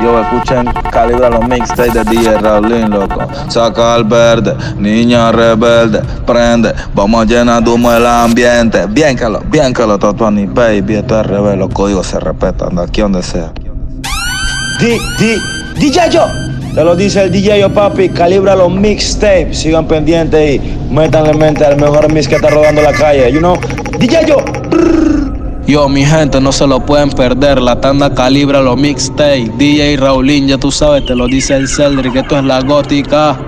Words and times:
Yo 0.00 0.20
escuchen 0.20 0.66
calibra 0.92 1.28
los 1.28 1.46
mixtapes 1.48 1.92
de 1.92 2.04
DJ 2.04 2.38
Raulín, 2.38 2.88
loco. 2.88 3.20
Saca 3.48 3.94
al 3.94 4.04
verde, 4.04 4.54
niña 4.76 5.32
rebelde, 5.32 6.00
prende. 6.24 6.72
Vamos 6.94 7.22
a 7.22 7.24
llenar 7.24 7.64
de 7.64 7.70
humo 7.70 7.92
el 7.92 8.06
ambiente. 8.06 8.86
Bien 8.88 9.16
que 9.16 9.28
lo, 9.28 9.40
bien 9.40 9.74
que 9.74 9.84
lo 9.84 9.98
Baby. 9.98 10.94
Esto 10.94 11.20
es 11.20 11.26
revés, 11.26 11.58
los 11.58 11.70
códigos 11.70 12.06
se 12.06 12.20
respetan, 12.20 12.76
de 12.76 12.82
aquí 12.82 13.00
donde 13.00 13.22
sea. 13.24 13.52
Di, 14.78 14.98
di, 15.18 15.36
DJ 15.76 16.10
yo. 16.10 16.26
Te 16.74 16.84
lo 16.84 16.94
dice 16.94 17.24
el 17.24 17.32
DJ 17.32 17.60
yo, 17.60 17.74
papi. 17.74 18.08
Calibra 18.10 18.54
los 18.54 18.70
mixtapes. 18.70 19.58
Sigan 19.58 19.88
pendientes 19.88 20.54
y 20.54 20.78
métanle 20.92 21.34
mente 21.34 21.64
al 21.64 21.76
mejor 21.76 22.12
mix 22.12 22.28
que 22.28 22.36
está 22.36 22.50
rodando 22.50 22.82
la 22.82 22.92
calle. 22.92 23.32
You 23.32 23.40
know, 23.40 23.56
DJ 23.98 24.26
yo. 24.26 24.36
Yo, 25.68 25.86
mi 25.86 26.02
gente, 26.02 26.40
no 26.40 26.50
se 26.50 26.66
lo 26.66 26.80
pueden 26.80 27.10
perder. 27.10 27.60
La 27.60 27.78
tanda 27.78 28.14
calibra 28.14 28.62
los 28.62 28.78
mixtapes. 28.78 29.50
DJ 29.58 29.98
Raulín, 29.98 30.48
ya 30.48 30.56
tú 30.56 30.70
sabes, 30.70 31.04
te 31.04 31.14
lo 31.14 31.26
dice 31.26 31.56
el 31.56 31.68
que 32.10 32.20
esto 32.20 32.38
es 32.38 32.44
la 32.44 32.62
gótica. 32.62 33.38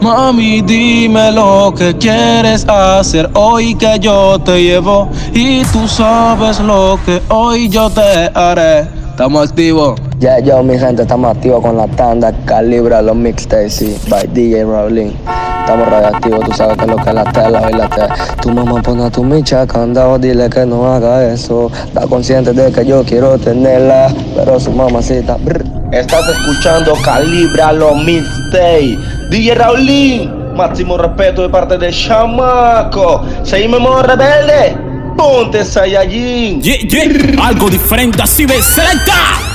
Mami, 0.00 0.62
dime 0.62 1.32
lo 1.32 1.74
que 1.76 1.96
quieres 1.96 2.64
hacer 2.68 3.28
hoy 3.34 3.74
que 3.74 3.98
yo 3.98 4.38
te 4.38 4.62
llevo. 4.62 5.10
Y 5.34 5.64
tú 5.72 5.88
sabes 5.88 6.60
lo 6.60 7.00
que 7.04 7.20
hoy 7.28 7.68
yo 7.68 7.90
te 7.90 8.30
haré. 8.32 8.82
Estamos 9.10 9.50
activos. 9.50 10.00
Ya, 10.20 10.38
yo, 10.38 10.62
mi 10.62 10.78
gente, 10.78 11.00
estamos 11.00 11.34
activos 11.34 11.62
con 11.62 11.78
la 11.78 11.86
tanda 11.86 12.30
Calibra 12.44 13.00
los 13.00 13.16
mixtapes, 13.16 13.72
sí, 13.72 13.98
by 14.10 14.26
DJ 14.26 14.64
Rowling. 14.64 15.12
Estamos 15.60 15.88
radioactivos, 15.88 16.40
tú 16.40 16.52
sabes 16.52 16.76
que 16.76 16.86
lo 16.88 16.96
que 16.96 17.08
es 17.08 17.14
la 17.14 17.24
tela 17.32 17.70
y 17.70 17.74
la 17.74 17.88
tela. 17.88 18.14
Tu 18.42 18.50
mamá 18.50 18.82
pone 18.82 19.02
a 19.04 19.10
tu 19.10 19.24
micha 19.24 19.66
candado, 19.66 20.18
dile 20.18 20.50
que 20.50 20.66
no 20.66 20.92
haga 20.92 21.24
eso. 21.32 21.72
Da 21.94 22.06
consciente 22.06 22.52
de 22.52 22.70
que 22.70 22.84
yo 22.84 23.02
quiero 23.02 23.38
tenerla, 23.38 24.12
pero 24.36 24.60
su 24.60 24.70
mamacita. 24.72 25.38
Brr. 25.38 25.64
Estás 25.90 26.28
escuchando 26.28 26.92
Calibra 27.02 27.72
los 27.72 27.96
mixtapes. 28.04 28.98
DJ 29.30 29.54
Raulín. 29.54 30.54
Máximo 30.54 30.98
respeto 30.98 31.44
de 31.44 31.48
parte 31.48 31.78
de 31.78 31.90
Chamaco. 31.90 33.24
Seguimos 33.42 33.80
modo 33.80 34.02
rebelde. 34.02 34.76
Ponte 35.16 35.64
Saiyajin. 35.64 36.60
Yeah, 36.60 36.76
yeah. 36.76 37.46
Algo 37.46 37.70
diferente, 37.70 38.22
así 38.22 38.44
ves, 38.44 38.66
selecta. 38.66 39.49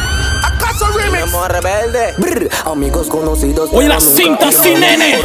Rebelde. 1.47 2.13
Brr, 2.17 2.49
amigos 2.65 3.07
conocidos. 3.07 3.69
Oye, 3.71 3.87
la 3.87 3.99
cinta 3.99 4.51
sin 4.51 4.79
nene. 4.79 5.17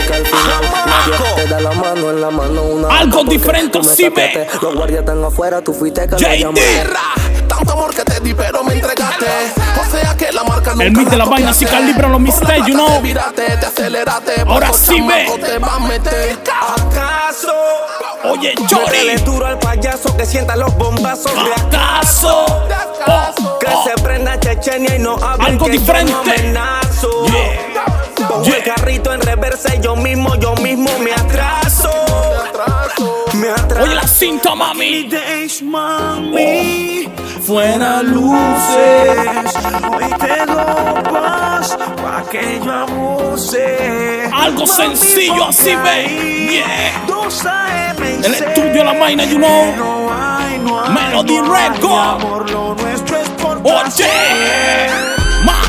Te 1.36 1.46
da 1.46 1.60
la 1.60 1.72
mano 1.72 2.10
en 2.10 2.20
la 2.20 2.30
mano. 2.30 2.62
Una 2.62 2.88
Algo 2.98 3.24
diferente, 3.24 3.82
sí, 3.82 4.08
ve. 4.08 4.46
Los 4.60 4.74
guardias 4.74 5.00
están 5.00 5.24
afuera, 5.24 5.62
tú 5.62 5.72
fuiste 5.72 6.06
que. 6.06 6.86
Tanto 7.48 7.72
amor 7.72 7.94
que 7.94 8.04
te 8.04 8.20
di, 8.20 8.34
pero 8.34 8.62
me 8.62 8.74
entregaste. 8.74 9.26
O 9.80 9.90
sea 9.90 10.16
que 10.16 10.32
la 10.32 10.44
marca 10.44 10.72
nunca 10.72 10.84
El 10.84 10.92
beat 10.92 11.08
de 11.08 11.16
la 11.16 11.24
vaina, 11.24 11.52
si 11.52 11.64
calibra 11.64 12.08
los 12.08 12.20
you 12.20 12.74
know. 12.74 12.96
Te 12.96 13.02
viraste, 13.02 13.42
te 13.42 13.66
aceleraste. 13.66 14.40
Ahora 14.46 14.72
sí 14.72 15.00
ve. 15.00 15.24
chamaco 15.26 15.46
te 15.46 15.58
va 15.58 15.74
a 15.74 15.78
meter. 15.80 16.38
¿Acaso? 16.76 17.52
Oye, 18.24 18.52
Métele 18.58 18.68
Johnny. 19.16 19.24
duro 19.24 19.46
al 19.46 19.58
payaso 19.58 20.14
que 20.16 20.26
sienta 20.26 20.54
los 20.56 20.74
bombazos 20.76 21.32
de 21.34 21.54
¿Acaso? 21.54 22.44
Oh, 23.06 23.58
Que 23.58 23.66
oh. 23.72 23.84
se 23.84 23.94
prenda 24.02 24.38
Chechenia 24.38 24.96
y 24.96 24.98
no 24.98 25.14
hable 25.16 25.46
Algo 25.46 25.66
que 25.66 25.72
yo 25.74 25.80
diferente. 25.80 26.12
no 26.12 26.20
amenazo. 26.20 27.26
Yeah. 27.26 28.28
Pongo 28.28 28.44
Yeah. 28.44 28.56
el 28.58 28.62
carrito 28.64 29.12
en 29.14 29.20
reversa 29.22 29.74
y 29.74 29.80
yo 29.80 29.96
mismo, 29.96 30.34
yo 30.36 30.54
mismo 30.56 30.91
me 30.98 31.12
atraso. 31.12 31.91
Me 33.34 33.48
atraso. 33.48 33.84
Oye, 33.84 33.94
la 33.94 34.06
cinta, 34.06 34.54
mami. 34.54 35.04
Days, 35.08 35.62
mami, 35.62 37.08
fuera 37.46 38.02
luces. 38.02 39.54
Hoy 39.96 40.14
te 40.18 40.46
dopas 40.46 41.76
pa' 42.02 42.22
que 42.30 42.60
yo 42.62 42.72
abuse. 42.72 44.28
Algo 44.32 44.66
sencillo, 44.66 45.46
así 45.46 45.74
ve. 45.76 46.50
Yeah. 46.50 46.99
El 47.30 48.34
estudio, 48.34 48.82
la 48.82 48.92
vaina, 48.92 49.24
you 49.24 49.38
know. 49.38 49.76
No 49.76 50.10
no 50.58 50.91
Melody 50.91 51.38
Record. 51.38 52.18
mi 52.18 52.24
amor, 52.24 52.50
lo 52.50 52.74
nuestro 52.74 53.18
es 53.18 53.28
por 53.30 53.58
Oye. 53.58 54.10
Ma. 55.44 55.62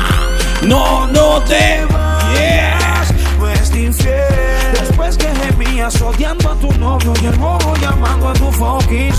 No, 0.62 1.06
no 1.06 1.40
te. 1.42 1.86
Yeah. 2.34 3.04
Pues 3.38 3.70
infiel 3.76 4.72
Después 4.72 5.16
que 5.16 5.28
gemías 5.28 6.00
odiando 6.00 6.50
a 6.50 6.54
tu 6.54 6.72
novio 6.78 7.12
Y 7.22 7.26
el 7.26 7.34
bobo 7.34 7.74
llamando 7.76 8.30
a 8.30 8.32
tu 8.32 8.50
fucking 8.50 9.12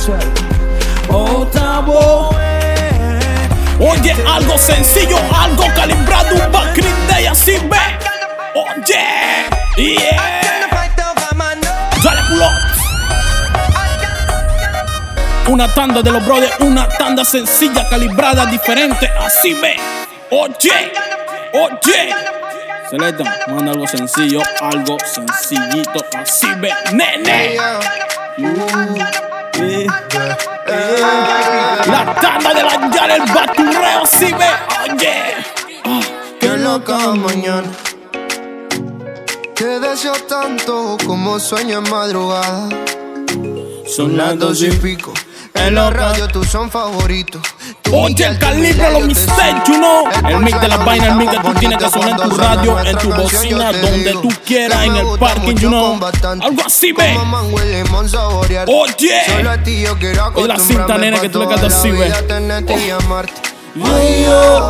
Octavo 1.09 2.29
Oye, 3.79 4.15
algo 4.27 4.57
sencillo, 4.57 5.17
algo 5.33 5.65
calibrado, 5.75 6.35
un 6.35 6.51
background 6.51 7.09
day, 7.09 7.25
así 7.25 7.57
ve. 7.69 7.77
Oye. 8.55 9.95
Yeah. 9.95 10.62
Una 15.47 15.67
tanda 15.73 16.01
de 16.01 16.11
los 16.11 16.25
brothers, 16.25 16.56
una 16.61 16.88
tanda 16.88 17.23
sencilla, 17.23 17.88
calibrada, 17.89 18.45
diferente, 18.45 19.09
así 19.19 19.53
ve. 19.53 19.75
Oye, 20.31 20.91
oye. 21.53 22.16
Selecta, 22.89 23.23
manda 23.47 23.72
algo 23.72 23.85
sencillo, 23.85 24.41
algo 24.62 24.97
sencillito, 25.00 26.06
así 26.17 26.47
ve, 26.56 26.73
nene. 26.94 27.57
La 31.85 32.16
tanda 32.19 32.53
de 32.53 32.63
la 32.63 33.16
el 33.16 33.31
baturreo, 33.31 34.03
así 34.03 34.33
ve. 34.33 34.94
Oye. 34.94 35.35
Qué 36.39 36.57
loca 36.57 36.97
mañana. 37.16 37.69
Deseo 39.93 40.15
tanto 40.27 40.97
como 41.05 41.39
sueño 41.39 41.77
en 41.77 41.91
madrugada. 41.91 42.67
Son 43.85 44.17
las 44.17 44.39
Dos 44.39 44.63
y 44.63 44.71
pico. 44.71 45.13
En 45.53 45.75
la 45.75 45.91
radio 45.91 46.27
tú 46.29 46.43
son 46.43 46.71
favoritos. 46.71 47.43
Oye, 47.91 48.25
el 48.25 48.39
calibre, 48.39 48.91
los 48.91 49.03
sigo. 49.03 49.63
you 49.67 49.75
know. 49.75 50.07
El 50.27 50.39
mix 50.39 50.59
de 50.59 50.67
la 50.67 50.77
porcelana 50.77 50.83
vaina, 50.83 51.07
el 51.09 51.15
mix 51.17 51.31
que 51.31 51.39
tú 51.41 51.53
tienes 51.59 51.77
que 51.77 51.89
sonar 51.91 52.09
en 52.09 52.17
tu 52.27 52.35
radio, 52.35 52.79
en 52.79 52.97
tu 52.97 53.13
bocina, 53.13 53.71
donde 53.71 54.13
tú 54.13 54.29
quieras, 54.43 54.83
en 54.83 54.95
el 54.95 55.19
parking, 55.19 55.57
you 55.57 55.69
know. 55.69 55.99
Algo 56.41 56.63
así, 56.65 56.91
ve. 56.91 57.15
Oye. 58.67 59.21
Oye, 60.33 60.47
la 60.47 60.57
cinta, 60.57 60.97
nene, 60.97 61.19
que 61.21 61.29
tú 61.29 61.39
le 61.39 61.47
cantas 61.47 61.71
así, 61.71 61.91
ve. 61.91 62.11
vida 63.75 64.69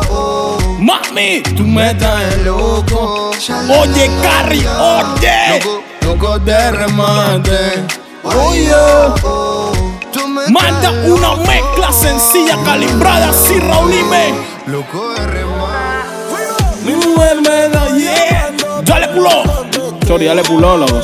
Mami, 0.84 1.40
tú 1.56 1.62
me 1.64 1.94
traes 1.94 2.42
loco. 2.44 3.30
Oye, 3.30 4.10
Carrie, 4.22 4.68
oye. 4.68 5.58
Loco, 5.64 5.82
loco 6.02 6.38
de 6.40 6.70
remate. 6.72 7.86
Oye. 8.22 8.70
Tú 10.12 10.28
me 10.28 10.46
Manda 10.48 10.90
una 11.06 11.36
mezcla 11.36 11.90
sencilla, 11.90 12.58
calibrada, 12.66 13.30
así, 13.30 13.58
Raulime. 13.60 14.34
Loco 14.66 15.08
de 15.14 15.26
remate. 15.26 16.84
Mi 16.84 16.92
mujer 16.96 17.40
me 17.40 17.68
da, 17.70 17.86
yeah. 17.96 18.52
Dale 18.82 19.08
pulo. 19.08 19.42
Sorry, 20.06 20.26
dale 20.26 20.42
pulo, 20.42 20.76
loco. 20.76 21.00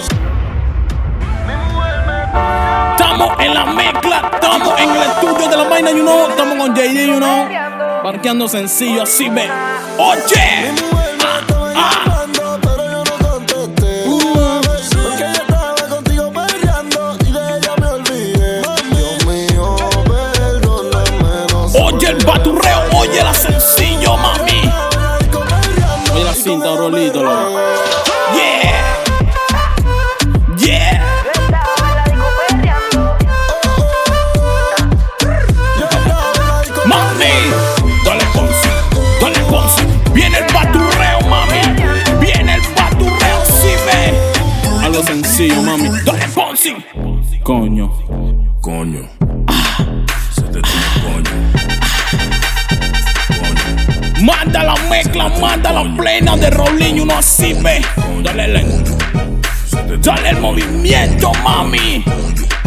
Estamos 2.99 3.41
en 3.41 3.55
la 3.55 3.65
mezcla, 3.65 4.31
estamos 4.35 4.79
en 4.79 4.91
el 4.91 5.03
estudio 5.05 5.49
de 5.49 5.57
la 5.57 5.65
vaina, 5.71 5.91
you 5.91 6.03
know. 6.03 6.29
Estamos 6.29 6.59
con 6.59 6.75
JD, 6.75 7.07
you 7.07 7.17
know. 7.17 7.90
Parqueando 8.03 8.49
sencillo, 8.49 9.03
así 9.03 9.29
ve. 9.29 9.49
Oye. 9.99 10.73
Ah, 11.77 12.05
ah. 12.07 12.21
El 22.11 22.25
baturreo, 22.27 22.81
oye 22.99 23.23
la 23.23 23.33
sencillo, 23.33 24.17
mami. 24.17 24.69
Oye 26.13 26.25
la 26.25 26.35
cinta, 26.35 26.75
rolito. 26.75 27.23
Mami. 45.71 45.89
Dale 46.05 46.29
ponce. 46.35 46.77
Coño. 47.43 47.91
Coño. 48.61 49.09
Se 50.35 50.43
te 50.43 50.61
tira 50.61 50.91
coño. 51.05 51.35
Coño. 53.41 54.25
Manda 54.25 54.65
la 54.65 54.75
mezcla, 54.89 55.29
manda 55.41 55.73
la 55.73 55.97
plena 55.97 56.37
de 56.37 56.51
Rolling, 56.51 57.01
uno 57.01 57.19
así 57.19 57.53
ve. 57.55 57.81
Dale 58.23 58.49
tira 58.49 58.65
dale 60.03 60.31
el 60.31 60.41
movimiento, 60.41 61.33
mami. 61.43 62.05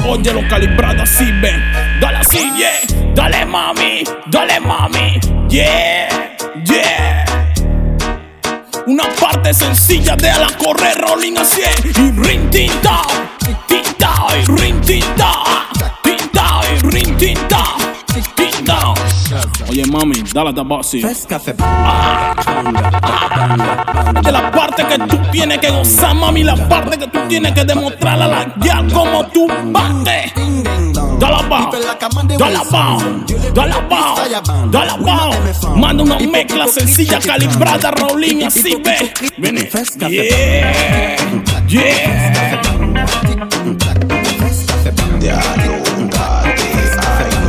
Oye 0.08 0.34
lo 0.34 0.48
calibrado 0.48 1.04
así 1.04 1.32
ve. 1.42 1.54
Dale 2.00 2.18
así, 2.18 2.40
yeah. 2.58 3.14
Dale 3.16 3.46
mami, 3.46 4.04
dale 4.28 4.60
mami. 4.60 5.20
Yeah, 5.50 6.36
yeah. 6.66 7.13
Una 8.86 9.04
parte 9.20 9.54
sencilla 9.54 10.16
de 10.18 10.28
la 10.28 10.48
correr 10.58 10.98
rolling 10.98 11.38
así 11.38 11.62
y 11.86 12.12
rin 12.20 12.50
tinta, 12.50 13.02
tinta 13.66 14.12
y 14.38 14.46
rin 14.60 14.82
tinta, 14.82 15.32
tinta 16.04 16.62
y 16.70 16.80
rin 16.90 17.16
tinta, 17.18 17.64
tinta. 18.36 18.94
Oye 19.70 19.86
mami, 19.86 20.22
dale 20.34 20.50
a 20.50 20.54
tabasi. 20.54 21.02
De 24.22 24.32
la 24.32 24.52
parte 24.52 24.86
que 24.86 24.98
tú 25.08 25.18
tienes 25.32 25.60
que 25.60 25.70
gozar, 25.70 26.14
mami, 26.16 26.44
la 26.44 26.56
parte 26.68 26.98
que 26.98 27.08
tú 27.08 27.20
tienes 27.30 27.54
que 27.54 27.64
demostrar 27.64 28.22
a 28.22 28.28
la 28.28 28.54
guía 28.58 28.86
como 28.94 29.26
tú 29.28 29.48
bates. 29.72 30.34
Dale 31.20 31.36
abajo, 31.36 31.72
dale 32.38 32.58
abajo, 32.58 33.04
dale 33.54 33.74
abajo, 33.74 34.22
dale 34.70 34.92
abajo. 34.92 35.76
Manda 35.76 36.04
una 36.04 36.18
mezcla 36.20 36.68
sencilla, 36.68 37.20
calibrada, 37.20 37.92
rolling, 37.92 38.44
así 38.44 38.76
ve. 38.84 39.14
Vení. 39.38 39.70
Yeah, 40.10 41.18
yeah. 41.68 42.62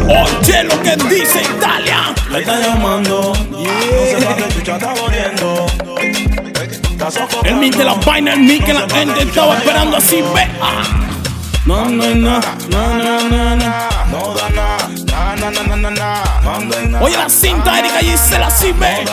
Oye 0.06 0.64
lo 0.64 0.82
que 0.82 0.96
dice 1.08 1.42
Italia. 1.42 2.14
Le 2.30 2.38
está 2.40 2.60
llamando. 2.60 3.32
No 6.98 7.10
se. 7.10 7.20
El 7.44 7.56
mic 7.56 7.76
de 7.76 7.84
la 7.84 7.94
vaina, 7.94 8.32
el 8.34 8.40
mic 8.40 8.64
que 8.64 8.72
la 8.72 8.88
gente 8.88 9.22
estaba 9.22 9.56
esperando 9.56 9.96
así 9.96 10.22
ve. 10.34 11.03
No, 11.66 11.86
no, 11.86 12.14
no, 12.14 12.40
no, 12.68 12.94
no, 12.94 13.20
no, 13.30 13.56
no. 13.56 13.94
Oye 17.00 17.16
la 17.16 17.28
cinta, 17.28 17.78
Erika 17.78 18.00
Gisela 18.00 18.48
ve. 18.78 19.04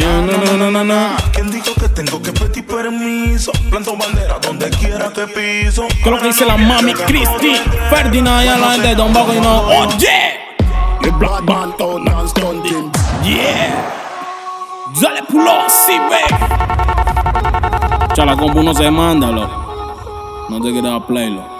No 0.00 0.22
no, 0.22 0.32
no, 0.38 0.56
no, 0.56 0.70
no, 0.70 0.84
no. 0.84 1.16
¿Quién 1.32 1.50
dijo 1.50 1.72
que 1.74 1.88
tengo 1.88 2.20
que 2.20 2.32
pedir 2.32 2.66
permiso? 2.66 3.52
Planto 3.70 3.96
bandera 3.96 4.38
donde 4.40 4.68
quiera 4.70 5.12
que 5.12 5.26
piso. 5.28 5.86
¿Qué 5.88 6.00
es 6.00 6.06
lo 6.06 6.18
que 6.18 6.26
dice 6.26 6.44
la 6.44 6.56
mami 6.56 6.92
Christy? 6.92 7.56
Ferdinand 7.90 8.44
y 8.44 8.60
la 8.60 8.72
gente 8.72 8.88
de 8.88 8.94
Don 8.96 9.12
Baco 9.12 9.32
y 9.32 9.40
no. 9.40 9.60
Oye. 9.60 10.40
El 11.02 11.12
Black 11.12 11.42
Man 11.42 11.72
Stunting. 12.28 12.90
Yeah. 13.22 13.92
Dale 15.00 15.22
pulo, 15.24 15.52
ve. 16.10 16.20
Chala, 18.14 18.36
compu 18.36 18.62
no 18.62 18.74
se 18.74 18.90
manda, 18.90 19.28
loco. 19.28 20.46
No 20.48 20.60
te 20.60 20.72
quedas 20.72 21.02
playlo. 21.06 21.55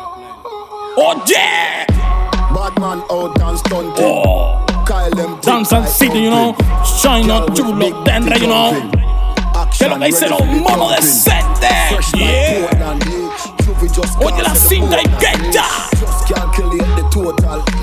Oye. 0.97 1.85
Badman 2.55 3.03
out 3.11 3.39
and 3.43 3.59
stunting. 3.59 4.05
Oh. 4.05 4.65
Kyle 4.87 5.11
them 5.11 5.39
Dance 5.43 5.73
and 5.73 5.87
City, 5.87 6.21
you 6.21 6.31
know. 6.31 6.57
China, 7.03 7.45
chulo, 7.55 8.03
tendre, 8.05 8.39
you 8.39 8.47
know. 8.47 8.73
¿Qué 9.79 9.85
es 9.85 9.91
lo 9.91 9.99
que 9.99 10.07
dice 10.07 10.29
los 10.29 10.41
monos 10.47 10.97
de 10.97 11.03
Sete? 11.03 11.69
Yeah. 12.15 12.69
Oye 14.21 14.43
la 14.43 14.55
cinta 14.55 15.01
y 15.01 15.05
que 15.19 15.51
ya. 15.53 15.67
Yeah. 16.29 16.96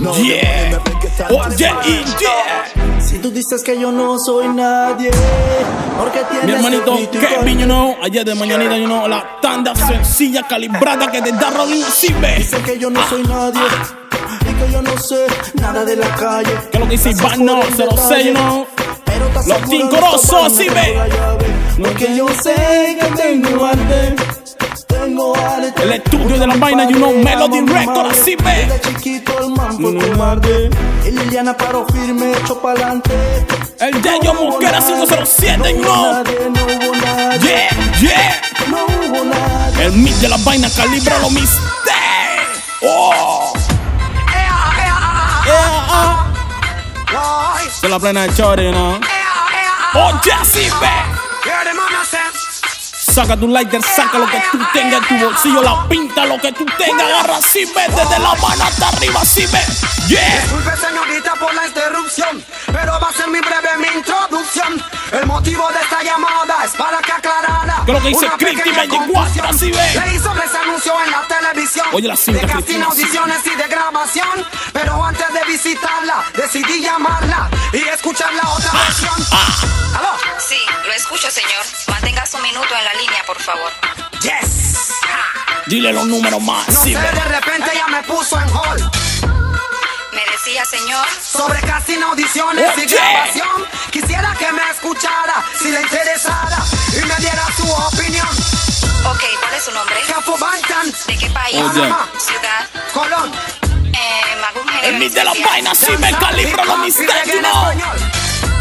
Oye 0.08 1.72
y 1.86 1.94
yeah. 2.22 3.00
Si 3.00 3.20
tú 3.20 3.32
dices 3.32 3.62
que 3.64 3.80
yo 3.80 3.92
no 3.92 4.18
soy 4.18 4.48
nadie, 4.48 5.12
porque 6.00 6.22
tienes 6.30 6.46
Mi 6.46 6.54
hermanito 6.54 6.98
Kevin, 7.12 7.60
you 7.60 7.66
know, 7.66 7.96
ayer 8.02 8.24
de 8.26 8.36
mañanita, 8.36 8.78
you 8.78 8.86
know, 8.86 9.08
la 9.08 9.40
tanda 9.42 9.76
sencilla, 9.76 10.44
calibrada 10.48 11.12
que 11.12 11.22
te 11.22 11.32
da 11.32 11.50
Rolling 11.52 11.84
así 11.84 12.14
ve. 12.14 12.36
Dice 12.38 12.62
que 12.62 12.80
yo 12.80 12.90
no 12.90 13.08
soy 13.10 13.24
nadie 13.24 13.62
y 14.50 14.54
que 14.54 14.72
yo 14.72 14.82
no 14.82 14.98
sé 14.98 15.28
nada 15.56 15.84
de 15.84 15.96
la 15.98 16.08
calle. 16.16 16.52
¿Qué 16.72 16.78
es 16.78 16.80
lo 16.80 16.86
que 16.86 16.92
dice 16.92 17.12
Iván? 17.12 17.46
No, 17.46 17.62
se 17.76 17.86
lo 17.86 17.98
sé, 17.98 18.24
you 18.26 18.34
know. 18.34 18.66
Los 19.46 19.70
tincorosos, 19.70 20.54
que 20.54 20.66
tengo 20.66 20.76
ve. 20.76 21.84
Porque 21.84 22.16
yo 22.16 22.28
sé 22.30 22.98
que 23.00 23.22
tengo 23.22 23.66
arte. 23.66 24.16
El 25.84 25.94
estudio 25.94 26.40
de 26.40 26.48
la 26.48 26.56
vaina, 26.56 26.90
you 26.90 26.96
know, 26.96 27.12
Melody 27.12 27.62
Record, 27.62 28.12
así 28.12 28.36
ve. 28.38 28.66
Desde 28.66 28.82
chiquito 28.82 29.38
el 29.40 29.50
man 29.52 29.78
fue 29.78 29.96
cobarde. 29.96 30.70
Y 31.06 31.12
Liliana 31.12 31.56
paró 31.56 31.86
firme, 31.92 32.32
echó 32.32 32.60
pa'lante. 32.60 33.12
El 33.80 34.02
Yayo 34.02 34.34
Mosquera 34.34 34.80
507, 34.80 35.74
you 35.76 35.82
know. 35.82 36.14
Nadie, 36.14 36.40
no. 36.50 36.64
Yeah, 37.40 37.70
yeah. 38.00 38.42
No 38.70 38.86
hubo 38.86 39.26
nadie. 39.26 39.86
El 39.86 39.92
mic 39.94 40.14
de 40.16 40.30
la 40.30 40.38
vaina 40.38 40.70
calibra 40.76 41.20
los 41.20 41.32
misterios. 41.32 41.64
Oh. 42.82 43.54
De 47.82 47.90
la 47.90 48.00
plena 48.00 48.22
de 48.22 48.34
Chori, 48.34 48.72
¿no? 48.72 48.94
Oye, 49.94 50.32
así 50.32 50.70
ve. 50.82 51.13
Saca 53.14 53.38
tu 53.38 53.48
lighter, 53.48 53.80
saca 53.84 54.18
lo 54.18 54.26
que 54.26 54.42
tú 54.52 54.58
tengas 54.74 55.00
en 55.02 55.08
tu 55.08 55.24
bolsillo, 55.24 55.62
la 55.62 55.88
pinta, 55.88 56.26
lo 56.26 56.40
que 56.40 56.52
tú 56.52 56.66
tengas, 56.80 57.08
agarra 57.08 57.38
así 57.38 57.64
ve, 57.66 57.84
desde 57.90 58.18
la 58.18 58.34
mano 58.34 58.64
hasta 58.64 58.88
arriba, 58.88 59.22
así 59.22 59.46
ve. 59.46 59.62
Yeah. 60.08 60.42
Disculpe 60.42 60.72
señorita 60.78 61.36
por 61.36 61.54
la 61.54 61.68
interrupción, 61.68 62.44
pero 62.74 63.00
va 63.00 63.10
a 63.10 63.14
ser 63.14 63.28
mi 63.30 63.40
breve 63.40 63.78
mi 63.78 63.88
introducción. 64.00 64.84
El 65.12 65.26
motivo 65.28 65.70
de 65.70 65.80
esta 65.80 66.02
llamada 66.04 66.66
es 66.66 66.72
para 66.72 66.98
que 67.00 67.12
aclarara. 67.12 67.84
¿Qué 67.86 67.92
es 67.92 67.98
lo 67.98 68.02
que 68.02 68.08
dice 68.10 68.26
una 68.26 68.38
Cristi 68.38 68.58
pequeña 68.58 68.78
24? 68.80 69.14
confusión. 69.14 69.46
Así 69.48 69.72
ve. 69.72 70.02
Leí 70.06 70.20
sobre 70.20 70.46
ese 70.46 70.58
anuncio 70.58 70.94
en 71.06 71.12
la 71.12 71.22
televisión. 71.28 71.86
Oye, 71.94 72.08
la 72.08 72.18
cinta, 72.18 72.42
de 72.42 72.48
casting, 72.48 72.76
sí. 72.78 72.82
audiciones 72.82 73.38
y 73.46 73.56
de 73.56 73.68
grabación. 73.68 74.48
Pero 74.74 75.06
antes 75.06 75.32
de 75.34 75.44
visitarla, 75.46 76.24
decidí 76.36 76.82
llamarla 76.82 77.50
y 77.72 77.78
escuchar 77.78 78.34
la 78.34 78.50
otra 78.50 78.72
Ah, 78.74 78.84
versión. 78.88 79.28
¿Aló? 79.96 80.10
Sí, 80.40 80.58
lo 80.86 80.94
escucho, 80.94 81.30
señor. 81.30 81.64
Mantenga 81.88 82.26
su 82.26 82.40
minuto 82.40 82.76
en 82.76 82.84
la 82.86 82.94
línea, 82.96 83.24
por 83.28 83.40
favor. 83.40 83.72
Yes. 84.22 84.90
Dile 85.68 85.94
los 85.94 86.08
números 86.08 86.42
más, 86.42 86.68
No 86.70 86.80
así 86.80 86.94
sé, 86.94 87.00
de 87.00 87.12
repente 87.12 87.72
ya 87.76 87.88
me 87.88 88.02
puso 88.04 88.40
en 88.40 88.50
hold. 88.50 89.13
Decía, 90.46 90.66
señor. 90.66 91.08
Sobre 91.22 91.62
casting, 91.62 92.02
audiciones 92.02 92.78
y 92.78 92.86
grabación. 92.86 93.66
Quisiera 93.92 94.36
que 94.38 94.52
me 94.52 94.62
escuchara, 94.72 95.42
si 95.58 95.72
le 95.72 95.80
interesara 95.80 96.58
y 96.92 97.06
me 97.06 97.16
diera 97.16 97.46
su 97.56 97.72
opinión. 97.72 98.28
Ok, 99.10 99.24
¿cuál 99.40 99.54
es 99.54 99.64
su 99.64 99.72
nombre? 99.72 99.96
Capo 100.06 100.38
Bantan, 100.38 100.92
¿De 101.08 101.18
qué 101.18 101.30
país? 101.30 101.56
Oye. 101.56 101.94
Ciudad. 102.20 102.68
Colón. 102.94 103.32
Eh, 103.94 104.36
Magún 104.42 104.70
El 104.84 104.98
mic 105.00 105.14
de 105.14 105.24
la 105.24 105.34
vaina, 105.34 105.72
así 105.72 105.86
me 105.98 106.10
en 106.10 106.12
¿no? 106.12 106.18
español. 106.20 107.98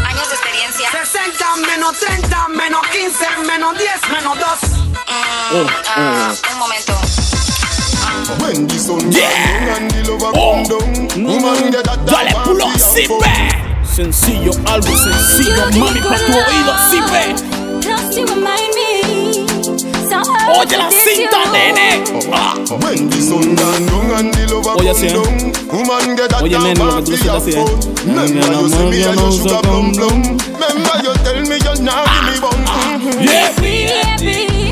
Años 0.07 0.29
de 0.29 0.35
experiencia. 0.35 0.89
60 0.89 1.55
menos 1.67 1.99
30 1.99 2.47
menos 2.47 2.87
15 2.87 3.29
menos 3.45 3.77
10 3.77 4.09
menos 4.09 4.39
2. 4.39 4.47
Mm, 5.51 5.67
ah, 5.97 6.33
un 6.49 6.59
momento. 6.59 7.22
When 8.39 8.67
the 8.67 8.77
sun 8.79 9.11
Yeah. 9.11 9.29
down 9.67 9.83
and 9.83 9.91
the 9.91 10.11
lover 10.11 10.31
Oh. 10.35 10.53
come 10.53 10.63
down, 10.63 11.25
woman 11.25 11.71
get 11.71 11.83
that 11.85 12.05
Dale 12.05 12.31
that 12.31 12.45
pulo, 12.45 12.65
party 12.65 12.79
así 12.79 13.03
and 13.03 13.21
ve. 13.21 13.35
Sencillo, 13.95 14.51
algo 14.65 14.93
sencillo, 14.95 15.65
mami, 15.77 15.99
pa' 16.01 16.17
tu 16.17 16.31
oído, 16.33 16.73
así 16.73 16.99
ve. 17.11 17.23
Oye 20.55 20.77
la 20.77 20.89
cinta, 20.89 21.39
nene. 21.51 22.03
Ah. 22.31 22.53
When 22.81 23.09
the 23.09 23.19
sun 23.21 23.55
gone 23.55 23.85
down 23.85 24.11
and 24.19 24.33
the 24.33 24.53
lover 24.53 24.75
Oye, 24.79 24.93
come 24.93 25.07
eh. 25.07 25.13
down, 25.13 25.53
woman 25.71 26.15
get 26.15 26.29
that 26.29 26.41
Oye, 26.43 26.51
that 26.51 26.63
nene, 26.63 26.79
lo 26.79 26.95
que 26.95 27.01
tú 27.03 27.11
party 27.11 27.17
sientes 27.17 27.29
así, 27.29 27.51
eh. 27.51 27.65
Remember 28.05 28.33
Nene, 28.33 28.61
you 28.61 28.69
see 28.69 28.83
me 28.89 28.99
no, 28.99 29.09
and 29.09 29.15
no, 29.15 29.21
your 29.21 29.31
no, 29.31 29.31
sugar 29.31 29.53
no, 29.55 29.61
plum 29.61 29.91
no. 29.91 30.07
plum. 30.07 30.19
Remember 30.53 30.95
you 31.03 31.13
tell 31.23 31.41
me 31.41 31.55
you 31.57 31.73
now 31.83 32.03
give 32.05 32.25
me 32.29 32.35
bun. 32.39 32.59
Mhm. 33.01 33.23
Yeah. 33.23 34.62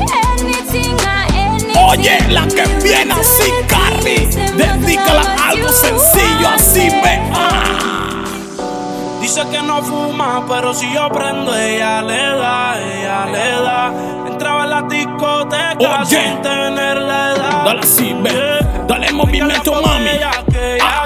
Oye, 1.92 2.18
la 2.30 2.46
que 2.46 2.64
viene 2.82 3.12
así, 3.12 3.52
Carly. 3.68 4.24
Dedícala 4.56 5.20
a 5.20 5.50
algo 5.50 5.68
sencillo, 5.68 6.48
así 6.54 6.88
ve. 6.88 7.20
Ah. 7.34 8.24
Dice 9.20 9.42
que 9.50 9.60
no 9.60 9.82
fuma, 9.82 10.42
pero 10.48 10.72
si 10.72 10.90
yo 10.90 11.10
prendo, 11.10 11.54
ella 11.54 12.00
le 12.00 12.16
da, 12.16 12.80
ella 12.80 13.26
le 13.26 13.62
da. 13.62 13.92
Entraba 14.26 14.64
en 14.64 14.70
la 14.70 14.82
discoteca 14.82 16.00
Oye. 16.00 16.06
sin 16.06 16.40
tener 16.40 16.96
la 16.96 17.32
edad. 17.32 17.64
Dale 17.66 17.80
así, 17.80 18.14
ve. 18.14 18.58
Dale 18.88 19.12
movimiento, 19.12 19.74
mami. 19.82 20.18
Ah, 20.22 20.32
ah, 20.80 21.04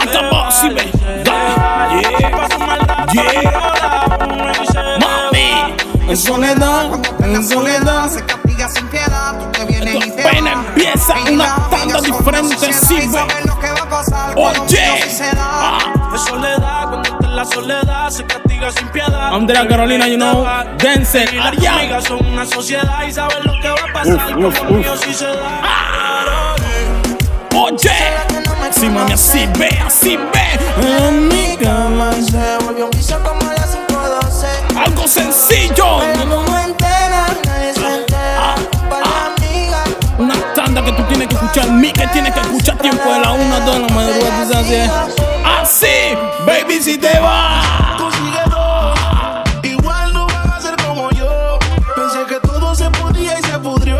hasta 0.00 0.18
abajo, 0.18 0.48
así 0.48 0.68
ve. 0.68 0.82
Dale. 1.24 2.02
Yeah. 3.14 3.32
Yeah. 4.74 4.98
Mami. 5.00 6.10
En 6.10 6.16
soledad, 6.16 6.90
en 7.22 7.48
soledad. 7.48 8.10
Se 8.10 8.37
empieza 10.78 11.14
Y 11.28 11.34
una 11.34 11.56
tanda 11.70 12.00
diferente, 12.00 12.72
sí, 12.72 12.98
a 13.14 14.34
Oye. 14.36 15.00
Ah. 15.36 15.78
Soledad, 16.26 16.88
cuando 16.88 17.02
está 17.02 17.26
en 17.26 17.36
la 17.36 17.44
soledad, 17.44 18.10
se 18.10 18.24
castiga 18.24 18.72
sin 18.72 18.88
piedad. 18.88 19.34
Andrea 19.34 19.66
Carolina, 19.68 20.08
you 20.08 20.16
know. 20.16 20.44
Denzel, 20.78 21.40
Ariana. 21.40 21.78
amigas 21.78 22.04
son 22.04 22.26
una 22.26 22.44
sociedad 22.44 23.06
y 23.06 23.12
saben 23.12 23.44
lo 23.44 23.52
que 23.60 23.68
va 23.68 23.88
a 23.88 23.92
pasar. 23.92 24.36
Uf, 24.36 24.46
uf, 24.46 24.58
como 24.58 24.70
uf. 24.70 24.78
mío 24.78 24.96
sí 24.96 25.14
se 25.14 25.26
da. 25.26 26.54
Oye. 27.54 27.90
Sí, 28.70 28.88
mami, 28.88 29.12
así 29.12 29.48
ve, 29.58 29.68
así 29.84 30.16
ve. 30.16 31.06
En 31.06 31.28
mi 31.28 31.56
cama. 31.56 32.12
Se 32.12 32.64
volvió 32.64 32.86
un 32.86 33.22
como 33.22 33.52
las 33.52 33.76
512. 33.76 34.46
Algo 34.76 35.08
sencillo. 35.08 36.00
Que 41.52 41.60
escuchar, 41.60 41.70
mí 41.70 41.92
que 41.92 42.06
tienes 42.08 42.34
que 42.34 42.40
escuchar 42.40 42.78
tiempo 42.78 43.12
de 43.12 43.20
la 43.20 43.32
una, 43.32 43.60
dos 43.60 43.74
de 43.74 43.80
la 43.80 43.94
madrugada, 43.94 44.44
tú 44.44 44.52
sabes 44.52 44.90
así. 44.90 45.18
Así, 45.60 46.16
baby, 46.46 46.82
si 46.82 46.98
te 46.98 47.18
vas. 47.20 47.98
Consigue 47.98 48.42
dos. 48.50 48.98
Igual 49.62 50.12
no 50.12 50.26
van 50.26 50.50
a 50.50 50.60
ser 50.60 50.76
como 50.76 51.10
yo. 51.10 51.58
Pensé 51.94 52.24
que 52.28 52.40
todo 52.46 52.74
se 52.74 52.90
podía 52.90 53.38
y 53.38 53.42
se 53.42 53.58
pudrió. 53.58 53.98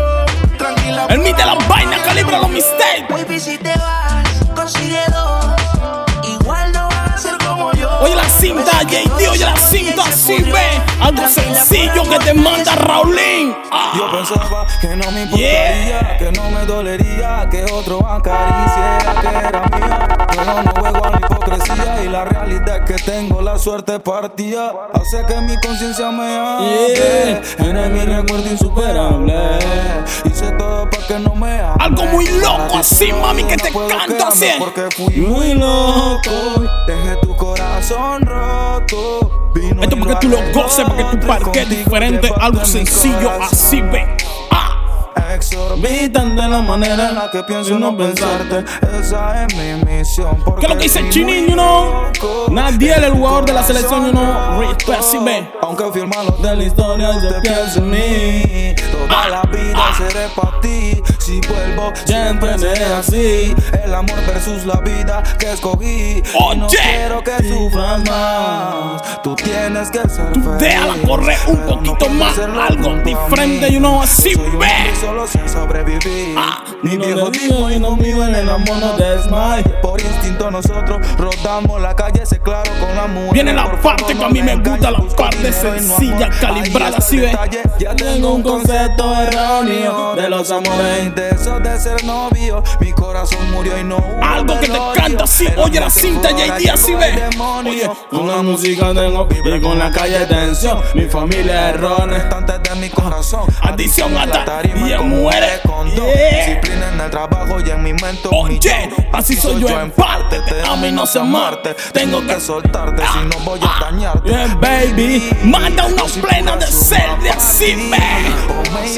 Tranquila. 0.57 1.07
El 1.09 1.19
mí 1.19 1.33
de 1.33 1.45
la 1.45 1.55
vaina 1.67 1.97
calibra 2.03 2.39
los 2.39 2.49
mistakes. 2.49 3.07
Baby, 3.09 3.39
si 3.39 3.57
te 3.57 3.73
cinta, 8.39 8.83
JD, 8.83 9.27
oye 9.29 9.45
la 9.45 9.57
cinta, 9.57 10.03
así 10.03 10.41
ve. 10.43 10.81
Algo 11.01 11.27
sencillo 11.27 12.03
que 12.03 12.19
te 12.19 12.33
manda 12.33 12.75
Raulín. 12.75 13.55
Ah. 13.71 13.93
Yo 13.95 14.09
pensaba 14.11 14.65
que 14.79 14.95
no 14.95 15.11
me 15.11 15.23
importaría, 15.23 16.17
que 16.17 16.31
no 16.31 16.49
me 16.49 16.65
dolería, 16.65 17.47
que 17.51 17.63
otro 17.71 18.05
acariciara 18.07 19.21
que 19.21 19.27
era 19.27 19.61
mía. 19.75 20.07
Pero 20.29 20.63
no 20.63 20.71
juego 20.71 21.05
a 21.05 21.09
la 21.09 21.17
hipocresía 21.17 22.03
y 22.03 22.07
la 22.07 22.25
realidad 22.25 22.77
es 22.77 22.85
que 22.85 23.11
tengo 23.11 23.41
la 23.41 23.57
suerte 23.57 23.99
partida. 23.99 24.73
Hace 24.93 25.25
que 25.25 25.41
mi 25.41 25.57
conciencia 25.59 26.11
me 26.11 26.37
hable. 26.37 27.41
Eres 27.57 27.89
mi 27.91 28.05
recuerdo 28.05 28.49
insuperable. 28.49 29.35
Hice 30.25 30.51
todo 30.51 30.89
para 30.89 31.07
que 31.07 31.19
no 31.19 31.35
me 31.35 31.59
hable. 31.59 31.83
Algo 31.83 32.05
muy 32.05 32.27
loco 32.27 32.77
así, 32.77 33.11
mami, 33.11 33.43
que 33.43 33.57
te 33.57 33.71
No 33.71 33.87
canta 33.87 34.27
así. 34.29 34.47
Porque 34.59 34.87
fui 34.95 35.17
muy 35.17 35.53
loco. 35.55 36.31
Dejé 36.87 37.15
tu 37.21 37.35
corazón 37.35 38.28
Vino 39.53 39.81
Esto 39.81 39.95
y 39.95 39.99
porque 39.99 40.15
tú 40.21 40.29
lo 40.29 40.37
goces, 40.53 40.85
porque 40.85 41.03
tú 41.03 41.09
arreglé 41.09 41.27
parques 41.27 41.69
diferente, 41.69 42.27
te 42.27 42.33
algo 42.39 42.65
sencillo, 42.65 43.31
así 43.41 43.81
ve. 43.81 44.17
Exorbitan 45.33 46.35
de 46.35 46.49
la 46.49 46.61
manera 46.61 47.09
en 47.09 47.15
la 47.15 47.29
que 47.31 47.43
pienso 47.43 47.77
no 47.77 47.95
pensarte. 47.95 48.65
Esa 48.99 49.45
es 49.45 49.55
mi 49.55 49.85
misión. 49.85 50.43
¿Qué 50.59 50.65
es 50.65 50.69
lo 50.69 50.77
que 50.77 50.83
dice 50.83 50.99
el 50.99 51.09
chinín, 51.09 51.47
you 51.47 51.53
know? 51.53 52.11
Nadie 52.49 52.93
el 52.95 53.11
jugador 53.11 53.45
de 53.45 53.53
la 53.53 53.63
selección, 53.63 54.07
you 54.07 54.11
know. 54.11 54.59
Respect. 54.59 55.53
Aunque 55.61 55.83
fui 55.91 56.01
el 56.01 56.07
malo 56.07 56.31
de 56.31 56.55
la 56.55 56.63
historia, 56.63 57.11
yo 57.21 57.41
pienso 57.41 57.79
en 57.79 57.91
mí. 57.91 58.75
Toda 58.91 59.29
la 59.29 59.41
vida 59.43 59.93
seré 59.97 60.27
para 60.35 60.59
ti. 60.61 61.01
Si 61.29 61.39
vuelvo, 61.41 61.93
siempre 62.05 62.57
seré 62.57 62.85
así. 62.85 63.55
El 63.85 63.93
amor 63.93 64.17
versus 64.25 64.65
la 64.65 64.79
vida 64.81 65.21
que 65.37 65.53
escogí. 65.53 66.23
Y 66.23 66.57
no 66.57 66.65
Oye. 66.65 66.77
quiero 66.81 67.23
que 67.23 67.37
sufras 67.47 67.99
más. 68.09 69.21
Tú 69.21 69.35
tienes 69.35 69.91
que 69.91 69.99
ser 70.09 70.33
feliz. 70.33 70.57
Déjala 70.57 70.95
correr 71.07 71.37
un 71.45 71.55
Pero 71.57 71.67
no 71.67 71.75
poquito 71.75 71.97
puedes 72.07 72.13
más, 72.15 72.39
algo 72.71 72.95
diferente, 73.03 73.71
you 73.71 73.77
know, 73.77 74.01
así 74.01 74.33
ve. 74.57 74.95
solo 74.99 75.27
sin 75.27 75.47
sobrevivir. 75.47 76.35
Mi 76.81 76.97
no 76.97 77.05
viejo 77.05 77.29
dijo 77.29 77.69
y 77.69 77.79
no 77.79 77.95
vivo 77.95 78.23
en 78.23 78.33
el 78.33 78.49
amor, 78.49 78.77
no 78.79 78.97
desmayes. 78.97 79.67
Por 79.83 80.01
instinto 80.01 80.49
nosotros 80.49 80.99
rodamos 81.15 81.79
la 81.79 81.95
calle, 81.95 82.25
se 82.25 82.39
claro 82.39 82.71
con 82.79 82.95
la 82.95 83.05
mujer. 83.05 83.33
Viene 83.33 83.53
la 83.53 83.71
parte 83.79 84.15
que 84.15 84.23
a 84.23 84.29
mí 84.29 84.39
no 84.39 84.45
me 84.45 84.55
gusta, 84.55 84.89
la 84.89 84.99
parte 85.15 85.37
y 85.47 85.51
no 85.51 85.53
sencilla, 85.53 86.29
calibrada, 86.41 86.97
así 86.97 87.17
ve. 87.17 87.37
Ya 87.77 87.95
tengo 87.95 88.33
un 88.33 88.41
concepto 88.41 89.13
erróneo 89.21 90.15
de 90.15 90.27
los 90.27 90.49
amores 90.49 91.18
intensos 91.19 91.61
de 91.61 91.79
ser 91.79 92.03
novio. 92.03 92.63
Mi 92.79 92.91
corazón 92.93 93.51
murió 93.51 93.77
y 93.77 93.83
no 93.83 93.97
hubo 93.97 94.23
Algo 94.23 94.59
que 94.59 94.67
te 94.67 94.79
canta 94.95 95.25
El 95.39 95.59
oye 95.59 95.79
la 95.79 95.89
cinta, 95.89 96.29
fuera 96.29 96.59
JD, 96.59 96.69
así 96.69 96.91
llegó 96.91 96.99
ve. 96.99 97.29
Oye, 97.69 97.89
con 98.09 98.27
la 98.27 98.41
música 98.41 98.93
tengo 98.93 99.27
y 99.31 99.61
con 99.61 99.79
la 99.79 99.91
calle 99.91 100.25
tensión. 100.25 100.81
Mi 100.93 101.05
familia 101.05 101.69
errores 101.69 102.23
restantes 102.23 102.63
de 102.63 102.75
mi 102.75 102.89
corazón. 102.89 103.43
Adicción 103.61 104.09
en 104.09 104.15
la 104.15 104.21
hasta 104.23 104.45
tarima 104.45 104.89
y 104.89 104.95
con 104.95 105.09
mujeres. 105.09 105.59
con 105.65 105.95
dos. 105.95 106.05
Disciplina 106.05 106.89
en 106.93 107.01
el 107.01 107.11
trabajo 107.11 107.59
y 107.59 107.69
en 107.69 107.83
mi 107.83 107.93
mente. 107.93 108.29
Oye, 108.31 108.89
así 109.11 109.35
soy 109.35 109.61
yo 109.61 109.79
en 109.79 109.91
parte. 109.91 110.39
Te 110.41 110.61
amo 110.61 110.85
y 110.85 110.91
no 110.91 111.05
sé 111.05 111.19
amarte. 111.19 111.75
Tengo 111.93 112.25
que 112.25 112.39
soltarte 112.39 113.03
si 113.05 113.19
no 113.25 113.43
voy 113.43 113.59
a 113.61 113.85
dañarte. 113.85 114.29
Yeah, 114.29 114.55
baby, 114.55 115.29
manda 115.43 115.85
una 115.85 116.03
plena 116.03 116.55
de 116.55 116.67
ser 116.67 117.19
de 117.21 117.29
así 117.29 117.75
ve. 117.75 117.97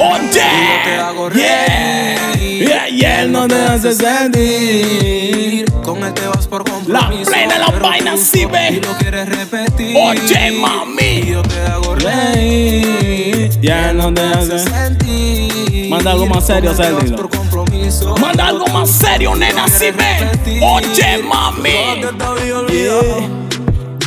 Oye, 0.00 0.32
yeah, 1.34 2.11
yeah, 2.38 2.88
yeah, 2.88 3.22
él 3.22 3.32
no 3.32 3.46
te 3.48 3.54
hace 3.54 3.92
sentir. 3.94 5.70
Con 5.84 6.02
él 6.02 6.14
te 6.14 6.26
vas 6.26 6.46
por 6.46 6.66
La 6.68 6.74
compromiso. 6.74 7.30
plena, 7.30 7.58
la 7.58 7.70
vaina 7.70 8.12
así 8.12 8.44
ve. 8.46 8.72
Y 8.72 8.80
lo 8.80 8.96
quieres 8.98 9.28
repetir. 9.28 9.96
Oye, 9.96 10.52
mami. 10.52 11.24
Yo 11.26 11.42
te 11.42 11.60
hago 11.62 11.94
reír. 11.96 13.50
Ya 13.60 13.90
él 13.90 13.96
no 13.96 14.12
te 14.12 14.22
hace 14.22 14.58
sentir. 14.58 15.88
Manda 15.90 16.12
algo 16.12 16.26
más 16.26 16.46
serio, 16.46 16.72
compromiso. 17.30 18.16
Manda 18.16 18.46
algo 18.46 18.66
más 18.68 18.90
serio, 18.90 19.34
nena, 19.36 19.64
así 19.64 19.90
ve. 19.90 20.60
Oye, 20.62 21.22
mami. 21.22 22.00
Yeah. 22.70 23.28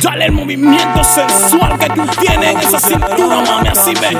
Dale 0.02 0.26
el 0.26 0.32
movimiento 0.32 1.04
sensual 1.04 1.78
que 1.78 1.86
tú 1.86 2.02
tienes 2.20 2.50
en 2.50 2.58
esa 2.58 2.80
cintura, 2.80 3.40
mami, 3.40 3.68
así 3.68 3.92
ve. 3.94 4.16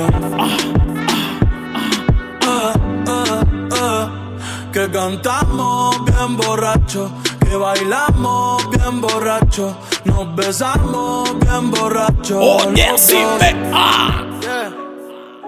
Que 4.76 4.90
cantamos 4.90 6.04
bien 6.04 6.36
borracho, 6.36 7.10
que 7.40 7.56
bailamos 7.56 8.68
bien 8.68 9.00
borracho, 9.00 9.74
nos 10.04 10.36
besamos 10.36 11.30
bien 11.38 11.70
borracho. 11.70 12.38
Oye, 12.38 12.84
así 12.86 13.16
ve. 13.40 13.56
Ah. 13.72 14.22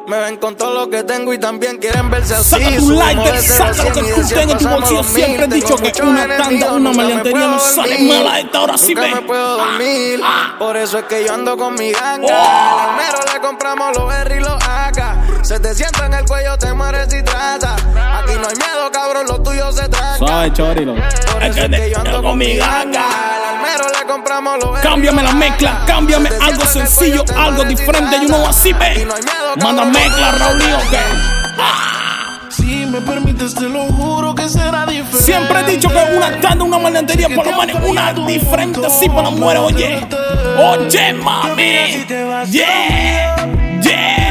Me 0.06 0.18
ven 0.18 0.38
con 0.38 0.56
todo 0.56 0.73
lo 0.73 0.88
que 0.88 1.02
tengo 1.02 1.35
y 1.35 1.38
también 1.38 1.76
quieren 1.76 2.08
verse 2.08 2.37
así. 2.37 2.56
Saca 2.58 2.76
tu 2.78 2.99
a 2.99 3.40
saca 3.42 3.85
lo 3.85 3.92
que 3.92 4.12
tú 4.14 4.28
tengas 4.28 4.40
en 4.40 4.49
tu 4.49 4.64
pasamos 4.64 4.80
bolsillo. 4.80 5.02
Siempre 5.04 5.44
he 5.44 5.49
dicho 5.49 5.76
que 5.76 5.92
una 6.02 6.26
tanda, 6.38 6.73
una 6.73 6.90
me 6.90 6.97
maleantería 6.97 7.49
no 7.49 7.58
sale 7.58 7.99
mala 7.99 8.32
a 8.32 8.40
esta 8.40 8.62
hora, 8.62 8.78
sí 8.78 8.94
ve. 8.94 9.14
me 9.14 9.20
puedo 9.20 9.58
dormir. 9.58 10.23
Por 10.58 10.75
eso 10.78 11.00
es 11.00 11.04
que 11.04 11.26
yo 11.26 11.35
ando 11.35 11.54
con 11.58 11.75
mi 11.75 11.92
ganga. 11.92 12.26
Oh. 12.26 12.78
Al 12.78 12.88
almero 12.88 13.18
le 13.30 13.40
compramos 13.40 13.94
los 13.94 14.11
R 14.11 14.37
y 14.37 14.40
los 14.40 14.56
AK. 14.66 15.44
Se 15.44 15.61
te 15.61 15.75
sienta 15.75 16.06
en 16.06 16.14
el 16.14 16.25
cuello, 16.25 16.56
te 16.56 16.73
mueres 16.73 17.12
y 17.12 17.23
trata. 17.23 17.76
Cabrón, 19.18 19.37
lo 19.37 19.42
tuyo 19.42 19.72
se 19.72 19.88
tranca. 19.88 20.18
Suave, 20.18 20.52
chorilo. 20.52 20.94
Es 21.40 21.54
que 21.54 21.68
que 21.70 21.90
yo 21.90 21.98
ando 21.98 22.22
con 22.22 22.22
con 22.22 22.38
mi 22.38 22.56
ganga. 22.56 23.04
Al 23.50 23.92
le 23.92 24.06
compramos 24.06 24.58
los 24.62 24.78
y 24.78 24.82
Cámbiame 24.82 25.22
la 25.22 25.30
los 25.30 25.38
mezcla, 25.38 25.82
cámbiame 25.87 26.30
algo 26.40 26.64
sencillo, 26.64 27.25
algo 27.37 27.64
y 27.64 27.66
diferente, 27.66 28.16
you 28.20 28.28
know, 28.28 28.46
así 28.46 28.72
ve. 28.72 29.06
Manda 29.62 29.84
mezcla, 29.84 30.30
ok. 30.30 30.94
tranca. 31.56 32.50
Si 32.50 32.87
me 32.87 33.00
permites, 33.00 33.54
te 33.54 33.68
lo 33.68 33.84
juro 33.87 34.34
que 34.34 34.48
será 34.48 34.87
diferente. 34.87 35.22
Siempre 35.22 35.60
he 35.60 35.64
dicho 35.64 35.88
que 35.88 36.16
una 36.16 36.40
tanda, 36.40 36.64
una 36.64 36.78
maleantería, 36.78 37.28
por 37.28 37.46
lo 37.46 37.56
menos 37.56 37.82
una 37.84 38.12
diferente, 38.12 38.87
así 38.87 39.08
para 39.08 39.22
las 39.22 39.32
mujeres, 39.32 39.62
oye. 39.62 40.06
Oye, 40.58 41.12
mami. 41.14 42.06
Yeah, 42.50 43.37
yeah. 43.82 44.27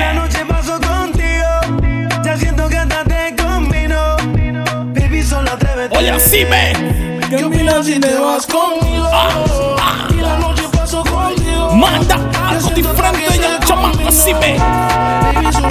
Oye, 5.98 6.12
así 6.12 6.44
ve. 6.44 6.74
¿Qué 7.28 7.44
opinas 7.44 7.86
si 7.88 8.00
te 8.00 8.14
vas 8.14 8.46
conmigo? 8.46 9.10
Ah, 9.12 10.08
Y 10.12 10.22
la 10.22 10.38
noche 10.38 10.64
paso 10.72 11.04
contigo. 11.04 11.72
Manda 11.74 12.20
algo 12.48 12.70
diferente, 12.70 13.36
ella, 13.36 13.60
chamaco, 13.66 14.08
así 14.08 14.32
ve. 14.34 14.58
Baby, 14.60 15.52
solo 15.52 15.68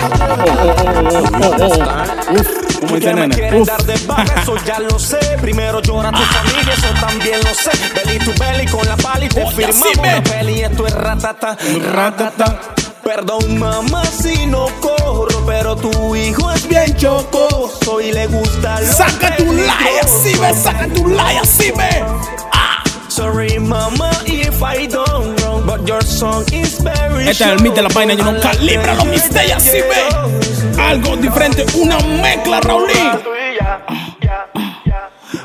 Uf, 2.33 2.80
como 2.80 2.99
Que 2.99 3.14
me 3.14 3.28
quieren 3.28 3.64
dar 3.64 3.83
de 3.85 3.97
baja, 4.06 4.42
eso 4.42 4.56
ya 4.66 4.80
lo 4.80 4.99
sé. 4.99 5.18
Primero 5.40 5.80
llora 5.80 6.11
tu 6.11 6.23
familia, 6.23 6.75
eso 6.75 6.88
también 7.00 7.38
lo 7.45 7.54
sé. 7.54 7.71
Belly 7.95 8.18
to 8.18 8.33
belly 8.42 8.66
con 8.66 8.85
la 8.85 8.97
pala 8.97 9.25
y 9.25 9.28
te 9.28 9.47
firmamos 9.47 9.97
una 9.97 10.23
peli. 10.25 10.61
Esto 10.62 10.87
es 10.88 10.95
ratata, 10.95 11.56
ratata. 11.92 12.75
Perdón, 13.06 13.56
mamá, 13.60 14.04
si 14.04 14.46
no 14.46 14.66
corro, 14.80 15.46
pero 15.46 15.76
tu 15.76 16.16
hijo 16.16 16.50
es 16.50 16.66
bien 16.66 16.92
chocoso 16.96 18.00
y 18.00 18.10
le 18.10 18.26
gusta 18.26 18.80
lo 18.80 18.86
Saca 18.88 19.36
tu 19.36 19.44
like, 19.44 20.00
así 20.02 20.36
ve, 20.36 20.52
saca 20.52 20.88
tu 20.88 21.06
like, 21.06 21.38
así 21.38 21.70
ve. 21.70 22.04
Ah, 22.52 22.82
Sorry, 23.08 23.60
mama, 23.60 24.10
if 24.26 24.60
I 24.60 24.88
don't 24.88 25.40
wrong, 25.40 25.64
but 25.64 25.86
your 25.86 26.02
song 26.02 26.44
is 26.52 26.82
very 26.82 27.28
Este 27.28 27.44
es 27.44 27.50
el 27.52 27.62
mito 27.62 27.76
de 27.76 27.82
la 27.82 27.90
vaina, 27.90 28.14
yo 28.14 28.25
no 28.25 28.40
calibra 28.40 28.94
los 28.96 29.06
misterios, 29.06 29.58
así 29.58 29.78
ve. 29.78 30.82
Algo 30.82 31.16
diferente, 31.16 31.64
una 31.76 31.98
mezcla, 32.00 32.60
Raulín. 32.60 33.08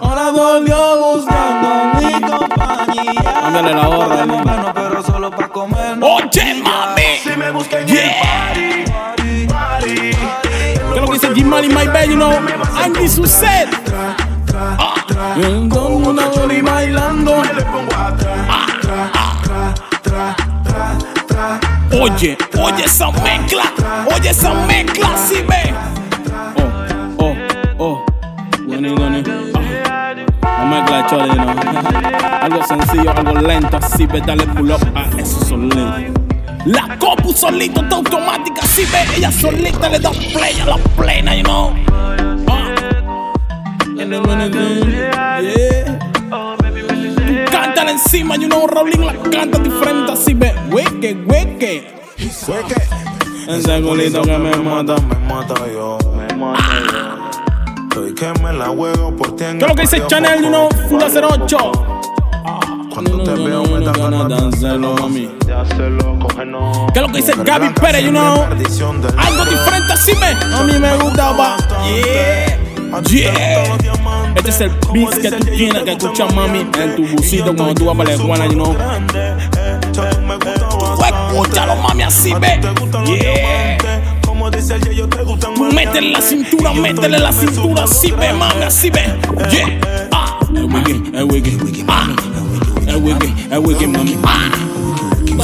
Ahora 0.01 0.32
volvió 0.32 1.13
buscando 1.13 2.50
mi 2.92 3.06
compañía. 3.16 3.48
Ándale 3.48 3.74
la 3.74 3.86
gorra, 3.88 4.16
Como 4.22 4.26
nene. 4.26 4.44
bueno, 4.44 4.72
pero 4.74 5.04
solo 5.04 5.32
pa' 5.32 5.48
comer. 5.48 5.98
Oye, 6.02 6.54
mami. 6.64 7.02
Si 7.24 7.30
me 7.38 7.52
buscan 7.52 7.82
en 7.82 7.88
Yeah. 7.88 8.52
el 8.54 8.86
party, 8.92 9.48
party. 9.48 9.96
¿Qué 10.44 10.74
es 10.74 11.02
lo 11.02 11.06
que 11.08 11.14
dice 11.14 11.30
G-Money, 11.34 11.70
my 11.70 11.88
baby, 11.88 12.10
you 12.10 12.16
know? 12.16 12.34
Andy 12.84 13.08
Suset. 13.08 13.70
Ah, 14.54 14.96
Con 15.70 16.06
una 16.08 16.28
boli 16.28 16.62
bailando. 16.62 17.42
Le 17.44 17.64
pongo 17.64 17.92
atrás, 17.96 18.48
tra, 18.82 19.12
tra, 19.44 19.74
tra, 20.04 20.36
tra, 20.64 20.98
tra. 21.28 21.60
Oye, 22.02 22.02
Oye, 22.02 22.38
oye 22.62 22.84
esa 22.86 23.12
mezcla, 23.12 23.64
oye 24.16 24.30
esa 24.30 24.54
mezcla, 24.54 25.10
si 25.18 25.42
ve. 25.42 25.74
Algo 32.42 32.63
sencillo, 32.68 33.12
algo 33.12 33.34
lento, 33.42 33.78
así 33.78 34.06
ve, 34.06 34.22
dale 34.22 34.46
pull 34.48 34.72
up 34.72 34.82
a 34.96 35.04
eso 35.20 35.44
solito. 35.46 35.94
La 36.66 36.98
copu 36.98 37.34
solito, 37.34 37.82
está 37.82 37.96
automática, 37.96 38.62
así 38.62 38.84
ve, 38.86 39.18
ella 39.18 39.32
solita 39.32 39.90
le 39.90 40.00
da 40.00 40.12
play 40.12 40.60
a 40.62 40.66
la 40.66 40.78
plena, 40.96 41.36
you 41.36 41.44
know. 41.44 41.74
Ah. 42.48 42.68
Cántala 47.51 47.92
encima, 47.92 48.36
you 48.36 48.48
know, 48.48 48.68
Rolling 48.68 49.06
la 49.06 49.13
canta 49.30 49.60
diferente, 49.60 50.12
así 50.12 50.34
ve, 50.34 50.54
hueque, 50.72 51.16
hueque. 51.25 51.94
Hueque. 52.48 52.75
Ese 53.48 53.82
culito 53.82 54.22
que 54.22 54.38
me 54.38 54.56
mata, 54.58 54.96
me 55.01 55.16
mata 55.28 55.56
yo, 55.68 55.98
me 56.16 56.36
mata 56.36 56.81
que 58.22 58.40
me 58.40 58.54
la 58.54 58.68
juego 58.68 59.16
por 59.16 59.36
ti 59.36 59.46
en 59.46 59.58
¿Qué 59.58 59.66
es 59.66 59.70
lo 59.70 59.75
que 59.75 59.82
dice 59.82 60.04
Chanel, 60.08 60.44
you 60.44 60.50
know, 60.50 60.70
Full 60.90 61.01
08? 61.01 61.72
Cuando 62.94 63.24
te 63.24 63.32
veo 63.32 63.63
me 63.63 63.84
da 63.84 63.94
ganas 63.94 64.28
de 64.28 64.36
hacerlo, 64.36 64.94
mami. 64.94 65.28
¿Qué 66.94 67.00
es 67.00 67.01
lo 67.01 67.08
que 67.08 67.18
dice 67.18 67.34
Gaby 67.36 67.70
Pérez, 67.70 68.04
you 68.04 68.12
know? 68.12 68.44
Algo 68.44 69.46
diferente 69.46 69.94
así 69.94 70.12
me, 70.20 70.56
a 70.56 70.63
mí 70.63 70.78
me 70.78 70.98
gustaba. 70.98 71.58
Yeah. 71.84 72.60
Yeah. 73.10 73.78
Este 74.36 74.50
es 74.51 74.62
el 74.62 74.70
beat 74.94 75.20
que 75.20 75.32
tú 75.32 75.46
tienes 75.46 75.84
que 75.84 75.92
escuchar, 75.94 76.32
mami, 76.36 76.60
en 76.60 76.96
tu 76.96 77.08
busito 77.16 77.56
cuando 77.56 77.74
tú 77.74 77.86
vas 77.86 77.98
para 77.98 78.10
la 78.10 78.16
escuela, 78.18 78.46
you 78.46 78.54
know. 78.54 78.75
Tú 79.92 80.01
escúchalo, 81.04 81.75
mami, 81.78 82.04
así 82.04 82.36
ve. 82.36 82.62
Yeah. 83.06 83.91
Métele 85.74 86.12
la 86.12 86.22
cintura, 86.22 86.74
métele 86.74 87.20
la 87.20 87.32
cintura, 87.34 87.84
así 87.84 88.12
ve, 88.12 88.32
mami, 88.32 88.63
así 88.63 88.90
ve. 88.90 89.01
Yeah. 89.51 90.10
Ah. 90.13 90.40
El 90.54 90.63
wiki, 90.66 91.01
el 91.13 91.24
wiki, 91.62 91.86
ah. 91.90 92.08
El 92.88 92.96
wiki, 92.98 93.34
el 93.51 93.60
wiki, 93.60 93.88
mami. 93.88 94.18
Ah. 94.24 94.50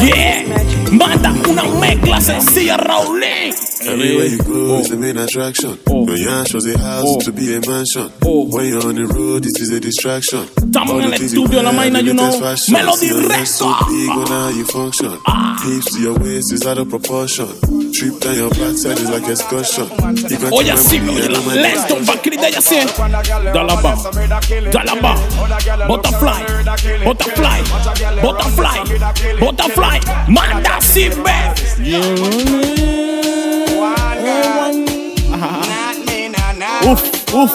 Yeah. 0.01 0.46
Manda 0.91 1.34
una 1.50 1.63
mezcla 1.63 2.22
sencilla, 2.22 2.77
Raulín. 2.77 3.66
Everywhere 3.88 4.25
you 4.27 4.38
go 4.44 4.79
is 4.79 4.89
the 4.89 4.98
main 4.98 5.17
attraction. 5.17 5.79
When 5.88 6.17
your 6.17 6.29
ass 6.32 6.53
was 6.53 6.65
a 6.67 6.77
house 6.77 7.03
oh. 7.08 7.20
to 7.22 7.32
be 7.32 7.56
a 7.56 7.62
mansion. 7.62 8.12
Oh. 8.25 8.44
When 8.51 8.67
you're 8.67 8.84
on 8.86 8.96
the 8.96 9.08
road, 9.08 9.46
it 9.46 9.58
is 9.60 9.72
a 9.72 9.79
distraction. 9.79 10.44
Estamos 10.60 10.91
All 10.94 11.01
en 11.01 11.10
the 11.10 11.15
el 11.15 11.20
things 11.20 11.34
you 11.34 11.44
estudio, 11.46 11.63
la 11.63 11.72
wear, 11.72 11.79
vaina, 11.79 12.00
the 12.00 12.06
you 12.06 12.13
know. 12.13 12.24
latest 12.24 12.44
fashion. 12.44 12.74
Melody 12.74 12.98
See 12.98 13.08
your 13.08 13.27
legs 13.27 13.50
so 13.56 13.65
big 13.88 14.10
on 14.10 14.27
how 14.27 14.50
you 14.50 14.65
function. 14.65 15.17
Ah. 15.25 15.56
Hips 15.63 15.96
to 15.96 16.01
your 16.01 16.20
waist 16.20 16.51
is 16.51 16.65
out 16.67 16.77
of 16.77 16.89
proportion. 16.89 17.48
Trip 17.94 18.20
down 18.20 18.36
your 18.36 18.50
backside 18.51 19.00
is 19.00 19.10
like 19.10 19.27
excursion. 19.27 19.88
You 20.27 20.38
got 20.38 20.51
Oye, 20.51 20.65
to 20.67 20.74
así 20.75 21.00
me 21.00 21.15
oye 21.15 21.27
remember 21.27 21.32
la 21.32 21.39
me, 21.39 21.39
I 21.39 21.39
know 21.39 21.41
my 21.48 21.56
Leston, 21.63 22.06
Bacrita, 22.06 22.50
ya 22.50 22.62
sé. 22.62 22.84
Dala 23.56 23.75
ba, 23.82 23.96
dala 24.72 24.96
ba. 25.01 25.15
Butterfly, 25.88 26.44
butterfly, 27.06 27.60
butterfly, 28.22 28.77
butterfly. 29.39 30.00
Manda 30.27 30.75
así, 30.77 31.10
ve. 31.10 32.76
Uf, 36.88 37.01
uf. 37.34 37.51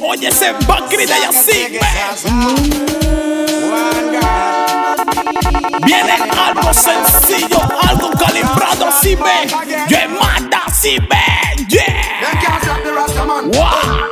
Oye, 0.00 0.28
ese 0.28 0.52
Bacrita, 0.68 1.14
ya 1.18 1.32
sí, 1.32 1.66
ve. 1.68 1.80
Viene 5.84 6.12
algo 6.12 6.72
sencillo, 6.72 7.58
algo 7.88 8.10
calibrado, 8.12 8.86
así 8.86 9.16
ve. 9.16 9.48
Yeah, 9.88 10.06
manda 10.08 10.62
así 10.66 10.96
ve. 11.00 11.66
Yeah. 11.66 11.96
Wow. 13.42 14.10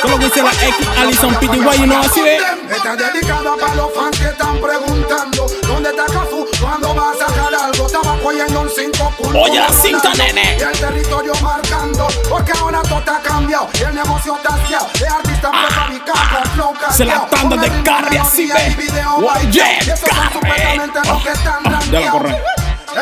¿Qué 0.00 0.06
es 0.06 0.10
lo 0.10 0.18
que 0.18 0.24
dice 0.24 0.42
la 0.42 0.52
X 0.52 0.88
Alison 0.98 1.34
PTY? 1.34 1.58
You 1.80 1.84
know, 1.84 2.00
así 2.00 2.22
ve. 2.22 2.38
Está 2.70 2.96
dedicada 2.96 3.56
para 3.56 3.74
los 3.74 3.92
fans 3.94 4.18
que 4.18 4.26
están 4.26 4.58
preguntando 4.58 5.46
¿Dónde 5.66 5.90
está 5.90 6.06
Cafú? 6.06 6.47
¿Cuándo 6.60 6.94
va 6.94 7.10
a 7.10 7.14
sacar 7.14 7.54
algo? 7.54 7.86
Estaba 7.86 8.18
cogiendo 8.18 8.60
un 8.62 8.70
5 8.70 9.12
Oye, 9.40 9.60
la 9.60 9.68
cinta, 9.68 10.12
nene. 10.14 10.56
Y 10.58 10.62
el 10.62 10.72
territorio 10.78 11.32
marcando 11.42 12.06
Porque 12.28 12.52
ahora 12.58 12.82
todo 12.82 12.98
está 12.98 13.20
cambiado 13.20 13.68
Y 13.74 13.82
el 13.82 13.94
negocio 13.94 14.36
está 14.36 14.54
haciado 14.54 14.88
De 14.98 15.06
artista 15.08 15.50
prefabricado 15.50 16.18
con 16.42 16.50
flow 16.52 16.74
Se 16.90 17.04
la 17.04 17.26
tanda 17.26 17.56
de 17.56 17.82
Carri, 17.82 18.16
así 18.16 18.46
ve. 18.50 18.76
y 18.78 19.24
Oye. 19.24 19.78
Y 19.86 19.90
están 19.90 20.10
Ah, 20.10 21.20
ya 21.64 21.70
rankeados. 21.70 22.10
corre. 22.10 22.42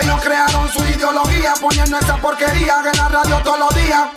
Ellos 0.03 0.21
crearon 0.23 0.69
su 0.73 0.85
ideología 0.85 1.55
poniendo 1.61 1.99
esa 1.99 2.17
porquería 2.17 2.77
en 2.93 2.99
la 2.99 3.09
radio 3.09 3.37
todos 3.43 3.59
los 3.59 3.75
días. 3.75 4.09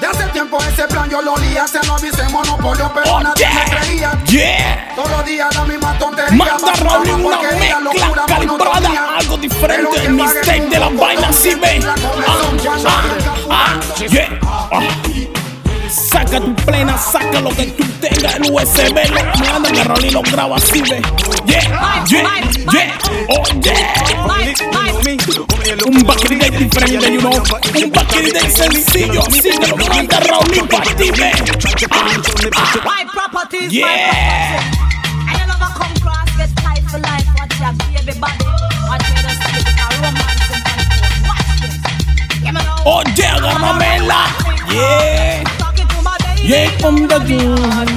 De 0.00 0.06
hace 0.06 0.24
tiempo 0.26 0.58
ese 0.62 0.86
plan 0.88 1.08
yo 1.08 1.22
lo 1.22 1.32
olía, 1.32 1.66
se 1.66 1.82
lo 1.86 1.94
avisé 1.94 2.22
monopolio, 2.28 2.92
pero 2.94 3.18
nadie 3.20 3.46
me 3.48 3.76
creía. 3.76 4.12
Yeah. 4.26 4.92
Todos 4.94 5.10
los 5.10 5.24
días 5.24 5.54
la 5.54 5.64
misma 5.64 5.98
tontería. 5.98 6.36
Manda 6.36 6.72
Raúl 6.74 7.08
una 7.08 7.40
mezcla 7.40 7.80
locura, 7.80 8.24
calibrada, 8.26 8.78
monotonía. 8.80 9.16
algo 9.18 9.36
diferente, 9.38 10.04
el 10.04 10.12
mistake 10.12 10.68
de 10.68 10.78
la 10.78 10.88
vaina, 10.90 11.28
así 11.28 11.54
ve. 11.54 11.80
Ah, 11.86 11.94
ah, 13.50 13.80
ah, 13.80 14.04
yeah. 14.06 14.38
Ah. 14.42 14.80
Saca 15.96 16.38
tu 16.40 16.54
plena, 16.56 16.98
saca 16.98 17.40
lo 17.40 17.48
que 17.50 17.66
tú 17.66 17.82
tengas, 18.00 18.34
el 18.36 18.50
USB, 18.52 18.98
lo 19.14 19.46
manda 19.52 19.72
que 19.72 19.84
Rolly 19.84 20.10
lo 20.10 20.20
graba 20.22 20.56
así, 20.56 20.82
ve. 20.82 21.00
Yeah, 21.46 22.04
yeah, 22.10 22.40
yeah, 22.72 22.98
oh 23.30 23.42
yeah. 23.62 23.94
Un 25.86 26.04
background 26.04 26.58
diferente, 26.58 27.12
you 27.12 27.20
know. 27.20 27.30
Un 27.32 27.90
background 27.90 28.50
sencillo, 28.50 29.22
así 29.26 29.50
que 29.50 29.66
lo 29.68 29.76
manda 29.76 30.20
Raúl 30.20 30.68
para 30.68 30.94
ti, 30.96 31.10
ve. 31.12 31.32
Ah, 31.92 32.74
My 32.84 33.04
properties, 33.10 33.72
Yeah. 33.72 34.60
And 35.28 35.38
you 35.40 35.46
never 35.46 35.70
come 35.72 35.94
cross, 36.02 36.28
get 36.36 36.50
tight 36.56 36.82
for 36.90 36.98
life. 36.98 37.26
Watch 37.38 37.58
your 37.58 37.72
baby 37.72 38.18
body. 38.20 38.44
Watch 38.86 39.08
your 39.08 39.32
skin, 39.32 39.64
a 39.80 39.86
romance 40.02 40.52
and 40.52 40.62
control. 40.66 41.24
Watch 41.26 41.50
this. 41.62 41.76
Yeah. 42.44 42.84
Oye, 42.84 43.26
agárramela. 43.26 44.20
Yeah. 44.70 45.65
The 46.46 46.70
gun. 46.78 47.88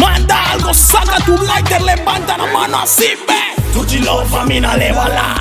Manda 0.00 0.50
algo, 0.50 0.74
saca 0.74 1.18
tu 1.24 1.36
lighter, 1.36 1.80
levanta 1.80 2.36
la 2.36 2.46
mano 2.46 2.78
así, 2.80 3.14
ve. 3.28 3.54
Tu 3.72 3.84
chilo, 3.86 4.24
famina, 4.26 4.76
lévala. 4.76 5.36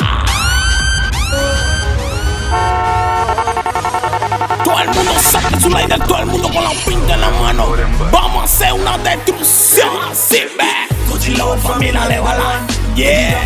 Todo 4.63 4.79
el 4.79 4.89
mundo 4.89 5.13
saca 5.19 5.59
su 5.59 5.69
lighter, 5.69 5.99
todo 6.05 6.19
el 6.19 6.25
mundo 6.27 6.47
con 6.53 6.63
la 6.63 6.69
pinta 6.85 7.15
en 7.15 7.21
la 7.21 7.29
mano. 7.31 7.73
Vamos 8.11 8.41
a 8.41 8.43
hacer 8.43 8.73
una 8.73 8.97
destrucción 8.99 9.89
así, 10.11 10.43
ve. 10.59 10.87
Tu 11.09 11.17
chilo, 11.17 11.57
famina, 11.57 12.05
lévala. 12.05 12.67
Yeah. 12.95 13.41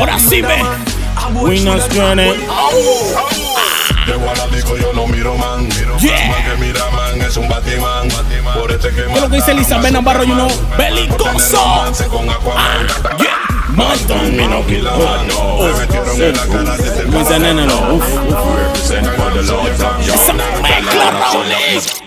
Ahora 0.00 0.18
sí, 0.18 0.42
ve. 0.42 0.60
Winners 1.34 1.88
Journey. 1.94 2.34
De 4.06 4.14
Guanabico 4.14 4.76
yo 4.76 4.92
no 4.92 5.06
miro 5.08 5.36
man. 5.36 5.68
Yeah. 5.98 6.28
Man 6.28 6.44
que 6.44 6.56
mira 6.64 6.90
man 6.90 7.20
es 7.20 7.36
un 7.36 7.48
batimán. 7.48 8.08
Por 8.54 8.70
este 8.70 8.90
que 8.90 9.04
¿Qué 9.04 9.12
es 9.12 9.20
lo 9.20 9.28
que 9.28 9.36
dice 9.36 9.50
Elizabeth 9.50 9.92
Navarro, 9.92 10.22
you 10.24 10.34
know? 10.34 10.48
Belicoso. 10.78 11.58
Matan, 13.70 14.36
mi 14.36 14.46
no 14.46 14.64
kill. 14.66 14.88
Dice 17.10 17.38
nene, 17.38 17.66
no. 17.66 17.94
Uf, 17.94 18.04
uf. 18.28 18.92
Esa 20.14 20.32
mezcla, 20.32 21.10
Raúl. 21.10 21.46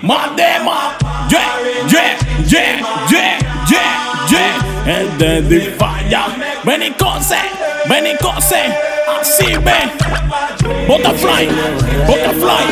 Madema. 0.01 0.97
Yeah, 1.29 1.59
yeah, 1.87 2.17
yeah, 2.47 2.81
yeah, 3.09 3.37
yeah, 3.69 4.29
yeah. 4.29 4.97
El 4.99 5.17
de 5.17 5.75
falla. 5.77 6.27
Ve. 9.59 9.79
Butterfly, 10.87 11.49
Butterfly. 12.07 12.65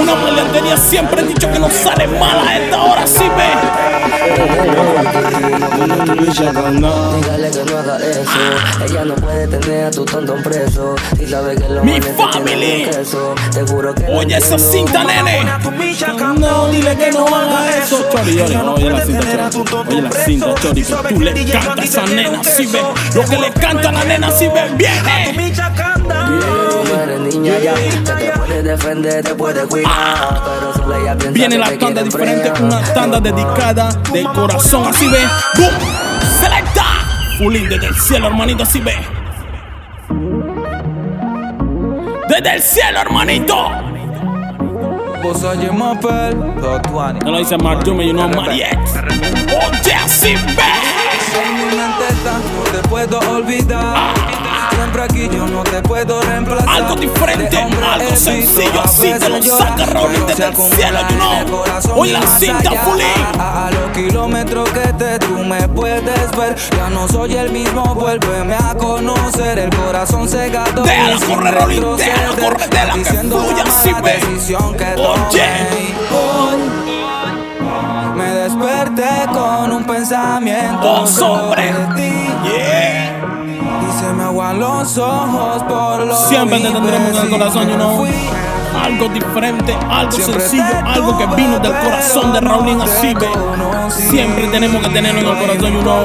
Una 0.00 0.14
maleantería 0.14 0.76
siempre 0.76 1.22
dicho 1.22 1.50
que 1.50 1.58
no 1.58 1.70
sale 1.70 2.06
mala 2.06 2.48
a 2.48 2.58
esta 2.58 2.82
hora, 2.82 3.06
sí 3.06 3.24
ve. 3.36 3.96
Dígale 6.16 7.50
que 7.50 7.64
no 7.64 7.78
haga 7.78 7.96
eso. 7.98 8.84
Ella 8.84 9.04
no 9.04 9.14
puede 9.14 9.46
tener 9.46 9.84
a 9.86 9.90
tu 9.90 10.04
tontón 10.04 10.42
preso. 10.42 10.94
Y 11.20 11.26
sabe 11.26 11.56
que 11.56 11.68
lo 11.68 11.84
Mi 11.84 12.00
family. 12.00 12.88
Te 13.52 13.62
juro 13.62 13.94
que 13.94 14.06
Oye, 14.06 14.36
esa 14.36 14.58
cinta, 14.58 15.04
nene. 15.04 15.44
No, 16.38 16.68
dile 16.68 16.96
que 16.96 17.10
no 17.12 17.26
haga 17.26 17.78
eso. 17.78 18.06
Chori, 18.10 18.40
oye 18.40 18.90
la 18.90 19.04
cinta, 19.04 19.50
Chori. 19.50 19.74
Oye 19.88 20.02
la 20.02 20.10
cinta, 20.12 20.54
Chori, 20.60 20.82
que 20.82 21.14
tú 21.14 21.20
le 21.20 21.44
cantas 21.50 21.78
a 21.78 21.84
esa 21.84 22.06
nena, 22.06 22.44
si 22.44 22.66
ve. 22.66 22.80
Lo 23.14 23.22
que 23.24 23.38
le 23.38 23.50
canta 23.52 23.88
a 23.88 23.92
la 23.92 24.04
nena, 24.04 24.30
si 24.30 24.48
ve, 24.48 24.70
viene. 24.76 25.54
Tú 25.56 26.84
no 26.84 27.02
eres 27.02 27.20
niña 27.20 27.58
niña 27.58 27.58
ya 27.58 27.74
que 27.74 27.90
te 27.90 28.38
puede 28.38 28.62
defender, 28.62 29.24
te 29.24 29.34
puede 29.34 29.66
cuidar, 29.66 30.42
pero 30.44 30.72
solo 30.74 30.96
ella 30.96 31.16
piensa 31.16 31.32
Viene 31.32 31.54
que 31.54 31.58
la 31.58 31.78
tanda 31.78 32.02
diferente, 32.02 32.50
fregar. 32.50 32.62
una 32.62 32.82
tanda 32.92 33.20
dedicada 33.20 33.88
de 34.12 34.22
corazón, 34.24 34.86
así 34.86 35.08
ve. 35.08 35.20
¡Bum! 35.56 35.70
¡Selecta! 36.38 36.84
Fulín 37.38 37.68
desde 37.68 37.86
el 37.86 37.94
cielo, 37.94 38.26
hermanito, 38.26 38.62
así 38.64 38.80
ve. 38.80 38.96
Desde 42.28 42.54
el 42.54 42.62
cielo, 42.62 43.00
hermanito. 43.00 43.56
Vos 45.22 45.42
oye 45.42 45.70
Mapel, 45.72 46.36
Totuani. 46.60 47.20
No 47.20 47.30
lo 47.32 47.38
dice 47.38 47.56
Martume, 47.56 48.06
you 48.06 48.12
know 48.12 48.28
Mariette. 48.28 48.78
Oye, 49.48 49.94
así 49.94 50.34
ve. 50.34 50.70
En 51.42 51.54
mi 51.54 51.64
mente 51.76 52.08
está, 52.10 52.32
no 52.32 52.80
te 52.80 52.88
puedo 52.88 53.18
olvidar. 53.20 54.45
Siempre 54.76 55.02
aquí 55.04 55.28
yo 55.34 55.46
no 55.46 55.62
te 55.64 55.80
puedo 55.82 56.20
reemplazar. 56.20 56.68
Algo 56.68 56.96
diferente, 56.96 57.56
algo 57.58 58.16
sencillo, 58.16 58.82
así 58.84 59.10
te 59.18 59.28
lo 59.28 59.42
saca 59.42 59.86
Raúl 59.86 60.10
pero 60.12 60.26
desde 60.26 60.36
se 60.36 60.42
el 60.44 60.52
acompaña 60.52 60.76
cielo, 60.76 60.98
you 61.08 61.16
know. 61.16 61.32
el 61.40 61.50
corazón 61.50 61.92
Oye 61.96 62.10
y 62.10 62.14
la 62.14 62.38
cinta, 62.38 62.58
allá. 62.70 62.80
Fulín. 62.82 63.06
A, 63.40 63.70
los 63.70 63.90
kilómetros 63.96 64.68
que 64.70 64.92
te 64.92 65.18
tú 65.20 65.38
me 65.38 65.66
puedes 65.68 66.30
ver. 66.36 66.56
Ya 66.76 66.90
no 66.90 67.08
soy 67.08 67.34
el 67.36 67.50
mismo, 67.52 67.94
vuélveme 67.94 68.54
a 68.54 68.74
conocer. 68.74 69.58
El 69.58 69.70
corazón 69.70 70.28
cegado. 70.28 70.82
Déjala 70.82 71.16
correr, 71.26 71.54
retroceder. 71.54 72.14
déjala 72.14 72.48
correr, 72.48 72.70
déjala 72.70 72.94
que 72.94 73.04
fluya, 73.04 73.64
mala 73.64 74.00
ve. 74.02 74.18
Oye. 74.96 75.94
Hoy 76.12 76.56
me 78.14 78.30
desperté 78.30 79.26
con 79.32 79.72
un 79.72 79.84
pensamiento 79.84 81.02
Oh, 81.02 81.06
sobre 81.06 81.72
ti. 81.96 82.12
Yeah. 82.44 82.75
Y 84.06 84.08
se 84.08 84.12
me 84.12 84.22
aguan 84.22 84.60
los 84.60 84.98
ojos 84.98 85.62
por 85.64 86.06
lo 86.06 86.14
Siempre 86.14 86.60
te 86.60 86.70
tendremos 86.70 87.10
en 87.10 87.24
el 87.24 87.30
corazón, 87.30 87.68
you 87.68 87.74
know. 87.74 88.55
Algo 88.86 89.08
diferente, 89.08 89.76
algo 89.90 90.12
Siempre 90.12 90.40
sencillo, 90.40 90.64
algo 90.86 91.18
que 91.18 91.26
vino 91.34 91.58
del 91.58 91.72
corazón 91.72 92.32
de 92.32 92.40
Raulín 92.40 92.78
conocí. 92.78 94.02
Siempre 94.02 94.46
tenemos 94.46 94.80
que 94.80 94.90
tenerlo 94.90 95.20
en 95.22 95.26
el 95.26 95.38
corazón, 95.38 95.72
you 95.72 95.80
know. 95.82 96.04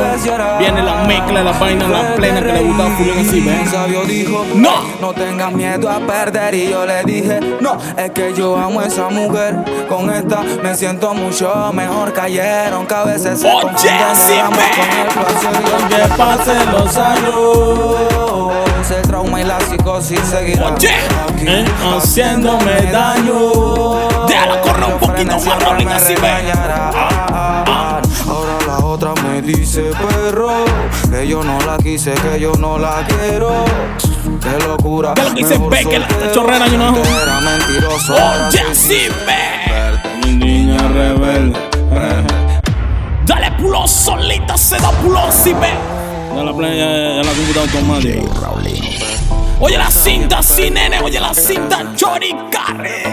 Viene 0.57 0.81
la 0.81 1.03
mezcla, 1.03 1.43
la 1.43 1.51
vaina, 1.51 1.87
la 1.87 2.15
plena 2.15 2.41
que 2.41 2.53
le 2.53 2.63
gusta 2.63 2.85
a 2.85 2.89
ve. 2.89 3.59
Un 3.61 3.67
sabio 3.69 4.01
dijo, 4.05 4.43
No. 4.55 4.71
no 4.99 5.13
tengas 5.13 5.51
miedo 5.51 5.91
a 5.91 5.99
perder 5.99 6.55
Y 6.55 6.69
yo 6.69 6.83
le 6.87 7.03
dije, 7.03 7.39
no, 7.59 7.77
es 7.95 8.09
que 8.11 8.33
yo 8.33 8.57
amo 8.57 8.79
a 8.79 8.85
esa 8.85 9.09
mujer 9.09 9.55
Con 9.87 10.09
esta 10.09 10.41
me 10.63 10.73
siento 10.73 11.13
mucho 11.13 11.71
mejor 11.73 12.13
Cayeron 12.13 12.87
que 12.87 12.93
a 12.95 13.03
veces 13.03 13.41
se 13.41 13.47
Oye, 13.47 13.63
con 13.63 13.75
el 13.77 15.07
placer 15.13 15.53
aunque 15.77 16.15
pasen 16.17 16.71
los 16.71 16.97
años 16.97 18.70
El 18.89 19.03
trauma 19.03 19.39
y 19.39 19.43
la 19.43 19.59
psicosis 19.59 20.19
seguirán 20.21 20.73
Oye, 20.73 20.89
aquí 20.89 21.45
eh, 21.47 21.65
Haciéndome 21.95 22.91
daño 22.91 24.25
Déjala 24.27 24.59
correr 24.61 24.85
un 24.85 24.99
poquito 24.99 25.39
más, 25.39 25.63
Raulín, 25.63 25.87
así 25.89 26.15
ve. 26.15 26.51
Ahora 28.27 28.57
la 28.65 28.79
otra 28.83 29.13
me 29.21 29.41
dice 29.43 29.91
perro 29.91 30.65
Que 31.11 31.27
yo 31.27 31.43
no 31.43 31.59
la 31.61 31.77
quise, 31.77 32.13
que 32.13 32.39
yo 32.39 32.53
no 32.53 32.79
la 32.79 33.05
quiero 33.07 33.65
Qué 34.41 34.67
locura 34.67 35.13
¿Qué 35.13 35.21
es 35.21 35.29
lo 35.29 35.35
que 35.35 35.41
dice 35.43 35.59
mejor 35.59 35.71
Beck, 35.71 36.09
la 36.09 36.31
chorrera, 36.31 36.67
you 36.67 36.75
know? 36.75 36.87
Antes 36.87 37.07
Era 37.21 37.39
mentiroso 37.39 38.13
Oye, 38.15 38.61
así 38.71 39.07
ve. 39.27 40.31
Niña 40.31 40.79
rebelde. 40.87 41.59
Dale 43.25 43.51
pulo 43.51 43.87
solita, 43.87 44.57
se 44.57 44.77
da 44.79 44.89
pulo 44.91 45.19
así 45.19 45.53
ve. 45.53 46.00
Ya 46.35 46.43
la 46.43 46.53
playa, 46.53 47.15
ya 47.15 47.23
la 47.23 47.31
computadora 47.31 47.61
automática. 47.61 48.21
Oye 49.59 49.77
la 49.77 49.91
cinta, 49.91 50.41
sí, 50.41 50.69
nene, 50.71 50.99
oye 51.01 51.19
la 51.19 51.33
cinta, 51.33 51.85
Chori 51.95 52.35
Carre. 52.51 53.03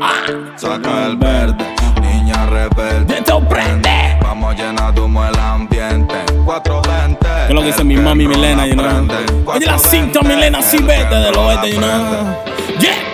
Ah, 0.00 0.22
Saca 0.56 1.06
el 1.06 1.16
verde, 1.16 1.64
niña 2.00 2.46
rebelde. 2.46 3.22
te 3.22 3.32
prende. 3.48 4.18
Vamos 4.22 4.52
a 4.52 4.56
llenar 4.56 4.94
de 4.94 5.00
humo 5.00 5.24
el 5.26 5.36
ambiente. 5.38 6.14
420. 6.44 7.18
¿Qué 7.26 7.44
es 7.48 7.54
lo 7.54 7.60
que 7.60 7.66
dice 7.66 7.84
mi 7.84 7.96
mami 7.96 8.28
Milena, 8.28 8.66
you 8.66 8.74
know? 8.74 9.08
Oye 9.46 9.66
la 9.66 9.78
cinta, 9.78 10.20
Milena, 10.22 10.62
sí 10.62 10.78
vete 10.78 11.14
del 11.14 11.36
oeste, 11.36 11.72
you 11.72 11.78
know. 11.78 11.88
Yeah. 12.78 13.09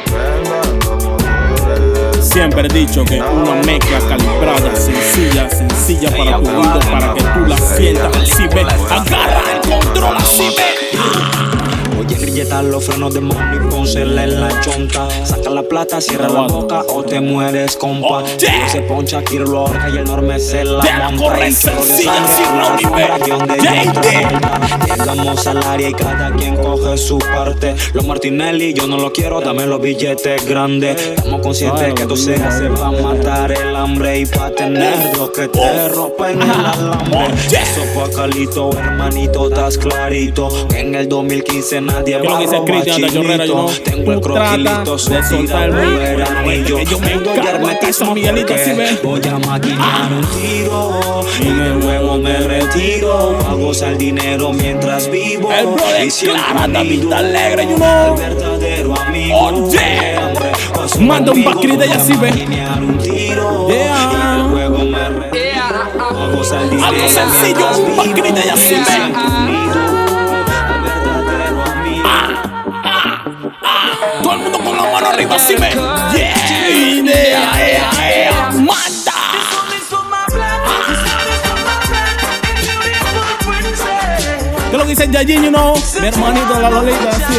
Siempre 2.37 2.68
he 2.68 2.68
dicho 2.68 3.03
que 3.03 3.18
una 3.18 3.55
mezcla 3.64 3.99
calibrada, 3.99 4.77
sencilla, 4.77 5.49
sencilla 5.49 6.11
para 6.11 6.38
tu 6.38 6.51
oído, 6.51 6.81
para 6.81 7.14
que 7.14 7.22
tú 7.22 7.46
la 7.46 7.57
sientas 7.57 8.14
así 8.14 8.46
ve. 8.49 8.61
Agarra 8.61 9.42
el 9.55 9.61
control. 9.66 10.06
Los 12.62 12.87
frenos 12.87 13.12
de 13.12 13.21
y 13.21 13.71
pónsela 13.71 14.25
en 14.25 14.40
la 14.40 14.61
chonta. 14.61 15.07
Saca 15.27 15.51
la 15.51 15.62
plata, 15.62 16.01
cierra 16.01 16.29
la 16.29 16.42
boca 16.42 16.85
o 16.88 17.03
te 17.03 17.21
mueres, 17.21 17.77
compa. 17.77 18.23
Quiero 18.38 18.69
se 18.69 18.81
poncha, 18.81 19.23
quiero 19.23 19.45
lo 19.45 19.66
ahorca 19.66 19.90
y 19.90 19.92
el 19.92 19.99
enorme 19.99 20.40
se 20.40 20.64
la 20.64 21.11
monta. 21.11 21.12
Y 21.12 21.19
chorro 21.19 21.37
de 21.37 21.53
sencilla, 21.53 22.12
sangre 22.27 23.19
no 23.29 23.47
Llegamos 24.87 25.47
al 25.47 25.62
área 25.64 25.90
y 25.90 25.92
cada 25.92 26.35
quien 26.35 26.57
coge 26.57 26.97
su 26.97 27.19
parte. 27.19 27.75
Los 27.92 28.07
Martinelli, 28.07 28.73
yo 28.73 28.87
no 28.87 28.97
lo 28.97 29.12
quiero, 29.12 29.42
dame 29.42 29.66
los 29.66 29.81
billetes 29.81 30.47
grandes. 30.49 30.97
Estamos 30.97 31.42
conscientes 31.42 31.92
que 31.92 32.07
tú 32.07 32.16
se 32.16 32.38
va 32.38 32.87
a 32.87 32.90
matar 32.90 33.53
el 33.53 33.76
y 33.94 34.27
pa' 34.27 34.51
tener 34.51 35.16
lo 35.16 35.33
que 35.33 35.46
te 35.46 35.88
rompen 35.88 36.42
el 36.42 36.51
alambre. 36.51 37.27
Eso 37.46 37.83
pa' 37.94 38.11
Calito, 38.11 38.70
hermanito, 38.77 39.49
estás 39.49 39.79
clarito. 39.79 40.49
Que 40.68 40.81
en 40.81 40.94
el 40.94 41.09
2015 41.09 41.81
nadie 41.83 42.18
¿Qué 42.20 42.27
es 42.44 42.51
lo 42.53 42.64
va 42.64 42.64
que 42.64 42.90
a 42.90 42.94
chilito. 42.96 43.66
Tengo 43.85 44.12
el 44.12 44.20
croquilito, 44.20 44.92
de 44.92 44.99
soltira, 44.99 45.22
soltar 45.29 45.70
mi 45.70 45.87
volver 45.87 46.22
anillo. 46.22 46.77
que 46.77 46.85
yo 46.85 46.99
me 46.99 47.12
el 47.12 47.22
de 47.25 47.46
hermetismo 47.46 48.14
porque. 48.14 48.99
Voy 49.05 49.20
a 49.29 49.38
maquinar 49.38 50.12
un 50.12 50.27
tiro 50.40 51.20
y 51.40 51.81
luego 51.81 52.18
me 52.18 52.38
retiro. 52.38 53.38
Pago 53.38 53.72
el 53.72 53.99
dinero 53.99 54.53
mientras 54.53 55.09
vivo. 55.11 55.53
El 55.53 55.66
brother 55.66 56.07
Y 56.07 56.11
Clara, 56.11 56.66
David 56.66 57.12
alegre, 57.12 57.62
you 57.68 57.77
al 57.77 57.77
know. 57.77 58.16
verdadero 58.16 58.94
amigo. 59.01 59.38
Oye, 59.38 60.16
Hombre, 60.18 60.53
paso 60.75 61.01
manda 61.01 61.31
un 61.33 61.44
background 61.44 61.79
de 61.79 61.87
ella 61.87 61.96
así 61.96 62.12
ve. 62.14 62.33
Tiro 63.37 63.68
Yeah. 63.68 64.38
y 64.38 64.51
luego 64.51 64.79
me 64.79 65.09
retiro. 65.09 65.46
El 65.94 66.85
Algo 66.85 67.09
sencillo, 67.09 67.68
un 67.77 67.96
así. 68.53 68.75
Y 68.75 68.79
unido 68.79 69.81
al 70.49 70.81
verdadero 70.83 71.62
amigo. 71.62 72.11
Todo 74.22 74.33
el 74.33 74.38
mundo 74.40 74.59
con 74.59 74.77
la 74.77 74.83
mano 74.85 75.07
arriba 75.09 75.37
así 75.37 75.55
ve. 75.55 75.70
Yeah, 76.14 76.70
idea, 76.70 77.42
ea, 77.66 77.90
ea, 78.09 78.51
mata. 78.53 79.12
¿Qué 84.70 84.77
lo 84.77 84.83
que 84.83 84.90
dice 84.90 85.09
Yajin, 85.11 85.42
you 85.44 85.51
know? 85.51 85.75
Mi 86.01 86.07
hermanito 86.09 86.55
de 86.55 86.62
la 86.62 86.70
Lolita, 86.70 87.09
así. 87.11 87.35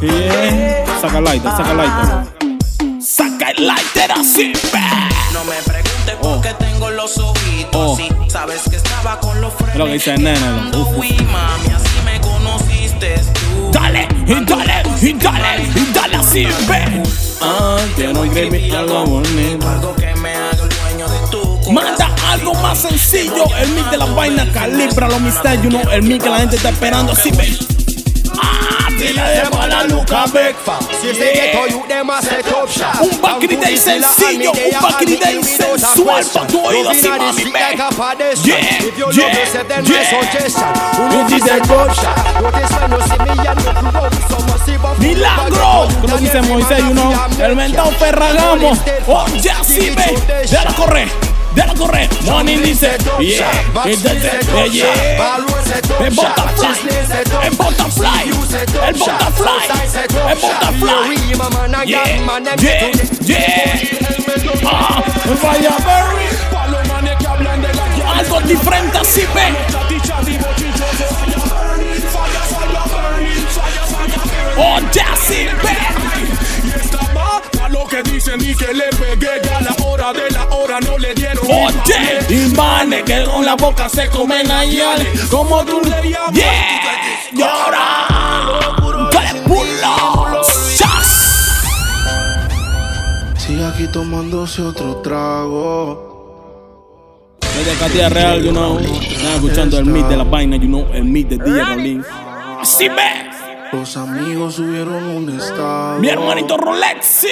Yeah, 0.00 0.12
yeah. 0.12 1.00
Saca 1.00 1.18
el 1.18 1.24
lighter, 1.24 1.50
saca 1.52 1.70
el 1.70 1.76
lighter. 1.76 2.39
Saca 3.50 3.54
el 3.56 3.66
lighter 3.66 4.12
así. 4.12 4.52
No 5.32 5.44
me 5.44 5.56
preguntes 5.56 6.14
por 6.20 6.40
qué 6.40 6.54
tengo 6.54 6.90
los 6.90 7.18
ojitos 7.18 7.70
Oh. 7.72 7.94
así. 7.94 8.08
Sabes 8.28 8.62
que 8.68 8.76
estaba 8.76 9.18
con 9.20 9.40
los 9.40 9.52
¿Qué 9.54 9.64
es 9.72 9.76
lo 9.76 9.86
que 9.86 9.92
dice 9.92 10.16
nene? 10.16 10.36
frenos. 10.38 10.88
Fui 10.96 11.10
mami, 11.12 11.74
así 11.74 12.00
me 12.04 12.20
conociste 12.20 13.14
tú. 13.34 13.70
Dale, 13.72 14.08
y 14.26 14.34
dale, 14.44 14.82
y 15.00 15.12
dale, 15.14 15.62
y 15.74 15.92
dale 15.92 16.16
así, 16.16 16.44
ve. 16.68 17.02
Ah, 17.40 17.76
quiero 17.96 18.24
escribir 18.24 18.76
algo 18.76 19.04
bonito. 19.04 19.68
Algo 19.68 19.96
que 19.96 20.14
me 20.16 20.30
haga 20.34 20.50
el 20.50 20.68
dueño 20.68 21.08
de 21.08 21.18
tu 21.30 21.72
Manda 21.72 22.10
algo 22.28 22.54
más 22.54 22.78
sencillo. 22.78 23.44
El 23.56 23.68
mic 23.70 23.90
de 23.90 23.96
la 23.98 24.04
vaina 24.06 24.50
calibra 24.52 25.08
los 25.08 25.20
misterios. 25.20 25.62
You 25.62 25.70
know, 25.70 25.82
el 25.92 26.02
mic 26.02 26.22
que 26.22 26.28
la 26.30 26.38
gente 26.38 26.56
está 26.56 26.70
esperando 26.70 27.12
así, 27.12 27.30
ve. 27.32 27.56
Ah, 28.42 28.88
dile 28.98 29.22
de 29.22 29.50
mala 29.50 29.84
Luca 29.84 30.24
Beck. 30.32 30.56
Un 33.02 33.20
background 33.22 33.78
sencillo, 33.78 34.52
un 34.52 34.82
background 34.82 35.44
sensual 35.44 36.24
para 36.32 36.46
tu 36.46 36.60
oído 36.66 36.90
así, 36.90 37.08
mami, 37.08 37.44
ve. 37.44 37.60
Yeah, 38.44 38.60
yeah, 38.60 38.78
yeah. 39.12 39.30
Dice, 41.34 41.60
Milagro, 44.98 45.88
como 46.00 46.16
dice 46.18 46.42
Moisés, 46.42 46.78
you 46.78 46.92
know, 46.92 47.12
el 47.42 47.56
mentado 47.56 47.90
Ferragamo. 47.92 48.72
Oh, 49.06 49.26
ya 49.40 49.56
sí 49.64 49.90
ve, 49.90 50.18
déjala 50.50 50.72
correr, 50.74 51.08
déjala 51.54 51.74
correr. 51.74 52.08
Money 52.26 52.56
dice, 52.58 52.96
yeah, 53.18 53.50
entonces, 53.84 54.32
yeah, 54.54 54.66
yeah. 54.66 55.36
El 56.00 56.10
butterfly, 56.14 56.68
el 57.42 57.56
butterfly, 57.56 58.30
el 58.82 58.94
butterfly, 58.94 59.64
el 60.28 60.38
butterfly. 60.38 60.90
Yeah, 61.86 62.04
yeah, 62.60 62.90
yeah. 63.22 64.00
Ah, 64.64 65.02
vaya 65.42 65.76
Berry. 65.86 66.28
Algo 68.18 68.40
diferente 68.42 68.98
así 68.98 69.22
ve. 69.34 69.46
Oh, 74.58 74.78
así, 75.12 75.46
ve. 75.62 76.09
Lo 77.70 77.86
que 77.86 78.02
dicen 78.02 78.40
y 78.40 78.54
que 78.54 78.74
le 78.74 78.88
pegué 78.98 79.40
ya 79.44 79.58
a 79.58 79.60
la 79.60 79.76
hora 79.84 80.12
de 80.12 80.30
la 80.30 80.44
hora 80.46 80.80
no 80.80 80.98
le 80.98 81.14
dieron. 81.14 81.44
Oye, 81.46 82.26
imanes 82.28 83.04
que 83.04 83.24
con 83.24 83.44
la 83.44 83.54
boca 83.54 83.88
se 83.88 84.08
comen 84.08 84.50
ayer. 84.50 85.06
Como 85.30 85.64
tú 85.64 85.80
le 85.82 86.10
llamas. 86.10 86.32
Yeah, 86.32 86.80
llora. 87.32 89.10
Dale 89.12 89.40
pulo. 89.42 90.42
Chas. 90.76 91.64
Sigue 93.36 93.64
aquí 93.64 93.86
tomándose 93.92 94.62
otro 94.62 94.96
trago. 94.96 96.10
Desde 97.40 97.78
Catia 97.78 98.08
Real, 98.08 98.42
you 98.42 98.50
know. 98.50 98.78
Están 98.78 99.34
escuchando 99.34 99.78
el 99.78 99.84
beat 99.84 100.08
de 100.08 100.16
la 100.16 100.24
vaina, 100.24 100.56
you 100.56 100.66
know. 100.66 100.86
El 100.92 101.04
beat 101.04 101.28
de 101.28 101.38
DJ 101.38 101.64
Rolín. 101.64 102.04
Así 102.60 102.88
ve. 102.88 103.29
Los 103.72 103.96
amigos 103.96 104.56
subieron 104.56 105.04
un 105.04 105.38
estado. 105.38 106.00
Mi 106.00 106.08
hermanito 106.08 106.56
Rolex. 106.56 107.26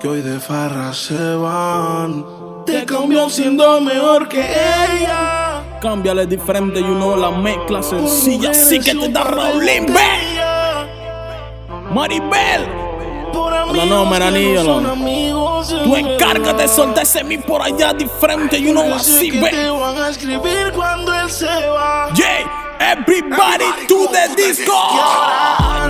Que 0.00 0.08
hoy 0.08 0.22
de 0.22 0.40
farra 0.40 0.92
se 0.94 1.34
van. 1.34 2.24
Te 2.64 2.84
cambió 2.86 3.28
siendo 3.28 3.80
mejor 3.80 4.28
que 4.28 4.40
ella. 4.40 5.62
Cámbiale 5.80 6.26
diferente, 6.26 6.80
you 6.80 6.94
know. 6.94 7.16
La 7.16 7.30
mezcla 7.30 7.82
sencilla. 7.82 8.50
Así 8.50 8.80
que 8.80 8.94
te 8.94 9.08
da 9.10 9.24
Rolín, 9.24 9.86
ve. 9.86 10.42
Maribel. 11.92 12.68
No, 13.74 13.86
no, 13.86 14.06
Meranillo, 14.06 14.80
no. 14.80 15.62
Tú 15.64 15.96
encárgate 15.96 16.62
de 16.62 16.68
soltar 16.68 17.02
ese 17.04 17.24
mi 17.24 17.38
por 17.38 17.62
allá 17.62 17.92
diferente, 17.92 18.60
you 18.60 18.72
know, 18.72 18.94
así, 18.94 19.30
ve. 19.30 19.48
te 19.48 19.70
van 19.70 19.96
a 19.96 20.08
escribir 20.10 20.72
cuando 20.74 21.12
él 21.14 21.30
se 21.30 21.46
va. 21.46 22.10
Yeah, 22.14 22.61
everybody 22.82 23.68
to 23.86 23.98
the 24.10 24.34
disco. 24.36 24.74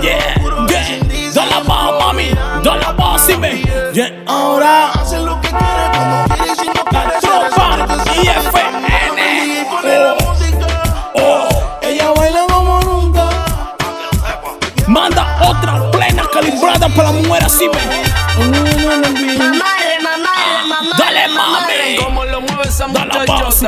Yeah, 0.05 0.37
yeah. 0.69 1.33
Dale 1.33 1.53
abajo, 1.53 1.99
mami. 1.99 2.29
Dale 2.63 2.85
abajo, 2.85 3.15
así, 3.15 3.35
ve. 3.35 3.63
Yeah, 3.93 4.23
ahora. 4.27 4.91
Hace 4.91 5.19
lo 5.19 5.39
que 5.41 5.49
quiere 5.49 5.85
cuando 5.93 6.35
quiere 6.35 6.51
y 6.51 6.55
si 6.55 6.67
no 6.67 6.83
quiere. 6.85 7.19
Tropa 7.21 7.67
y 8.21 8.27
FN. 8.27 8.73
Oh, 11.15 11.19
oh. 11.21 11.79
Ella 11.81 12.11
baila 12.11 12.45
como 12.47 12.79
nunca. 12.81 13.29
Manda 14.87 15.23
otra 15.49 15.91
plena 15.91 16.23
calibrada 16.31 16.87
para 16.89 17.11
la 17.11 17.11
mujer 17.11 17.43
así, 17.43 17.67
ve. 17.67 17.79
Dale, 20.97 21.27
mami. 21.29 21.95
Como 22.03 22.25
lo 22.25 22.41
mueve 22.41 22.63
esa 22.67 22.87
Dale 22.87 23.13
abajo, 23.13 23.47
así. 23.47 23.65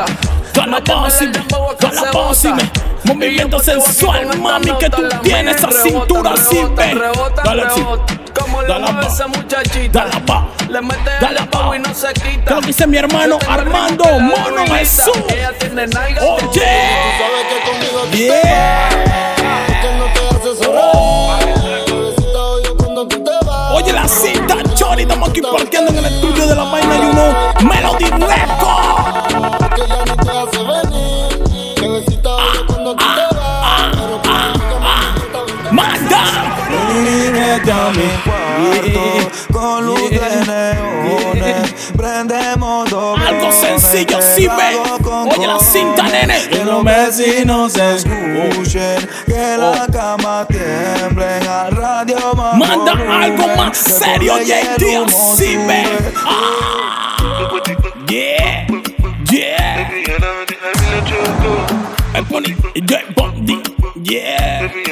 Dale 0.53 0.81
ve. 0.81 1.35
Dale 1.79 1.99
abajo, 1.99 2.29
así, 2.29 2.51
ve. 2.51 2.94
Movimiento 3.05 3.59
sensual, 3.59 4.37
mami, 4.39 4.71
que 4.79 4.89
tú 4.89 5.03
tienes 5.21 5.57
esa 5.57 5.71
cintura 5.71 6.31
así, 6.31 6.63
ven. 6.75 6.99
Dale 7.43 7.63
así. 7.63 7.81
Como 8.39 8.61
le 8.61 8.79
mueve 8.79 9.07
esa 9.07 9.27
muchachita. 9.27 10.05
Dale 10.05 10.21
pa. 10.25 10.47
Le 10.69 10.81
mete 10.81 11.11
pa. 11.51 11.75
y 11.75 11.79
no 11.79 11.93
se 11.93 12.11
quita. 12.13 12.45
Creo 12.45 12.61
que 12.61 12.67
dice 12.67 12.87
mi 12.87 12.97
hermano 12.97 13.37
Armando 13.47 14.03
Mono 14.19 14.65
Jesús. 14.75 15.13
Ella 15.29 15.51
tiene 15.57 15.87
nalga. 15.87 16.21
Oye. 16.23 16.61
Yeah. 18.11 19.05
Oye 23.73 23.91
la 23.91 24.07
cita, 24.07 24.55
Chori, 24.73 25.01
estamos 25.03 25.29
aquí 25.29 25.41
parqueando 25.41 25.91
en 25.91 25.97
el 25.97 26.05
estudio 26.05 26.47
de 26.47 26.55
la 26.55 26.63
vaina 26.63 26.95
y 26.95 27.05
uno 27.05 27.69
Melody 27.69 28.05
Records. 28.05 28.64
Cuarto 38.55 39.31
con 39.51 39.85
luz 39.85 40.09
de 40.09 40.19
neones. 40.47 41.91
Prendemos 41.95 42.89
doble. 42.89 43.27
Algo 43.27 43.51
sencillo, 43.51 44.19
sí, 44.21 44.47
ve. 44.47 44.77
Oye 45.37 45.47
la 45.47 45.59
cinta, 45.59 46.03
nene. 46.03 46.47
Que 46.49 46.65
los 46.65 46.83
vecinos 46.83 47.73
se 47.73 47.95
escuchen, 47.95 49.09
que 49.25 49.57
la 49.57 49.87
cama 49.91 50.45
tiemble 50.47 51.25
al 51.25 51.75
radio 51.75 52.33
más 52.35 52.57
Manda 52.57 52.91
algo 52.93 53.47
más 53.55 53.77
serio, 53.77 54.37
JD, 54.39 55.05
así, 55.05 55.57
ve. 55.57 55.83
Ah. 56.25 57.05
Yeah, 58.07 58.67
yeah. 59.31 59.89
El 62.13 62.23
bondi, 62.23 63.61
yeah. 64.03 64.84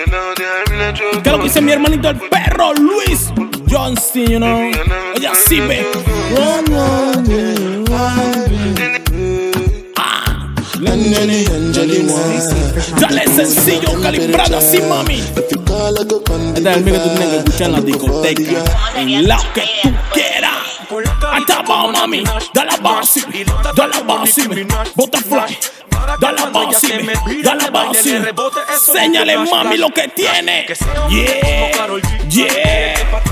¿Qué 0.93 1.19
es 1.25 1.31
lo 1.31 1.37
que 1.39 1.43
dice 1.45 1.61
mi 1.61 1.71
hermanito 1.71 2.09
el 2.09 2.19
perro 2.19 2.73
Luis 2.73 3.31
Johnson, 3.69 4.25
you 4.27 4.37
know? 4.37 4.71
Oye, 5.15 5.27
así 5.27 5.59
ve. 5.59 5.87
Ah. 9.97 10.49
Dale 12.99 13.23
sencillo, 13.27 14.01
calibrado 14.01 14.57
así, 14.57 14.79
mami. 14.81 15.15
Este 15.19 16.69
es 16.69 16.75
el 16.77 16.83
mío 16.83 16.93
que 16.93 16.99
tú 16.99 17.09
tienes 17.09 17.27
que 17.27 17.37
escuchar 17.37 17.67
en 17.67 17.71
la 17.71 17.81
discoteca. 17.81 18.41
En 18.97 19.27
la 19.27 19.37
que 19.53 19.61
tú 19.81 19.89
quieras. 20.13 20.32
Abajo, 21.51 21.91
mami. 21.91 22.23
Dale 22.53 22.71
así. 22.99 23.23
Dale 23.75 23.95
así. 24.21 24.43
Butterfly. 24.95 25.57
Dale 26.19 26.41
así. 26.75 26.93
Dale 27.43 27.63
así. 27.89 28.91
Señale, 28.91 29.37
mami, 29.37 29.77
lo 29.77 29.89
que 29.89 30.07
tiene. 30.09 30.65
Yeah. 31.09 31.79
Yeah. 32.29 33.23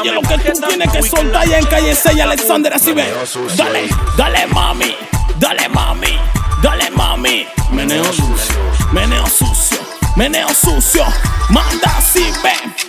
Oye, 0.00 0.12
lo 0.12 0.20
que 0.22 0.38
tú 0.38 0.60
tienes 0.68 0.92
que 0.92 1.02
soltar 1.02 1.48
en 1.48 1.66
calle 1.66 1.94
6, 1.94 2.20
Alexander, 2.20 2.72
así 2.72 2.92
ve. 2.92 3.12
Dale, 3.56 3.88
dale, 4.16 4.46
mami. 4.46 4.94
Dale, 5.36 5.68
mami. 5.68 6.18
Dale, 6.62 6.90
mami. 6.90 7.46
Meneo 7.70 8.04
sucio. 8.04 8.56
Meneo 8.92 9.26
sucio. 9.26 9.78
Meneo 10.16 10.48
sucio. 10.54 11.04
Manda 11.50 11.96
así, 11.98 12.32
ve. 12.42 12.83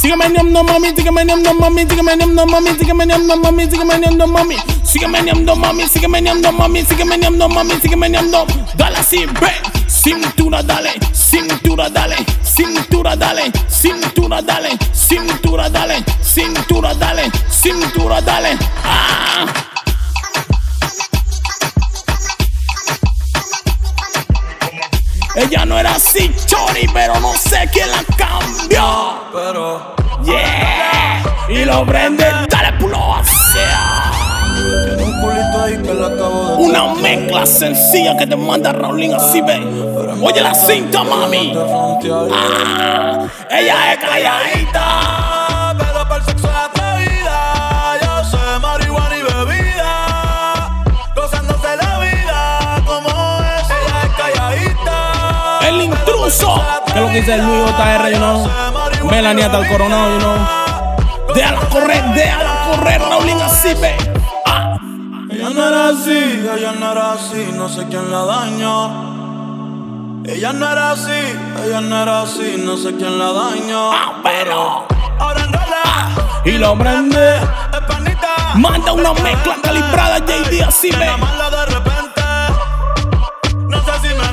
Sígueme 0.00 0.30
niendo 0.30 0.64
mami, 0.64 0.88
sígueme 0.96 1.24
niendo 1.26 1.52
mami, 1.52 1.80
sígueme 1.86 2.16
niendo 2.16 2.46
mami, 2.46 2.70
sígueme 2.70 3.06
niendo 3.06 3.36
mami, 3.36 3.66
sígueme 3.70 3.98
niendo 3.98 4.26
mami, 4.26 4.56
sígueme 4.82 5.20
niendo 5.20 5.54
mami, 5.56 5.86
sígueme 5.86 6.20
niendo 6.22 6.52
mami, 6.52 6.84
sígueme 6.86 7.18
niendo 7.18 7.48
mami, 7.50 7.74
sígueme 7.82 8.08
niendo. 8.08 8.46
Dale 8.76 8.96
así, 8.96 9.26
ve. 9.26 9.52
Cintura, 9.88 10.62
dale, 10.62 10.92
cintura, 11.12 11.90
dale, 11.90 12.16
cintura, 12.42 13.14
dale, 13.14 13.52
cintura, 13.68 14.40
dale, 14.40 14.70
cintura, 14.94 15.68
dale, 15.68 16.02
cintura, 16.22 16.94
dale, 16.94 17.30
cintura, 17.50 18.20
dale. 18.22 18.58
Ah. 18.82 19.69
Ella 25.36 25.64
no 25.64 25.78
era 25.78 25.94
así, 25.94 26.34
Chori, 26.46 26.88
pero 26.92 27.18
no 27.20 27.32
sé 27.34 27.68
quién 27.72 27.90
la 27.90 28.02
cambió. 28.16 29.20
Pero 29.32 29.94
Yeah. 30.24 31.22
Y 31.48 31.64
lo 31.64 31.86
prende, 31.86 32.24
dale 32.48 32.72
pulo 32.78 33.14
hacia. 33.14 34.12
tiene 34.84 35.02
un 35.02 35.20
culito 35.20 35.62
ahí 35.62 35.82
que 35.82 35.94
la 35.94 36.06
acabo 36.08 36.56
de 36.56 36.64
Una 36.64 36.94
mezcla 36.94 37.46
sencilla 37.46 38.16
que 38.18 38.26
te 38.26 38.36
manda 38.36 38.72
Raulín 38.72 39.14
así 39.14 39.40
ve. 39.40 39.56
Oye 40.22 40.40
la 40.42 40.54
cinta, 40.54 41.02
mami. 41.02 41.54
Ah, 42.32 43.26
ella 43.50 43.92
es 43.92 43.98
calladita. 43.98 45.39
El 56.30 56.36
intruso. 56.36 56.62
¿Qué 56.86 56.92
es 56.92 57.00
lo 57.00 57.06
que 57.08 57.14
dice 57.20 57.34
el 57.34 57.44
Luis 57.44 57.70
JR, 57.72 58.10
you 58.10 58.16
know? 58.18 59.10
Melanie 59.10 59.44
hasta 59.44 59.58
el 59.58 59.68
coronado, 59.68 60.12
you 60.12 60.20
know? 60.20 61.34
Déjala 61.34 61.60
correr, 61.68 62.04
déjala 62.14 62.70
correr, 62.70 63.00
Raulín 63.02 63.40
así 63.40 63.74
ve. 63.74 63.96
Ah, 64.46 64.76
Ella 65.30 65.50
no 65.50 65.68
era 65.68 65.88
así, 65.88 66.46
ella 66.56 66.72
no 66.78 66.92
era 66.92 67.12
así, 67.12 67.50
no 67.56 67.68
sé 67.68 67.86
quién 67.88 68.10
la 68.10 68.24
dañó. 68.24 69.10
Ella 70.24 70.52
no 70.52 70.70
era 70.70 70.92
así, 70.92 71.10
ella 71.64 71.80
no 71.80 72.02
era 72.02 72.22
así, 72.22 72.62
no 72.64 72.76
sé 72.76 72.94
quién 72.96 73.18
la 73.18 73.32
dañó. 73.32 73.92
ah, 73.92 74.20
pero. 74.22 74.86
Ahora 75.18 75.40
enrola, 75.40 76.42
Y 76.44 76.52
lo 76.52 76.76
prende. 76.78 77.40
Manda 78.54 78.92
una 78.92 79.12
mezcla 79.14 79.56
calibrada, 79.62 80.18
JD 80.18 80.62
así 80.62 80.90
ve. 80.90 81.06
De 81.06 81.66
repente. 81.66 82.22
No 83.68 83.78
sé 83.84 83.92
si 84.08 84.14
me 84.14 84.29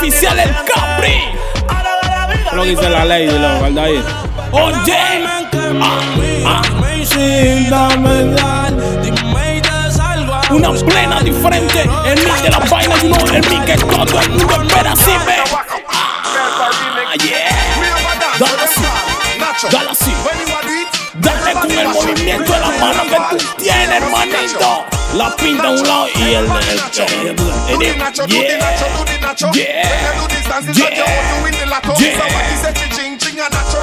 Oficial 0.00 0.38
el 0.38 0.48
Capri. 0.64 1.28
Lo 2.54 2.62
que 2.62 2.68
dice 2.70 2.88
la 2.88 3.04
ley, 3.04 3.26
lo 3.26 3.58
guarda 3.58 3.82
ahí. 3.82 4.02
Oye. 4.50 4.96
Ah, 5.78 6.00
ah. 6.46 6.62
Si 7.04 7.68
Una 10.54 10.72
plena 10.72 11.20
diferente. 11.20 11.82
El 12.06 12.18
mix 12.18 12.42
de 12.42 12.48
la 12.48 12.58
vaina, 12.60 12.96
you 13.02 13.08
know, 13.10 13.26
el 13.26 13.46
mix 13.46 13.64
que 13.66 13.76
todo 13.76 14.20
el 14.20 14.30
mundo 14.30 14.62
espera, 14.62 14.96
sí, 14.96 15.12
ve. 15.26 15.34
Ah, 15.90 17.14
yeah. 17.22 17.50
Dale 18.38 18.62
así. 18.62 18.86
Dale 19.70 19.90
así. 19.90 20.14
Dale 21.16 21.52
con 21.52 21.70
el 21.70 21.88
movimiento 21.88 22.50
de 22.50 22.58
la 22.58 22.70
mano 22.70 23.02
que 23.02 23.36
tú 23.36 23.44
tienes, 23.58 24.02
hermanito. 24.02 24.99
La 25.14 25.34
pinta 25.36 25.70
un 25.70 25.86
lado 25.86 26.06
y 26.14 26.34
el. 26.34 26.48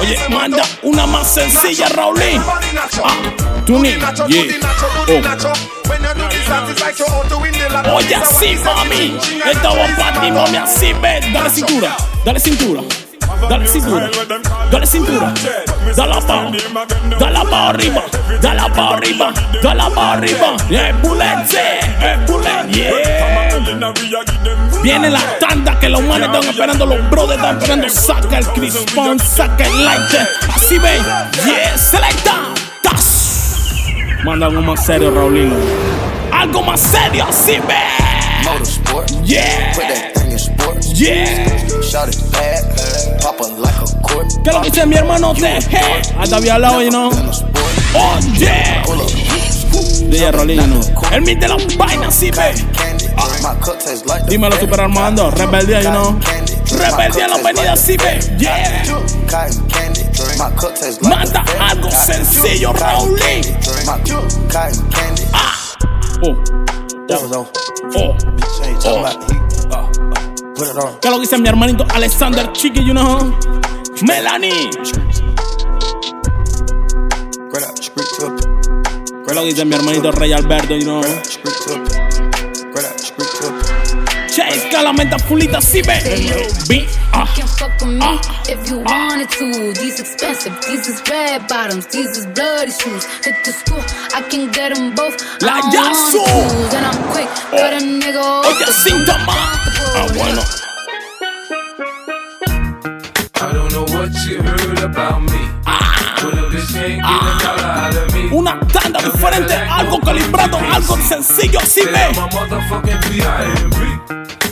Oye, 0.00 0.28
manda 0.30 0.62
una 0.82 1.06
más 1.06 1.28
sencilla, 1.28 1.88
Raulín. 1.90 2.42
Ah, 3.04 3.14
Tuni. 3.66 3.90
Yeah. 3.90 4.14
Oh. 7.84 7.96
Oye, 7.96 8.14
así, 8.14 8.56
mami. 8.64 9.18
Esta 9.50 9.68
va 9.68 9.86
para 9.96 10.20
ti, 10.20 10.30
mami, 10.30 10.56
así, 10.56 10.92
ve. 10.94 11.20
Dale 11.32 11.50
cintura, 11.50 11.96
dale 12.24 12.40
cintura. 12.40 12.82
Dale 13.46 13.66
cintura, 13.66 14.10
dale 14.70 14.86
cintura, 14.86 15.32
dale 15.96 16.14
abajo, 16.14 16.50
dale 17.18 17.38
abajo 17.38 17.68
arriba, 17.68 18.02
dale 18.42 18.60
abajo 18.60 18.94
arriba, 18.94 19.32
dale 19.62 19.82
abajo 19.82 20.00
arriba. 20.00 20.56
Bullet, 21.02 21.46
yeah. 22.70 22.98
Viene 24.82 25.10
la 25.10 25.20
tanda 25.38 25.78
que 25.78 25.88
los 25.88 26.02
manes 26.02 26.28
están 26.28 26.44
esperando, 26.50 26.86
los 26.86 27.10
brothers 27.10 27.42
están 27.62 27.84
esperando. 27.84 27.88
Saca 27.88 28.38
el 28.38 28.46
crispón, 28.48 29.18
saca 29.18 29.64
el 29.66 29.84
lighter. 29.84 30.28
Así 30.54 30.78
ven, 30.78 31.02
yeah, 31.46 31.78
selecta. 31.78 32.34
Tas. 32.82 33.84
Manda 34.24 34.46
algo 34.46 34.62
más 34.62 34.84
serio, 34.84 35.10
Raulino. 35.10 35.56
Algo 36.32 36.62
más 36.62 36.80
serio, 36.80 37.24
así 37.28 37.52
ven. 37.52 37.98
Yeah. 39.24 39.72
Yeah. 40.94 41.34
¿Qué 41.44 42.97
es 43.28 44.54
lo 44.54 44.60
que 44.62 44.70
dice 44.70 44.86
mi 44.86 44.96
hermano 44.96 45.34
de 45.34 45.58
Hasta 46.18 46.36
había 46.36 46.54
hablado, 46.54 46.82
you 46.82 46.90
know. 46.90 47.10
Oh, 47.94 48.18
yeah. 48.36 48.82
DJ 50.10 50.32
Rolino. 50.32 50.80
El 51.12 51.24
de 51.24 51.48
la 51.48 51.56
vaina, 51.76 52.10
sí, 52.10 52.30
ve. 52.30 52.54
Dímelo, 54.28 54.58
Super 54.58 54.80
Armando. 54.80 55.30
Rebeldía, 55.30 55.82
you 55.82 55.90
know. 55.90 56.18
Rebeldía 56.70 57.24
en 57.24 57.30
la 57.30 57.36
avenida, 57.36 57.76
sí, 57.76 57.96
ve. 57.96 58.18
Yeah. 58.38 58.84
Manda 61.02 61.44
algo 61.60 61.90
sencillo, 61.90 62.72
Raulín. 62.72 63.44
Ah. 65.32 65.54
Oh. 66.22 66.36
Oh. 67.10 67.46
Oh. 67.96 68.16
¿Qué 70.58 70.64
es 70.64 70.74
lo 70.74 71.18
que 71.18 71.20
dice 71.20 71.38
mi 71.38 71.48
hermanito 71.48 71.86
Alexander 71.94 72.50
Chiqui, 72.50 72.84
you 72.84 72.92
know? 72.92 73.32
Melanie. 74.02 74.70
¿Qué 74.70 74.78
es 79.28 79.34
lo 79.36 79.42
que 79.42 79.46
dice 79.46 79.64
mi 79.64 79.76
hermanito 79.76 80.10
Rey 80.10 80.32
Alberto, 80.32 80.74
you 80.74 80.82
know? 80.82 81.00
Chase 84.48 84.68
Calamenta 84.70 85.18
Fulita, 85.18 85.60
sí 85.60 85.82
ve. 85.82 86.00
Be, 86.68 86.88
ah, 87.12 87.28
You 87.36 87.42
can 87.42 87.48
fuck 87.48 87.80
with 87.80 87.98
me 87.98 88.18
if 88.48 88.70
you 88.70 88.78
wanted 88.78 89.28
to. 89.28 89.74
These 89.74 90.00
expensive, 90.00 90.54
these 90.66 90.88
is 90.88 91.02
red 91.10 91.46
bottoms, 91.48 91.86
these 91.88 92.16
is 92.16 92.26
bloody 92.26 92.72
shoes. 92.72 93.04
Hit 93.24 93.36
the 93.44 93.52
school, 93.52 93.82
I 94.14 94.22
can 94.22 94.50
get 94.50 94.74
them 94.74 94.94
both. 94.94 95.20
La 95.42 95.56
I 95.56 95.60
don't 95.60 95.72
Yasu. 95.74 96.24
And 96.74 96.86
I'm 96.86 97.12
quick, 97.12 97.28
cut 97.50 97.74
a 97.74 97.84
nigga 97.84 98.22
off 98.22 98.46
Oye, 98.46 98.64
the 98.64 98.72
síntoma. 98.72 99.34
Ah, 99.36 100.08
bueno. 100.14 100.42
I 103.40 103.52
don't 103.52 103.72
know 103.72 103.84
what 103.84 104.10
you 104.26 104.42
heard 104.42 104.78
about 104.78 105.22
me. 105.22 105.58
But 106.20 106.34
a 106.34 106.48
bitch 106.50 106.72
can't 106.72 107.02
get 107.02 107.44
a 107.44 107.47
Una 108.48 108.66
tanda 108.68 108.98
diferente, 109.00 109.54
algo 109.54 110.00
calibrado, 110.00 110.58
algo 110.72 110.96
sencillo, 110.96 111.60
sí 111.60 111.82
Say 111.82 111.92
ve. 111.92 111.98
I'm 111.98 112.18
a 112.18 112.28
motherfucking 112.28 113.00
P.I.M.P. 113.00 113.76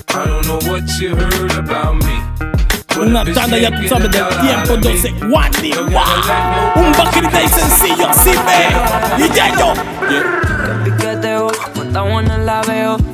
I 0.09 0.25
don't 0.27 0.47
know 0.47 0.59
what 0.71 0.83
you 1.01 1.17
heard 1.17 1.53
about 1.53 1.95
me. 2.05 2.21
Una 3.01 3.25
tanda, 3.25 3.57
ya 3.57 3.71
tú 3.71 3.89
sabes 3.89 4.11
del 4.11 4.29
tiempo, 4.29 4.51
out 4.51 4.71
of 4.71 4.85
me. 4.85 4.91
entonces, 4.91 5.13
Wandy, 5.31 5.73
wow. 5.73 6.85
Un 6.85 6.93
baquerita 6.93 7.43
y 7.43 7.49
sencillo, 7.49 8.09
así 8.11 8.31
ve. 8.31 9.25
Y 9.25 9.35
ya 9.35 9.57
yo. 9.59 9.73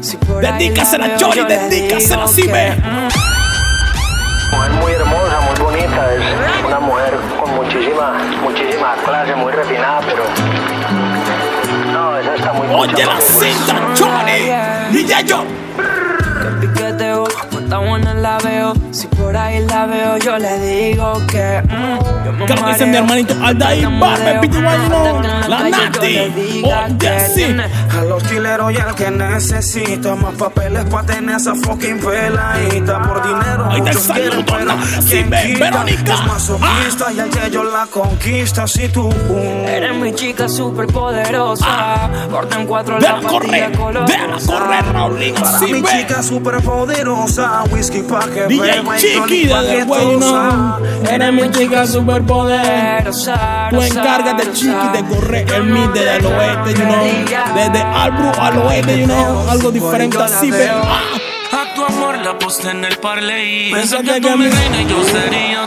Si 0.00 0.16
Dedícasela, 0.40 1.06
le 1.06 1.44
dedícasela, 1.44 2.26
que, 2.26 2.42
ve. 2.50 2.76
Mujer 4.50 4.72
muy 4.72 4.92
hermosa, 4.92 5.40
muy 5.40 5.60
bonita, 5.60 6.14
es 6.14 6.64
una 6.66 6.80
mujer 6.80 7.14
con 7.40 7.54
muchísima, 7.54 8.18
muchísima 8.42 8.94
clase, 9.04 9.36
muy 9.36 9.52
refinada, 9.52 10.00
pero 10.04 10.24
Oye 12.70 13.04
la 13.04 13.20
cinta, 13.20 13.94
Chori. 13.94 14.98
Y 14.98 15.06
ya 15.06 15.20
yo. 15.22 15.44
Cuánta 17.72 17.78
buena 17.88 18.14
la 18.14 18.38
veo. 18.38 18.74
Si 18.90 19.06
por 19.06 19.36
ahí 19.36 19.64
la 19.66 19.86
veo, 19.86 20.18
yo 20.18 20.38
le 20.38 20.58
digo 20.58 21.14
que. 21.26 21.62
mm, 21.62 22.24
yo 22.24 22.32
me 22.32 22.46
¿Qué 22.46 22.52
es 22.52 22.60
lo 22.60 22.66
que 22.66 22.72
dice 22.72 22.86
mi 22.86 22.96
hermanito 22.96 23.34
Aldair 23.42 23.88
Barbe, 23.98 24.38
Pity 24.40 24.58
no? 24.58 25.22
La 25.48 25.68
Nati. 25.68 26.18
Oye, 26.64 27.28
sí. 27.34 27.56
A 27.98 28.04
los 28.04 28.22
quileros 28.24 28.72
y 28.72 28.76
el 28.76 28.94
que 28.94 29.10
necesita 29.10 30.14
más 30.14 30.34
papeles 30.34 30.84
para 30.86 31.06
tener 31.06 31.36
esa 31.36 31.54
fucking 31.54 31.98
peladita. 31.98 33.02
Por 33.02 33.22
dinero 33.22 33.66
Ahí 33.70 33.80
te 33.80 33.88
muchos 33.90 34.02
saludo, 34.02 34.44
quieren, 34.44 34.46
pero 34.46 34.72
sí, 35.02 35.08
¿quién 35.08 35.30
ve, 35.30 35.42
quita? 35.46 35.70
Verónica. 35.70 36.14
Es 36.14 36.26
masoquista 36.26 37.12
y 37.12 37.20
el 37.20 37.30
que 37.30 37.50
yo 37.50 37.64
la 37.64 37.86
conquista. 37.86 38.66
Si 38.66 38.88
tú 38.88 39.08
uh, 39.08 39.68
Eres 39.68 39.96
mi 39.96 40.14
chica 40.14 40.48
super 40.48 40.86
poderosa. 40.86 42.10
Corta 42.30 42.60
en 42.60 42.66
cuatro 42.66 42.98
la 42.98 43.08
Déjala 43.14 43.28
correr, 43.28 43.72
colorosa. 43.72 44.12
déjala 44.12 44.38
correr, 44.46 44.92
Raulín, 44.92 45.34
Para 45.34 45.48
así 45.56 45.72
mi 45.72 45.80
ve. 45.82 45.88
chica 45.88 46.22
super 46.22 46.62
poderosa, 46.62 47.61
whisky 47.64 48.02
pa' 48.02 48.20
que 48.26 48.46
DJ 48.46 48.60
beba 48.60 48.96
y 48.96 49.00
Chiqui 49.00 49.18
tonic 49.18 49.50
pa' 49.50 49.60
desde 49.62 49.72
que 49.74 49.78
el 49.80 49.86
güey, 49.86 50.18
tosa. 50.18 50.26
no. 50.26 51.10
Eres 51.10 51.32
mi 51.32 51.50
chica 51.50 51.86
superpoder. 51.86 53.10
Tú 53.70 53.80
encárgate, 53.82 54.52
Chiqui, 54.52 54.88
de 54.92 55.04
correr 55.04 55.52
el 55.52 55.64
mid 55.64 55.88
desde 55.94 56.16
el 56.16 56.26
oeste, 56.26 56.74
you 56.74 56.84
know. 56.84 57.54
Desde 57.54 57.82
Albro 57.82 58.32
al 58.40 58.58
oeste, 58.58 59.00
you 59.00 59.06
know. 59.06 59.48
Algo 59.50 59.70
diferente 59.70 60.18
así. 60.18 60.50
Ah. 60.70 61.00
A 61.52 61.74
tu 61.74 61.84
amor 61.84 62.16
la 62.24 62.38
posté 62.38 62.70
en 62.70 62.84
el 62.84 62.96
parley. 62.96 63.70
Pensé 63.72 63.96
Pensé 63.98 64.20
que 64.20 64.36
mi 64.36 64.48
reina 64.48 64.82
y 64.82 64.86
yo 64.86 65.04
sería. 65.04 65.61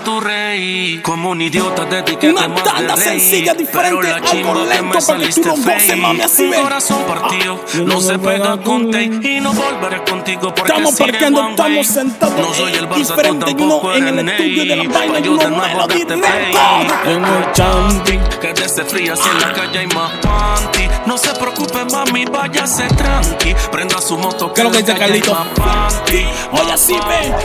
Como 1.05 1.29
un 1.29 1.39
idiota 1.39 1.87
te 1.87 1.99
etiqueté 1.99 2.31
Una 2.31 2.47
más 2.47 2.63
tanda 2.63 2.95
de 2.95 3.03
rey. 3.03 3.19
sencilla, 3.19 3.53
diferente, 3.53 3.95
Pero 3.95 4.01
la 4.01 4.15
algo 4.15 4.27
chimba 4.27 4.53
que 4.53 4.59
lento 4.65 4.83
me 4.83 4.89
para 4.89 4.95
que 4.95 4.97
tú 4.97 5.01
saliste 5.05 5.41
lo 5.45 5.55
goces, 5.55 5.97
mami, 5.97 6.21
así 6.21 6.47
ve. 6.47 6.57
corazón 6.57 7.03
partido 7.03 7.59
Ah, 7.63 7.77
no 7.77 7.83
no 7.85 8.01
se 8.01 8.17
pega 8.17 8.57
con 8.57 8.89
tape. 8.91 9.19
Y 9.21 9.39
no 9.39 9.53
volveré 9.53 10.03
contigo 10.03 10.41
porque 10.55 10.71
Estamos 10.71 10.95
parqueando, 10.95 11.49
estamos 11.49 11.87
sentados 11.87 12.39
No 12.39 12.53
soy 12.55 12.73
el 12.73 12.89
Barça, 12.89 12.93
tú 12.93 12.97
diferente, 12.97 13.51
you 13.51 13.55
know, 13.57 13.69
tampoco 13.69 13.93
en 13.93 14.07
eres 14.07 14.19
el 14.19 14.29
estudio 14.29 14.65
de 14.65 14.75
la 14.75 14.93
vaina, 14.93 15.19
yo 15.19 15.37
de 15.37 15.49
nuevo 15.51 15.77
darte 15.77 15.93
directo. 15.93 16.15
play. 16.15 17.13
En 17.13 17.23
el 17.25 17.51
champi. 17.53 18.19
Que 18.41 18.53
desde 18.53 18.85
frías 18.85 19.19
en 19.31 19.41
la 19.41 19.53
calle 19.53 19.79
hay 19.79 19.87
más 19.87 20.11
panty. 20.23 20.87
No 21.05 21.17
se 21.19 21.29
preocupe, 21.35 21.85
mami, 21.85 22.25
váyase 22.25 22.87
tranqui. 22.87 23.53
Prenda 23.71 24.01
su 24.01 24.17
moto. 24.17 24.51
¿Qué 24.51 24.61
es 24.61 24.65
lo 24.65 24.71
que 24.71 24.79
dice 24.79 24.91
en 24.93 24.97
Carlito? 24.97 25.31
más 25.35 25.47
panty. 25.49 26.25
Oye, 26.51 26.71
así 26.73 26.93
ve. 26.93 27.35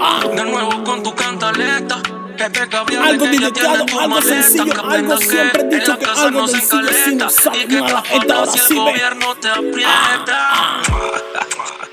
Ah. 0.00 0.20
De 0.34 0.44
nuevo 0.46 0.82
con 0.84 1.02
tu 1.02 1.14
cantaleta. 1.14 2.00
Algo 2.44 3.24
ya 3.26 3.30
directado, 3.30 3.84
algo 4.00 4.22
sencillo, 4.22 4.88
algo 4.88 5.16
siempre 5.18 5.60
he 5.62 5.64
dicho 5.78 5.92
la 5.92 5.98
que 5.98 6.06
algo 6.06 6.30
no 6.40 6.48
se 6.48 6.60
sencillo 6.60 6.88
si 6.88 7.14
no 7.16 7.24
encaleta, 7.26 7.30
sale 7.30 7.58
y 7.64 7.66
que 7.66 7.80
mal. 7.82 8.02
te 8.02 8.16
Esta 8.16 8.16
hora 8.16 8.34
jodas 8.46 8.52
si 8.52 8.58
el 8.60 8.64
sí 8.66 8.74
ve. 8.74 8.80
gobierno 8.80 9.34
te 9.36 9.48
aprieta. 9.50 10.80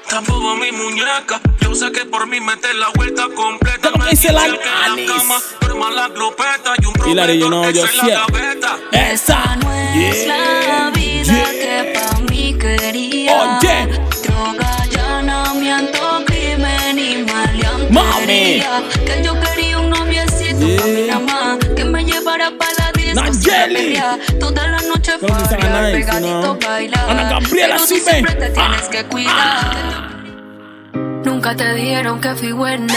Tampoco 0.10 0.55
mi 0.55 0.72
muñeca. 0.72 1.41
Yo 1.59 1.76
sé 1.76 1.91
que 1.91 2.05
por 2.05 2.28
mí 2.28 2.39
metes 2.39 2.74
la 2.76 2.88
vuelta 2.95 3.28
completa. 3.36 3.80
¿Qué 3.82 3.88
es 3.89 3.93
lo 3.93 4.03
que 4.05 4.09
dice 4.11 4.32
la 4.32 4.47
Me 4.95 5.05
cama 5.05 5.36
duerma 5.59 5.91
la 5.91 6.07
glopeta 6.07 6.74
y 6.82 6.86
un 6.86 7.11
Hilary, 7.11 7.39
proveedor 7.39 7.67
que 7.67 7.74
yo 7.80 7.88
sí. 7.88 7.97
la 7.97 8.07
gaveta. 8.07 8.78
Esa. 8.93 9.55
No 9.57 9.74
es 9.74 10.28
la 10.28 10.91
vida 10.95 11.51
que 11.51 11.93
pa' 11.93 12.19
mí 12.30 12.57
quería. 12.57 13.59
Oye. 13.59 13.88
Droga, 14.24 14.78
allanamiento, 14.84 16.24
crimen 16.26 16.97
y 16.99 17.24
maleantería. 17.32 17.89
Mami. 17.91 18.63
Que 19.05 19.22
yo 19.24 19.34
quería 19.41 19.57
Nayeli. 23.22 23.99
Toda 24.39 24.68
la 24.68 24.82
noche 24.82 25.13
¿Cómo 25.20 25.36
dice 25.36 25.49
farrear, 25.49 25.76
Ana 25.76 25.88
Nice, 25.89 25.99
pegadito 25.99 26.41
no? 26.41 26.57
bailar. 26.59 27.09
Ana 27.09 27.30
Gabriela, 27.30 27.80
sí 27.80 27.95
ve. 27.95 28.11
siempre 28.11 28.36
te 28.36 28.49
tienes 28.49 28.82
que 28.89 29.03
cuidar. 29.05 30.07
Nunca 31.26 31.55
te 31.55 31.74
dijeron 31.74 32.22
que 32.22 32.36
fui 32.36 32.51
buena. 32.51 32.93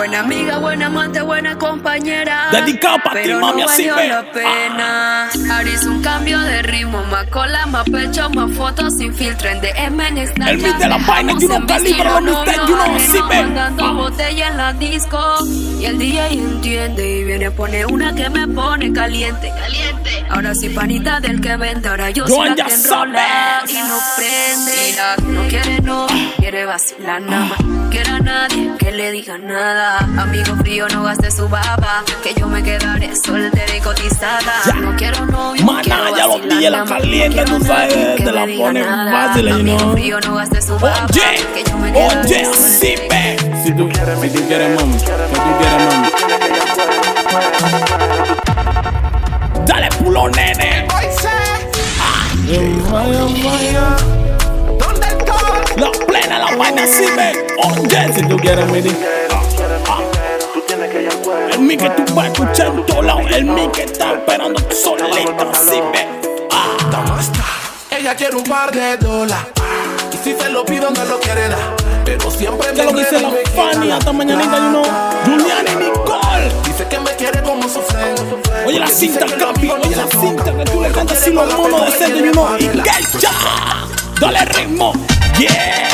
Buena 0.00 0.20
amiga, 0.20 0.56
buena 0.56 0.86
amante, 0.86 1.20
buena 1.20 1.58
compañera. 1.58 2.48
Dedicado 2.50 2.96
pa' 3.04 3.10
ti, 3.10 3.18
Pero 3.22 3.38
mami, 3.38 3.60
no 3.60 3.68
así 3.68 3.86
valió 3.86 4.14
la 4.14 4.32
pena. 4.32 5.28
Ahora 5.28 5.68
hice 5.68 5.88
un 5.90 6.02
cambio 6.02 6.40
de 6.40 6.62
ritmo, 6.62 7.04
más 7.04 7.26
cola, 7.26 7.66
más 7.66 7.84
pecho, 7.84 8.30
más 8.30 8.50
fotos 8.56 8.96
sin 8.96 9.12
filtro 9.12 9.50
en 9.50 9.60
DM 9.60 10.00
en 10.00 10.26
Snapchat. 10.26 10.48
El 10.48 10.56
beat 10.56 10.78
de 10.78 10.88
la 10.88 10.96
vaina, 10.96 11.34
you 11.38 11.48
know, 11.48 11.66
calibra 11.66 12.14
la 12.14 12.20
mixtape, 12.22 12.56
you 12.56 12.76
know, 12.76 12.96
así 12.96 13.18
ve. 13.28 13.42
Mandando 13.42 13.94
botella 13.94 14.48
en 14.48 14.56
la 14.56 14.72
disco. 14.72 15.36
Y 15.78 15.84
el 15.84 15.98
DJ 15.98 16.32
entiende 16.32 17.18
y 17.18 17.24
viene 17.24 17.46
a 17.46 17.50
poner 17.50 17.84
una 17.84 18.14
que 18.14 18.30
me 18.30 18.48
pone 18.48 18.94
caliente. 18.94 19.52
Caliente. 19.54 20.24
Ahora 20.30 20.54
sí, 20.54 20.70
panita 20.70 21.20
del 21.20 21.42
que 21.42 21.56
vende, 21.56 21.90
ahora 21.90 22.08
yo 22.08 22.26
soy 22.26 22.48
la 22.48 22.54
que 22.54 22.72
enrola 22.72 23.62
y 23.68 23.74
no 23.74 23.98
prende. 24.16 24.72
Mira, 24.86 25.16
no 25.18 25.48
quiere 25.48 25.82
no, 25.82 26.06
quiere 26.38 26.64
vacilar 26.64 27.20
nada 27.20 27.44
más. 27.44 27.90
Quiere 27.90 28.10
a 28.10 28.18
nadie 28.20 28.70
que 28.78 28.92
le 28.92 29.10
diga 29.10 29.36
nada. 29.36 29.89
Amigo 29.98 30.54
frío, 30.56 30.86
no 30.88 31.02
gaste 31.04 31.30
su 31.30 31.48
baba. 31.48 32.04
Que 32.22 32.34
yo 32.34 32.46
me 32.46 32.62
quedaré 32.62 33.14
soltera 33.16 33.76
y 33.76 33.80
cotizada. 33.80 34.62
No 34.80 34.94
quiero 34.96 35.26
novio, 35.26 35.64
Maná, 35.64 35.82
quiero 35.82 36.16
ya 36.16 36.26
los 36.26 36.42
DJ 36.42 36.70
la 36.70 36.84
Quiero 36.84 37.44
tú 37.58 37.64
sabes, 37.64 38.16
te 38.16 38.32
la 38.32 38.46
nada. 38.72 39.28
fácil, 39.28 39.48
you 39.48 39.54
Amigo 39.54 39.78
know. 39.78 39.92
frío, 39.92 40.20
no 40.20 40.34
gaste 40.36 40.62
su 40.62 40.74
baba. 40.78 41.06
Oye, 41.10 41.46
Que 41.54 41.68
yo 41.68 41.76
me 41.78 41.90
oye, 41.90 42.46
sí, 42.54 42.94
ve. 43.08 43.36
Si 43.64 43.72
tú, 43.72 43.88
si 44.20 44.28
tú 44.30 44.46
quieres, 44.46 44.80
mami. 44.80 44.98
Si 44.98 45.04
tú 45.04 45.12
quieres, 45.58 45.86
mami. 45.86 46.08
Dale 49.66 49.88
pulo, 49.98 50.28
nene. 50.28 50.86
La 55.76 55.90
plena, 56.06 56.38
la 56.38 56.56
vaina, 56.56 56.86
sí, 56.86 57.04
ve. 57.16 57.46
Oye, 57.64 58.12
Si 58.14 58.22
tú 58.26 58.36
quieres, 58.36 58.66
mami. 58.66 58.82
El 61.60 61.76
que 61.76 62.02
tú 62.02 62.14
vas 62.14 62.24
a 62.24 62.28
escuchar 62.32 62.66
en 62.68 62.86
todos 62.86 63.04
lados. 63.04 63.22
El 63.30 63.44
mic 63.44 63.72
que 63.72 63.82
está 63.82 64.12
esperando 64.14 64.60
solito, 64.70 65.52
sí, 65.54 65.80
ve. 65.92 66.08
Ella 67.96 68.14
quiere 68.14 68.36
un 68.36 68.44
par 68.44 68.72
de 68.72 68.96
dólares. 68.96 69.46
Y 70.12 70.16
si 70.24 70.34
se 70.34 70.48
lo 70.48 70.64
pido, 70.64 70.90
no 70.90 71.04
lo 71.04 71.20
quiere 71.20 71.48
dar. 71.48 71.76
Pero 72.04 72.30
siempre 72.30 72.68
¿Qué 72.74 72.80
es 72.80 72.92
lo 72.92 72.98
dice 72.98 73.20
la 73.20 73.30
Fanny 73.54 73.90
hasta 73.90 74.12
mañanita, 74.12 74.56
you 74.56 74.68
know? 74.70 74.84
Julián 75.24 75.66
y 75.66 75.76
Nicole. 75.76 76.52
Dice 76.64 76.86
que 76.88 76.98
me 76.98 77.10
quiere 77.16 77.42
como 77.42 77.68
sufren. 77.68 78.14
Oye 78.66 78.80
la 78.80 78.88
cinta, 78.88 79.26
Capi, 79.26 79.70
oye 79.70 79.96
la 79.96 80.06
cinta 80.06 80.56
que 80.56 80.64
tú 80.64 80.80
le 80.80 80.90
cantas 80.90 81.18
así 81.18 81.32
los 81.32 81.56
monos 81.56 81.86
de 81.86 81.92
centro, 81.92 82.24
you 82.24 82.32
know, 82.32 82.56
y 82.58 82.68
dale 84.20 84.44
ritmo, 84.44 84.92
yeah, 85.38 85.88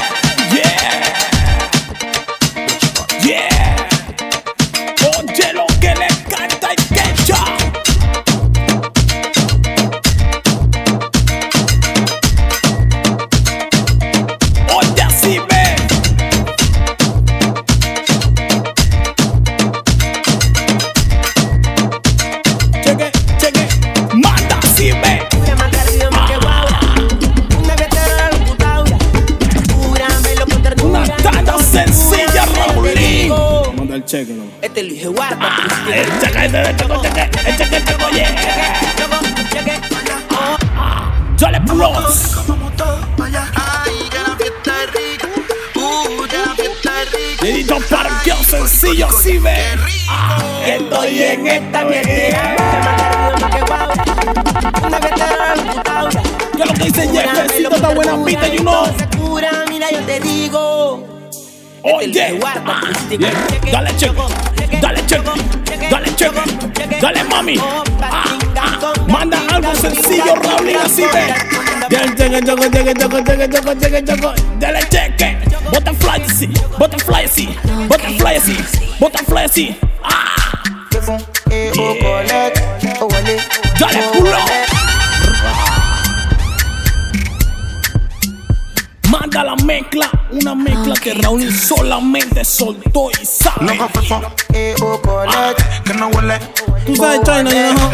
yeah, 0.50 1.25
No. 34.06 34.44
Este 34.62 34.84
lo 34.84 34.90
dije 34.90 35.08
guarda. 35.08 35.50
El 35.92 36.06
cheque, 36.20 36.44
el 36.44 36.52
cheque, 36.52 36.60
el 36.60 36.76
cheque, 36.76 36.94
el 36.94 37.56
cheque, 37.56 37.76
el 37.76 37.84
cheque, 37.84 38.04
oye. 38.04 38.24
Dale 41.36 41.60
plus. 41.62 42.36
Dedito 47.42 47.78
parqueo 47.90 48.36
sencillo, 48.44 49.08
así 49.08 49.38
ve. 49.38 49.56
Que 50.64 50.76
estoy 50.76 51.22
en 51.22 51.46
esta 51.48 51.84
mierda. 51.84 52.56
¿Qué 56.56 56.62
es 56.62 56.68
lo 56.68 56.74
que 56.74 56.84
dice 56.84 57.08
Jeffrecito? 57.08 57.74
Esta 57.74 57.88
buena 57.88 58.24
pita, 58.24 58.46
you 58.46 58.60
know. 58.60 58.86
Mira, 59.68 59.90
yo 59.90 59.98
te 60.02 60.20
digo. 60.20 61.15
Oye, 61.88 62.10
yeah. 62.10 62.32
dale 63.70 63.90
cheque, 63.96 64.16
dale 64.82 65.00
cheque, 65.06 65.22
dale 65.88 66.10
cheque, 66.16 67.00
dale 67.00 67.22
mami. 67.30 67.60
Ah, 68.02 68.24
ah. 68.56 68.92
Manda 69.06 69.38
algo 69.54 69.72
sencillo, 69.74 70.34
Raulín, 70.34 70.76
así 70.84 71.02
ve. 71.02 71.32
Dale 71.88 72.08
cheque, 72.16 72.44
cheque, 72.44 72.70
cheque, 72.72 72.92
cheque, 72.98 73.24
cheque, 73.24 73.48
cheque, 73.52 73.80
cheque, 73.80 74.04
cheque. 74.04 74.58
Dale 74.58 74.80
cheque. 74.90 75.36
Butterfly 75.70 76.22
así, 76.28 76.48
butterfly 76.76 77.24
así, 77.24 77.48
butterfly 77.88 78.36
así, 78.36 78.56
butterfly 78.98 79.44
así. 79.44 79.76
Ah. 80.02 80.36
Yeah. 81.06 82.50
Dale 83.78 84.00
culo. 84.12 84.65
Manda 89.10 89.44
la 89.44 89.56
mezcla, 89.56 90.10
una 90.30 90.54
mezcla 90.54 90.94
que 90.94 91.14
Raúl 91.14 91.52
solamente 91.52 92.44
soltó 92.44 93.10
y 93.10 93.24
sabe. 93.24 93.78
Que 94.52 95.94
no 95.94 96.08
huele. 96.08 96.38
Tú 96.84 96.96
sabes 96.96 97.20
China, 97.22 97.50
you 97.50 97.74
know. 97.74 97.90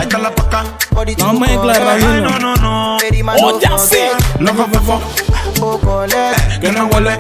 La 1.19 1.33
mezcla 1.33 1.73
de 1.73 1.79
Raúl. 1.81 2.23
No, 2.23 2.39
no, 2.39 2.55
no. 2.57 2.97
Oye, 2.97 3.67
así. 3.67 3.99
Loco, 4.39 4.67
fefo. 4.73 5.01
Que 6.61 6.73
no 6.73 6.87
huele. 6.87 7.19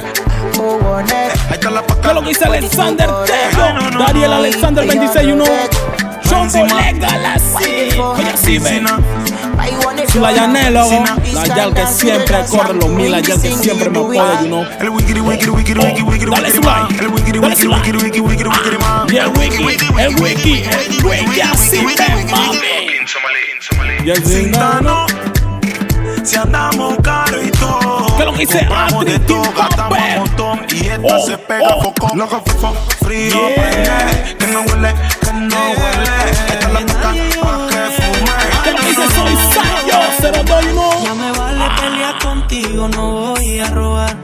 Ahí 1.51 1.55
está 1.55 1.71
la 1.71 1.83
¿Qué 1.83 2.09
es 2.09 2.15
lo 2.15 2.23
que 2.23 2.29
dice 2.29 2.45
Alexander 2.45 3.07
Tego? 3.07 3.99
Dariel 3.99 4.33
Alexander 4.33 4.87
26, 4.87 5.27
you 5.27 5.35
know. 5.35 5.47
Chombo 6.29 6.65
legal 6.77 7.27
así. 7.27 7.99
Oye, 7.99 8.31
así 8.33 8.59
ve. 8.59 8.83
La 10.21 10.33
Yanelo, 10.33 10.89
la 11.33 11.47
Yal 11.47 11.75
que 11.75 11.87
siempre 11.87 12.45
corre 12.51 12.75
los 12.75 12.89
mil, 12.89 13.11
la 13.11 13.21
Yal 13.21 13.41
que 13.41 13.51
siempre 13.53 13.91
me 13.91 13.99
apoya, 13.99 14.41
you 14.41 14.47
know. 14.47 14.65
El 14.81 14.91
wikiri, 14.91 15.21
wikiri, 15.21 15.51
wikiri, 15.51 15.81
wikiri, 15.81 16.03
wikiri, 16.03 16.31
Dale 16.31 16.51
slide. 16.51 16.91
El 16.91 16.97
slide. 16.97 17.09
wikiri, 17.09 17.39
wikiri, 17.39 18.21
wikiri, 18.21 18.49
wikiri, 18.49 18.79
man. 18.79 19.07
Y 19.09 19.17
el 19.17 19.29
wiki, 19.29 19.57
el 19.57 20.15
wiki, 20.21 20.65
el 20.65 21.05
wiki, 21.05 21.41
así 21.41 21.85
ve, 21.85 21.95
mami. 22.31 22.59
Y 24.05 24.11
el 24.11 24.23
si 26.25 26.37
andamos 26.37 26.97
caro 27.03 27.43
y 27.43 27.51
todo. 27.51 28.07
¿Qué 28.17 28.23
es 28.23 28.27
lo 28.27 28.33
que 28.33 28.39
dice 28.41 28.69
Capper? 28.69 29.99
un 30.13 30.19
montón 30.19 30.61
y 30.71 30.87
esta 30.87 31.17
Oh, 31.17 31.27
se 31.27 31.39
pega 31.39 31.75
oh. 31.77 31.83
foco. 31.83 32.17
Loco, 32.17 32.43
fefo, 32.47 32.75
frío, 33.03 33.41
prende, 33.55 34.37
que 34.39 34.47
no 34.47 34.61
huele, 34.61 34.95
que 35.21 35.33
no 35.33 35.57
huele. 35.57 36.31
Esta 36.49 36.67
es 36.67 36.73
la 36.73 36.87
toca 36.87 37.03
pa' 37.03 37.13
que 37.13 37.81
fume. 37.99 38.33
¿Qué 38.63 38.71
es 38.71 38.75
lo 38.75 38.81
que 38.81 38.87
dice 38.89 39.03
Soy 40.33 40.47
Sayo? 40.47 40.47
02, 40.47 40.65
you 40.65 40.73
know. 40.73 41.05
Ya 41.05 41.15
me 41.15 41.33
vale 41.33 41.65
pelear 41.81 42.19
contigo, 42.23 42.89
no 42.89 43.11
voy 43.35 43.59
a 43.61 43.67
robar. 43.71 44.17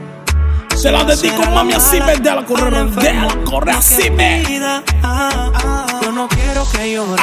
Se 0.75 0.91
la 0.91 1.03
dedico, 1.03 1.41
mami, 1.51 1.73
así. 1.73 1.99
Déjala 1.99 2.45
correr, 2.45 2.89
déjala 2.91 3.35
correr, 3.45 3.75
así 3.75 4.09
ve. 4.09 4.43
Vida, 4.47 4.83
ah, 5.03 5.51
ah, 5.53 5.85
Yo 6.01 6.11
no 6.11 6.27
quiero 6.29 6.65
que 6.71 6.93
llore. 6.93 7.21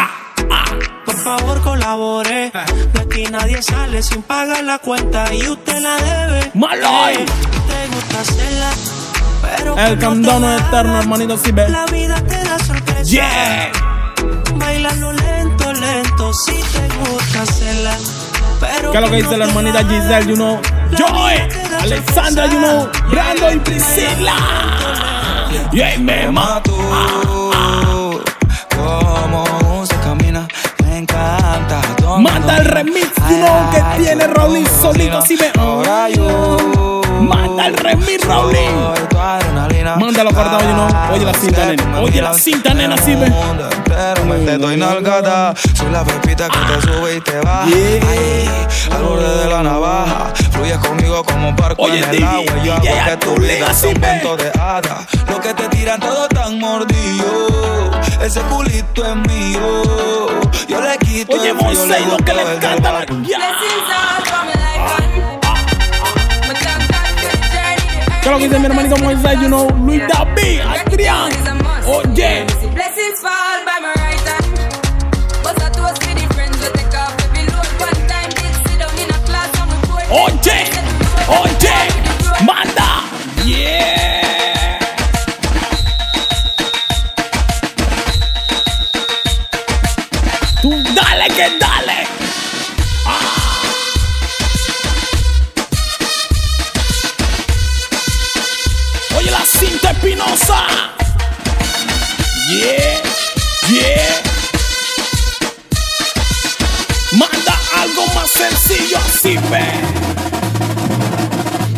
Por 1.06 1.16
favor, 1.16 1.60
colabore. 1.62 2.50
De 2.92 3.00
aquí 3.00 3.24
nadie 3.30 3.62
sale 3.62 4.02
sin 4.02 4.22
pagar 4.22 4.62
la 4.64 4.78
cuenta 4.78 5.32
y 5.32 5.48
usted 5.48 5.80
la 5.80 5.96
debe. 5.96 6.50
Maloy. 6.54 7.14
Eh, 7.14 7.26
Te 7.68 7.94
gusta 7.94 8.20
hacerla, 8.20 8.70
pero 9.42 9.78
El 9.78 9.98
candón 9.98 10.44
es 10.44 10.60
eterno, 10.62 10.98
hermanito, 10.98 11.34
así 11.34 11.52
ve. 11.52 11.68
la 11.68 11.86
vida 11.86 12.20
te 12.28 12.44
da 12.44 12.58
sorpresa. 12.58 13.02
Yeah. 13.04 13.72
Bailando 14.56 15.12
lento, 15.12 15.72
lento, 15.72 16.32
si 16.34 16.55
¿Qué 18.90 18.98
es 18.98 19.00
lo 19.00 19.10
que 19.10 19.16
dice 19.16 19.36
la 19.36 19.46
hermanita 19.46 19.84
Giselle, 19.84 20.26
you 20.26 20.34
know? 20.34 20.60
Joy, 20.92 21.34
Alexandra, 21.80 22.46
you 22.46 22.58
know. 22.58 22.88
Brando 23.10 23.52
y 23.52 23.58
Priscila. 23.58 24.34
Y 25.72 25.80
ahí 25.80 25.98
me 25.98 26.30
mato. 26.30 26.72
Cómo 28.76 29.86
se 29.86 29.96
camina, 29.96 30.46
me 30.84 30.98
encanta. 30.98 31.80
Manda 32.18 32.58
el 32.58 32.64
remix, 32.66 33.10
you 33.28 33.36
know, 33.36 33.70
que 33.70 34.02
tiene 34.02 34.26
Raulín 34.26 34.66
solito, 34.80 35.18
así 35.18 35.36
ve. 35.36 35.50
Ahora 35.58 36.08
yo 36.08 36.95
Manda 37.26 37.66
el 37.66 37.76
remix, 37.76 38.24
adrenalina. 39.36 39.96
Mándalo 39.96 40.32
cortado, 40.32 40.60
you 40.60 40.74
know. 40.74 40.88
Oye 41.12 41.24
la 41.24 41.34
cinta, 41.34 41.66
nena. 41.66 42.00
Oye 42.00 42.22
la 42.22 42.34
cinta, 42.34 42.74
nena, 42.74 42.94
así 42.94 43.14
ve. 43.14 43.32
Pero 43.84 44.24
me 44.24 44.38
te 44.38 44.58
doy 44.58 44.76
nalgada. 44.76 45.54
Soy 45.74 45.90
la 45.90 46.04
pepita 46.04 46.48
que 46.48 46.58
te 46.58 46.80
sube 46.82 47.16
y 47.16 47.20
te 47.20 47.40
baja. 47.40 47.64
Ay, 47.64 48.48
al 48.94 49.02
borde 49.02 49.36
de 49.38 49.50
la 49.50 49.62
navaja. 49.62 50.32
Fluyes 50.52 50.78
conmigo 50.78 51.24
como 51.24 51.48
un 51.50 51.56
barco 51.56 51.82
Oye, 51.82 51.98
en 51.98 52.04
el 52.04 52.10
DJ, 52.10 52.26
agua. 52.26 52.62
Yo 52.64 52.74
hago 52.74 52.82
que 52.82 53.16
tu 53.16 53.34
vida 53.36 53.74
sea 53.74 53.88
un 53.90 53.96
cuento 53.96 54.36
de 54.36 54.50
hadas. 54.60 55.06
Lo 55.28 55.40
que 55.40 55.54
te 55.54 55.68
tiran 55.68 56.00
todo 56.00 56.28
tan 56.28 56.58
mordido. 56.58 57.90
Ese 58.22 58.40
culito 58.42 59.04
es 59.04 59.16
mío. 59.16 59.60
Yo 60.68 60.80
le 60.80 60.98
quito 60.98 61.36
Oye, 61.36 61.50
el 61.50 61.54
Monse, 61.54 62.00
lo 62.06 62.16
que 62.18 62.34
le 62.34 62.54
encanta 62.54 62.92
la 62.92 63.06
¿Qué 68.26 68.32
lo 68.32 68.38
que 68.38 68.48
dice 68.48 68.58
mi 68.58 68.66
hermanito 68.66 68.96
Moisés? 68.96 69.40
You 69.40 69.46
know, 69.46 69.68
Luis 69.86 70.02
David, 70.08 70.60
Adrián. 70.62 71.30
Oye. 71.86 72.44
Blessings 72.74 73.20
fall 73.22 73.64
by 73.64 73.78
my 73.80 73.92
right 74.02 74.18
hand. 74.18 74.46
But 75.44 75.62
I 75.62 75.70
toast 75.70 76.04
with 76.04 76.16
the 76.18 76.34
friends 76.34 76.58
we 76.58 76.66
take 76.74 76.92
off 76.98 77.14
every 77.22 77.46
load. 77.46 77.68
One 77.78 77.94
time 78.08 78.30
did 78.30 78.52
sit 78.66 78.80
down 78.80 78.98
in 78.98 79.10
a 79.10 79.18
class 79.28 79.48
and 79.60 79.70
we 79.70 79.76
pour 79.86 80.02
Oye, 80.10 80.58
oye, 81.28 81.78
manda. 82.44 83.04
Yeah. 83.44 84.80
Tú 90.62 90.70
dale 90.96 91.28
que 91.28 91.48
dale. 91.60 91.85
Yeah, 102.48 103.02
yeah. 103.70 104.22
Manda 107.12 107.54
algo 107.80 108.06
más 108.14 108.30
sencillo 108.30 108.98
así, 108.98 109.36
ve. 109.50 109.64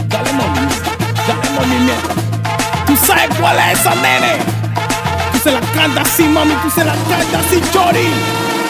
Dale 0.08 0.32
movimiento, 0.32 0.90
dale 1.26 1.50
movimiento. 1.50 2.08
Tú 2.86 2.96
sabes 2.96 3.28
cuál 3.38 3.58
es 3.58 3.80
esa, 3.80 3.94
nene. 3.96 4.36
Tú 5.32 5.38
se 5.38 5.52
la 5.52 5.60
canta 5.60 6.02
así, 6.02 6.24
mami, 6.24 6.54
tú 6.62 6.70
se 6.70 6.84
la 6.84 6.92
canta 6.92 7.38
así, 7.38 7.60
chori. 7.72 8.08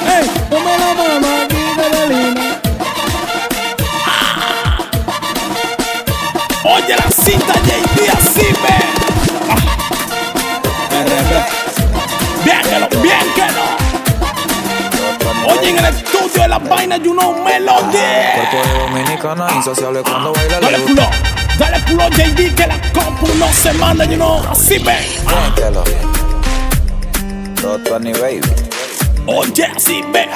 Ey, 0.08 0.30
toma 0.50 0.76
la 0.76 0.94
mano 0.94 1.26
aquí 1.44 1.62
de 1.76 1.88
la. 1.90 2.00
Ah. 4.06 4.78
Oye 6.64 6.96
la 6.96 7.10
cinta 7.10 7.54
JD 7.54 8.08
así, 8.10 8.46
ve. 8.62 8.77
Oye, 15.46 15.70
en 15.70 15.78
el 15.78 15.84
estudio 15.86 16.42
de 16.42 16.48
la 16.48 16.58
vaina, 16.58 16.96
you 16.96 17.12
know 17.12 17.32
melody. 17.44 17.98
Cuerpo 18.34 18.56
de 18.64 18.78
dominicana, 18.80 19.48
insaciable 19.54 20.02
cuando 20.02 20.32
baila. 20.32 20.60
Dale 20.60 20.78
culo, 20.78 21.02
dale 21.58 21.80
culo, 21.84 22.08
JD, 22.10 22.54
que 22.54 22.66
la 22.66 22.80
compu 22.92 23.28
no 23.38 23.48
se 23.52 23.72
manda, 23.74 24.04
you 24.04 24.16
know, 24.16 24.42
así 24.50 24.78
ve. 24.78 24.96
Cuéntelo. 25.24 25.84
Tony 27.84 28.12
Baby. 28.12 28.67
Oye, 29.30 29.66
así 29.76 30.02
ve. 30.10 30.26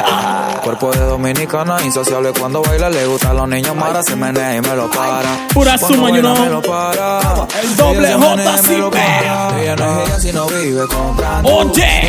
Cuerpo 0.63 0.91
de 0.91 1.01
dominicana, 1.01 1.83
insaciable 1.83 2.31
cuando 2.39 2.63
baila. 2.63 2.91
Le 2.91 3.07
gusta 3.07 3.31
a 3.31 3.33
los 3.33 3.49
niños 3.49 3.75
mara, 3.75 4.03
se 4.03 4.15
menea 4.15 4.57
y 4.57 4.61
me 4.61 4.77
lo 4.77 4.91
para. 4.91 5.49
Pura 5.49 5.79
suma, 5.79 6.11
you 6.11 6.21
know. 6.21 6.39
me 6.39 6.51
lo 6.51 6.61
para. 6.61 7.49
El 7.63 7.77
doble 7.77 8.13
J, 8.13 8.43
y 8.43 8.67
sí, 8.67 8.77
lo 8.77 8.91
ve. 8.91 8.99
para. 9.01 9.63
Ella 9.63 9.77
no 9.77 10.03
es 10.03 10.09
ella 10.09 10.21
si 10.21 10.33
no 10.33 10.47
vive 10.47 10.87
comprando. 10.89 11.57
Oye. 11.57 12.03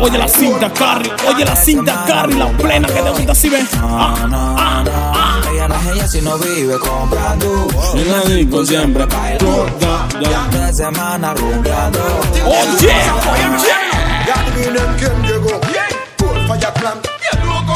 Oye 0.00 0.18
la 0.18 0.28
cinta 0.28 0.70
carry, 0.72 1.10
oye 1.26 1.44
la 1.44 1.56
cinta 1.56 2.04
carry, 2.06 2.34
la 2.34 2.48
plena 2.48 2.86
que 2.86 3.00
te 3.00 3.10
gusta 3.10 3.32
así 3.32 3.48
ve. 3.48 3.64
Ah, 3.78 4.14
ah, 4.32 4.84
ah. 4.86 5.40
Ella 5.50 5.66
no 5.66 5.74
es 5.76 5.86
ella 5.86 6.08
si 6.08 6.20
no 6.20 6.36
vive 6.38 6.78
comprando. 6.78 7.66
En 7.94 8.12
la 8.12 8.20
disco 8.20 8.66
siempre 8.66 9.06
bailando. 9.06 9.66
De 10.50 10.72
semana 10.74 11.34
rumbeando. 11.34 11.98
Oye, 12.44 12.94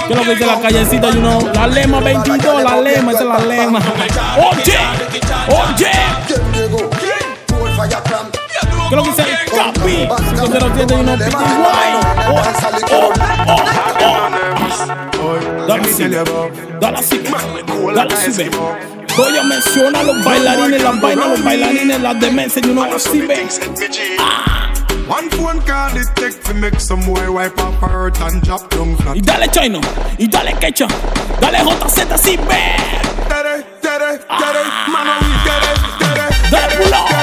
¿Qué 0.09 0.15
lo 0.15 0.23
que 0.23 0.31
dice 0.31 0.47
la 0.47 0.61
callecita, 0.61 1.11
you 1.11 1.21
know? 1.21 1.51
La 1.55 1.67
lema 1.69 2.01
22, 2.01 2.63
la 2.65 2.81
lema, 2.81 3.13
esa 3.13 3.23
es 3.23 3.29
la 3.29 3.39
lema. 3.39 3.79
Oye, 4.37 4.79
oye. 5.49 5.91
¿Qué 8.91 8.97
lo 8.97 9.03
que 9.03 9.11
dice 9.11 9.23
el 9.23 9.51
Capi? 9.51 10.09
507, 10.35 10.97
you 10.97 11.03
know, 11.03 11.17
PTY. 11.17 11.89
Oh, 12.27 12.43
oh, 12.91 13.13
oh, 13.49 14.29
oh. 15.21 15.67
Dale 15.69 15.83
así, 15.83 16.05
dale 16.81 16.99
así, 16.99 17.23
dale 17.95 18.15
así. 18.15 18.51
Voy 19.17 19.39
a 19.39 19.43
mencionar 19.45 20.05
los 20.05 20.25
bailarines, 20.25 20.83
las 20.83 21.01
vainas, 21.01 21.29
los 21.29 21.45
bailarines, 21.45 22.01
las 22.01 22.21
demencias, 22.21 22.67
you 22.67 22.73
know, 22.73 22.93
así, 22.93 23.21
ve. 23.21 23.47
One 25.09 25.29
phone 25.31 25.61
call 25.63 25.95
it 25.97 26.09
take 26.17 26.43
to 26.45 26.55
make 26.55 26.81
some 26.81 27.01
boy 27.05 27.31
wipe 27.31 27.59
up 27.59 27.75
her 27.75 27.89
hurt 27.89 28.21
and 28.23 28.43
drop 28.43 28.71
down 28.71 28.97
flat. 28.97 29.17
Y 29.17 29.21
dale 29.21 29.49
Chino, 29.49 29.81
y 30.19 30.27
dale 30.27 30.55
Kecha, 30.59 30.89
dale 31.41 31.59
JZ, 31.59 32.11
así, 32.13 32.37
ve. 32.39 32.77
Tere, 33.29 33.63
tere, 33.83 34.19
tere, 34.19 34.65
mano, 34.89 35.13
we 35.21 35.29
tere, 35.45 35.73
tere. 35.99 36.51
Dale 36.51 36.77
pulo. 36.77 37.14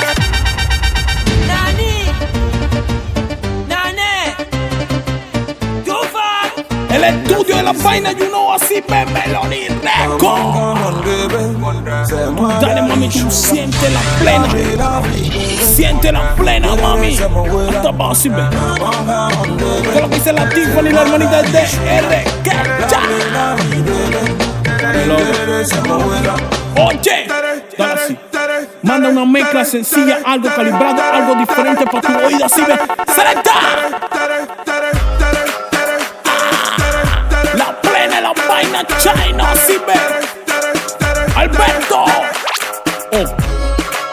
El 6.94 7.04
estudio 7.04 7.56
de 7.56 7.64
la 7.64 7.72
vaina, 7.72 8.12
you 8.12 8.28
know, 8.28 8.54
así, 8.54 8.84
ve, 8.88 9.06
Melody 9.06 9.68
Record. 9.82 10.78
Dale, 12.62 12.82
mami, 12.82 13.10
tú 13.10 13.32
siente 13.32 13.90
la 13.90 14.02
plena. 14.20 14.48
Siente 15.62 16.12
la 16.12 16.36
plena, 16.36 16.76
mami. 16.76 17.18
Hasta. 17.18 17.92
¿Qué 19.84 19.96
es 19.96 20.02
lo 20.02 20.10
que 20.10 20.16
dice 20.16 20.34
la 20.34 20.50
Tiffany, 20.50 20.90
la 20.90 21.02
hermanita 21.02 21.42
de 21.42 21.50
loco. 25.06 25.22
Oye, 26.76 27.28
dale 27.78 27.94
así. 27.94 28.18
Manda 28.84 29.10
una 29.10 29.26
mezcla 29.26 29.64
sencilla, 29.64 30.20
algo 30.26 30.50
calibrado, 30.50 31.02
algo 31.14 31.36
diferente 31.36 31.86
para 31.86 32.02
tu 32.02 32.26
oído, 32.26 32.46
así, 32.46 32.62
ve. 32.62 32.80
¡Selecta! 33.14 33.52
La 38.90 38.98
vaina 38.98 39.00
china, 39.00 39.52
así. 39.52 39.78
Alberto. 41.36 42.06
Oh, 43.14 43.26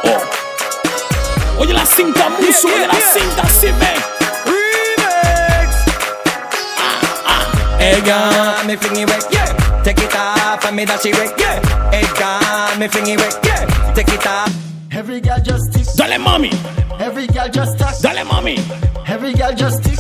oh. 0.04 1.60
Oye 1.60 1.72
la 1.72 1.86
cinta 1.86 2.28
muso, 2.28 2.68
oye 2.68 2.86
la 2.86 2.94
cinta, 2.94 3.42
así 3.42 3.66
ve. 3.66 3.94
Ah, 6.78 7.00
ah. 7.26 7.80
It 7.80 8.04
got 8.04 8.66
me 8.66 8.76
flingy 8.76 9.04
wet, 9.04 9.26
yeah. 9.30 9.82
Take 9.82 10.02
it 10.02 10.14
off 10.14 10.64
and 10.64 10.76
me 10.76 10.84
that 10.84 11.02
she 11.02 11.12
wet, 11.12 11.34
yeah. 11.38 11.60
It 11.92 12.14
got 12.18 12.78
me 12.78 12.88
flingy 12.88 13.16
wet, 13.16 13.38
yeah. 13.44 13.92
Take 13.94 14.12
it 14.12 14.26
off. 14.26 14.52
Every 14.92 15.20
girl 15.20 15.38
just 15.42 15.72
tick. 15.72 15.86
Dale 15.96 16.18
mami. 16.18 16.52
Every 17.00 17.26
girl 17.26 17.48
just 17.48 17.78
tack. 17.78 17.98
Dale 18.00 18.24
mami. 18.24 18.58
Every 19.08 19.32
girl 19.34 19.52
just. 19.54 19.84
Tick, 19.84 19.97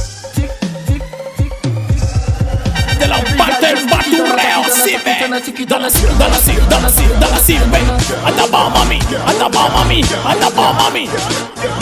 Dona 5.68 5.90
Sil, 5.94 6.10
Dona 6.18 6.38
Sil, 6.42 6.58
Dona 6.68 6.90
Sil, 6.90 7.08
Dona 7.20 7.38
Sil, 7.38 7.62
vem 7.70 7.86
Atabar 8.26 8.70
mami, 8.70 8.98
atabar 9.26 9.70
mami, 9.70 10.02
atabar 10.24 10.74
mami 10.74 11.08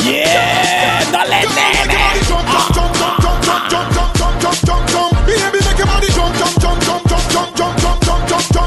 Yeah, 0.05 1.05
dale 1.12 1.41
nene 1.57 2.01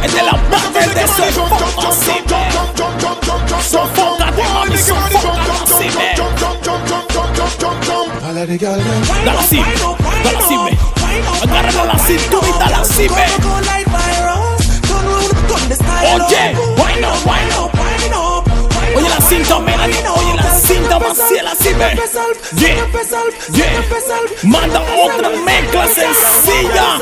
Es 0.03 0.13
de 0.13 0.23
la 0.23 0.31
parte 0.49 0.79
de 0.95 1.07
soy 1.07 1.31
fuck 1.31 1.85
así, 1.89 2.15
man 2.29 3.61
Sofócate 3.61 4.43
mami, 4.53 4.77
sofócate 4.77 5.51
así, 5.63 5.87
man 5.95 6.05
Dale, 8.21 8.45
dale, 8.45 8.57
dale 8.57 8.83
Dale 9.25 9.39
así, 9.39 9.61
dale 10.23 10.37
así 10.37 10.58
Hasta 11.79 11.93
la 11.93 11.99
cinturita 12.03 12.67
la 12.69 12.83
cime. 12.83 13.25
Oye, 16.03 16.53
wine 16.75 17.05
up, 17.05 17.25
wine 17.25 17.53
up. 17.55 17.71
Oye 18.97 19.07
la 19.09 19.21
cinta, 19.21 19.59
Melanie. 19.59 19.95
Oye 19.95 20.33
la 20.35 20.43
cinta, 20.59 20.99
Maciel, 20.99 21.45
la 21.45 21.55
cime. 21.55 21.95
Yeah, 22.57 22.85
yeah. 23.53 23.81
Manda 24.43 24.81
otra 24.81 25.29
mezcla 25.29 25.87
sencilla. 25.87 26.99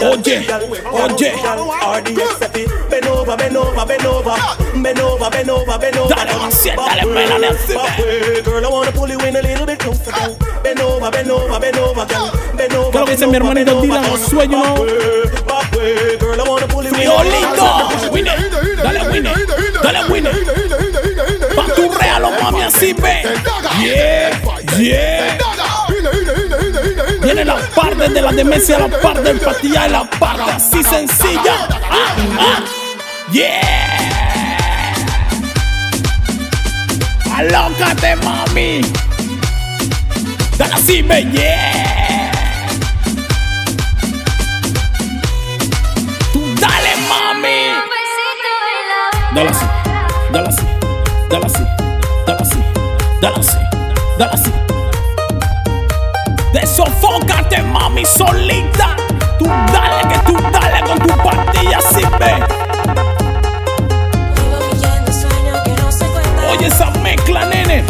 Oye, 0.00 0.46
oye. 0.92 1.32
Over, 3.30 3.38
bend 3.38 3.56
over, 3.56 3.86
bend 3.86 4.06
over, 4.06 4.34
bend 4.82 4.98
over, 4.98 5.30
bend 5.30 5.50
over, 5.50 5.78
bend 5.78 5.96
over. 5.98 6.14
Dale. 6.16 6.42
Girl, 8.42 8.66
I 8.66 8.68
wanna 8.68 8.90
pull 8.90 9.08
you 9.08 9.20
in 9.20 9.36
a 9.36 9.40
little 9.40 9.66
bit 9.66 9.78
closer. 9.78 10.10
Bend 10.64 10.80
over, 10.80 11.10
bend 11.12 11.30
over, 11.30 11.60
bend 11.60 11.76
over, 11.76 12.06
girl. 12.06 12.32
Bend 12.56 12.74
over. 12.74 12.90
¿Qué 12.90 12.96
es 12.96 13.00
lo 13.00 13.06
que 13.06 13.12
dice 13.12 13.26
mi 13.28 13.36
hermanito 13.36 13.80
Dylan 13.82 14.04
in. 14.04 14.18
Friolito, 16.90 18.10
Winnie, 18.10 18.32
dale 18.82 19.08
Winnie, 19.10 19.32
dale 19.80 20.04
Winnie. 20.08 20.30
Pa' 21.54 21.74
tu 21.76 21.88
realo, 21.88 22.30
mami, 22.42 22.62
así 22.62 22.92
ve. 22.94 23.22
Yeah, 23.78 24.30
yeah. 24.76 25.38
Viene 27.22 27.44
la 27.44 27.58
parte 27.76 28.08
de 28.08 28.22
la 28.22 28.32
demencia, 28.32 28.78
la 28.80 28.88
parte 28.88 29.22
del 29.22 29.38
patilla 29.38 29.86
y 29.86 29.90
la 29.90 30.10
parte 30.18 30.50
así 30.50 30.82
sencilla. 30.82 31.68
Ah, 31.92 32.16
ah, 32.40 32.62
yeah. 33.32 34.96
Alócate, 37.36 38.16
mami. 38.16 38.80
Dale 40.58 40.74
así, 40.74 41.02
ve, 41.02 41.22
yeah. 41.32 42.30
Tú 46.32 46.40
dale, 46.60 46.96
mami. 47.08 47.58
Dale 49.34 49.50
así, 49.50 49.66
dale 50.32 50.48
así, 50.48 50.66
dale 51.30 51.46
así, 51.46 51.64
dale 52.26 52.40
así, 52.40 52.58
dale 53.20 53.36
así, 53.36 53.58
dale 54.18 54.32
así. 54.32 54.52
Desofócate, 56.52 57.62
mami, 57.62 58.04
solita. 58.04 58.89
Oye 66.50 66.66
esa 66.66 66.90
mezcla, 67.02 67.44
nene. 67.46 67.84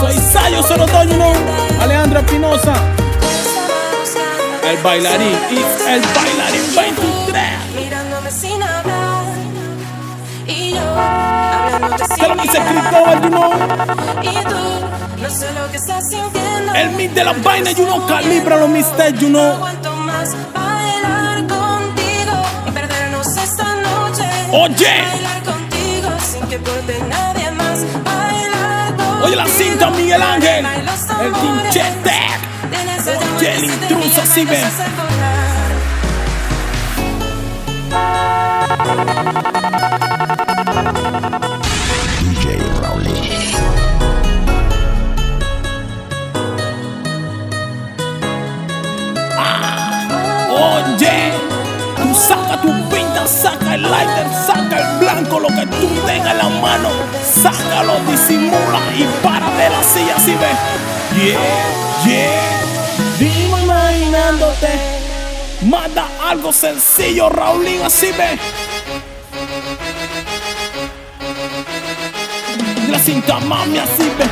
Soy 0.00 0.14
Sayo 0.32 0.62
02, 0.62 1.06
you 1.06 1.14
know. 1.14 1.32
Alejandra 1.80 2.20
Espinosa. 2.20 2.74
El 4.68 4.76
bailarín 4.78 5.38
y 5.50 5.56
el 5.88 6.00
bailarín 6.14 6.74
23. 6.76 7.42
Mirándome 7.76 8.30
sin 8.30 8.62
hablar. 8.62 9.24
Y 10.46 10.72
yo 10.74 10.80
hablándote 10.80 12.04
sin 12.06 12.16
¿Qué 12.16 12.28
lo 12.28 12.34
dice 12.42 12.58
Cristóbal, 12.60 13.22
you 13.22 13.28
know? 13.28 13.52
Y 14.22 14.34
tú, 14.44 15.22
no 15.22 15.30
sé 15.30 15.46
lo 15.52 15.70
que 15.70 15.76
estás 15.76 16.08
sintiendo. 16.08 16.74
El 16.74 16.90
mix 16.90 17.14
de 17.14 17.24
la 17.24 17.32
vaina, 17.32 17.70
you 17.72 17.84
know. 17.84 18.06
Calibra 18.06 18.56
los 18.56 18.68
mistakes, 18.68 19.18
you 19.20 19.28
know. 19.28 19.54
Bailar 24.84 25.42
contigo 25.42 26.08
sin 26.20 26.46
que 26.48 26.54
importe 26.56 26.98
nadie 27.08 27.50
más. 27.50 27.80
Bailar 28.02 28.96
contigo. 28.96 29.24
Oye 29.26 29.36
la 29.36 29.46
cinta, 29.46 29.90
Miguel 29.90 30.22
Ángel. 30.22 30.64
El 30.64 31.32
llama 31.32 31.62
Oye, 33.38 33.52
el 33.52 33.60
si 33.60 33.66
intruso, 33.66 34.22
me 34.36 34.44
ven. 34.46 34.64
Tú 55.70 55.88
tengas 56.06 56.32
en 56.32 56.38
la 56.38 56.48
mano, 56.48 56.90
sácalo, 57.22 58.00
disimula 58.08 58.80
y 58.96 59.04
para 59.22 59.50
de 59.56 59.70
la 59.70 59.82
silla, 59.82 60.16
así 60.16 60.32
ve. 60.32 60.50
Yeah, 61.16 61.40
yeah. 62.04 62.70
Vivo 63.18 63.58
imaginándote. 63.58 64.68
Manda 65.62 66.06
algo 66.28 66.52
sencillo, 66.52 67.28
Raulín, 67.28 67.82
así 67.82 68.12
ve. 68.12 68.38
La 72.88 72.98
cinta 72.98 73.40
mami, 73.40 73.78
así 73.78 74.10
ve. 74.18 74.26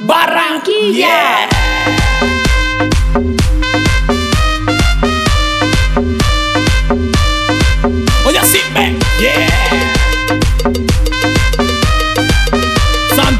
Barranquilla. 0.00 1.48
Oye, 1.48 1.73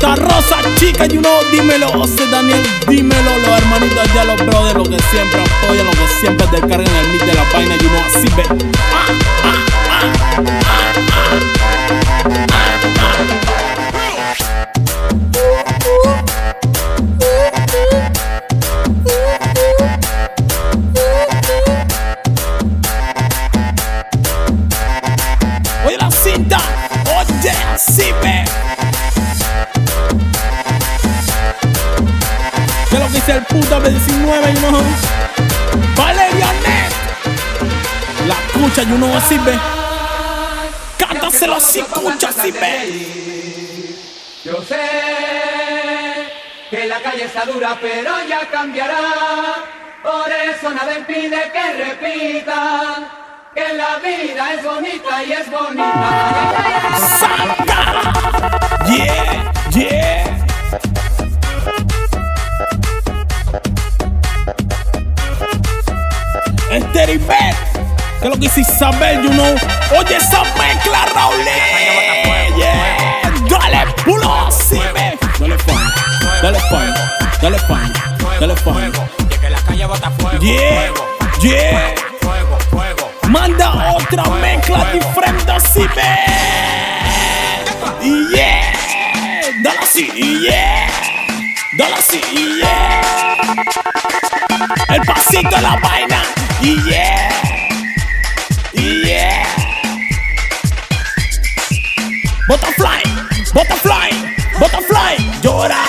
Rosa, 0.05 0.59
chica, 0.78 1.07
you 1.07 1.20
know, 1.22 1.42
dímelo, 1.50 1.88
José 1.88 2.26
Daniel, 2.30 2.62
dímelo, 2.86 3.38
los 3.38 3.48
hermanitos 3.48 3.98
allá, 3.98 4.24
los 4.24 4.36
brothers, 4.36 4.74
los 4.74 4.88
que 4.88 4.98
siempre 5.11 5.40
apoyan, 5.40 5.86
los 5.86 5.96
que 5.96 6.09
siempre 6.20 6.46
descargan 6.52 6.96
el 6.96 7.09
mix 7.09 7.26
de 7.26 7.32
la 7.32 7.44
vaina, 7.52 7.74
you 7.76 7.88
know, 7.88 8.02
así 8.05 8.28
ve. 8.36 8.44
Escucha, 38.75 38.91
you 38.91 38.97
know, 38.97 39.16
así 39.16 39.39
ve. 39.39 39.59
Cántaselo 40.99 41.55
así, 41.57 41.81
escucha, 41.81 42.29
así 42.29 42.51
ve. 42.51 43.07
Yo 44.45 44.62
sé 44.62 44.81
que 46.70 46.87
la 46.87 47.01
calle 47.01 47.25
está 47.25 47.45
dura, 47.45 47.79
pero 47.81 48.11
ya 48.29 48.49
cambiará. 48.51 48.99
Por 50.03 50.31
eso 50.31 50.70
nada 50.70 50.99
impide 50.99 51.53
que 51.53 51.72
repita 51.85 52.97
que 53.55 53.75
la 53.75 53.99
vida 53.99 54.55
es 54.55 54.64
bonita 54.64 55.22
y 55.25 55.33
es 55.33 55.51
bonita. 55.51 56.53
Yeah, 58.87 59.53
yeah. 59.70 60.47
Esteribet. 66.70 67.74
¿Qué 67.74 67.74
es 68.25 68.31
lo 68.31 68.37
que 68.37 68.41
dice 68.41 68.62
Isabel, 68.62 69.22
you 69.22 69.31
know? 69.31 69.55
Oye, 69.99 70.16
esa 70.16 70.43
mezcla, 70.57 71.05
Raúl. 71.14 71.45
Yeah. 72.57 73.20
Dale, 73.49 73.93
pulo, 74.05 74.47
así 74.47 74.79
ve. 74.79 75.18
Dale 75.39 75.59
fan, 75.59 75.93
dale 76.43 76.59
fan, 76.70 76.95
dale 77.43 77.59
fan, 77.59 77.93
dale 78.41 78.57
fan. 78.57 78.93
Yeah, 80.41 80.93
yeah. 81.43 81.95
Manda 83.29 83.95
otra 83.95 84.25
mezcla 84.41 84.87
diferente, 84.93 85.53
así. 85.53 85.87
Y 88.01 88.35
yeah. 88.35 88.72
Dale 89.62 89.79
así, 89.83 90.07
yeah. 90.43 90.89
Dale 91.77 91.95
así, 91.95 92.20
yeah. 92.59 93.03
El 94.89 95.03
pasito 95.03 95.57
de 95.57 95.62
la 95.62 95.77
vaina, 95.77 96.22
yeah. 96.62 97.34
Butterfly, 102.47 103.01
butterfly, 103.55 104.11
butterfly, 104.61 105.16
llora. 105.42 105.82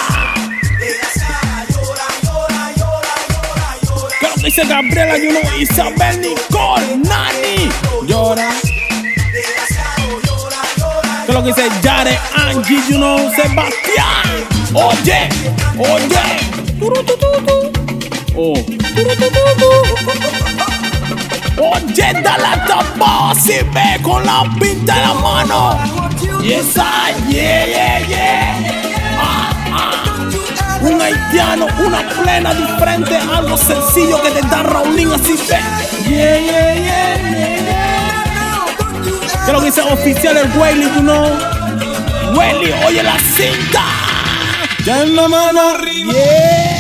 ¿Qué 4.20 4.26
es 4.26 4.32
lo 4.32 4.36
que 4.36 4.46
dice 4.46 4.64
Gabriela, 4.66 5.18
you 5.18 5.32
know, 5.32 5.42
Isabel, 5.60 6.22
Nicole, 6.22 6.98
Nani? 7.04 7.70
Llora. 8.08 8.52
¿Qué 11.26 11.28
es 11.28 11.34
lo 11.34 11.44
que 11.44 11.48
dice 11.50 11.70
Yare, 11.84 12.18
Angie, 12.38 12.82
you 12.90 12.98
know, 12.98 13.18
Sebastián? 13.36 14.48
Oye, 14.74 15.30
oye. 15.78 16.26
Turu, 16.80 17.04
tu, 17.04 17.18
tu, 17.18 17.28
tu. 17.46 17.56
Oh. 18.38 18.54
Turu, 18.96 19.16
tu, 19.16 19.28
tu, 19.30 19.42
tu. 19.60 19.70
Oye, 21.62 22.14
dale 22.24 22.48
a 22.48 22.54
esta 22.54 22.78
voz, 22.98 23.38
así 23.38 23.58
ve 23.74 24.02
con 24.02 24.26
la 24.26 24.44
pinta 24.58 24.96
en 24.96 25.02
la 25.02 25.14
mano. 25.16 26.05
Y 26.42 26.54
esa, 26.54 26.86
yeah, 27.28 27.66
yeah, 27.66 28.08
yeah. 28.08 29.18
Ah, 29.20 29.52
ah. 29.72 30.30
Un 30.82 31.02
haitiano, 31.02 31.68
una 31.86 32.08
plena 32.10 32.54
diferente, 32.54 33.18
algo 33.18 33.58
sencillo 33.58 34.22
que 34.22 34.32
te 34.32 34.42
da 34.48 34.64
Raulín 34.64 35.12
así. 35.12 35.36
Yeah, 36.08 36.40
yeah, 36.40 36.76
yeah, 36.76 36.76
yeah, 36.76 37.58
yeah. 39.46 39.52
Lo 39.52 39.60
que 39.60 39.66
dice 39.66 39.82
oficial 39.82 40.38
el 40.38 40.52
Wiley, 40.58 40.84
you 40.96 41.02
know. 41.02 41.26
Wiley, 42.38 42.74
oye 42.86 43.02
la 43.04 43.18
cinta. 43.20 43.84
Ya 44.86 45.02
en 45.02 45.16
la 45.16 45.28
mano 45.28 45.70
arriba. 45.70 46.14
Yeah. 46.14 46.75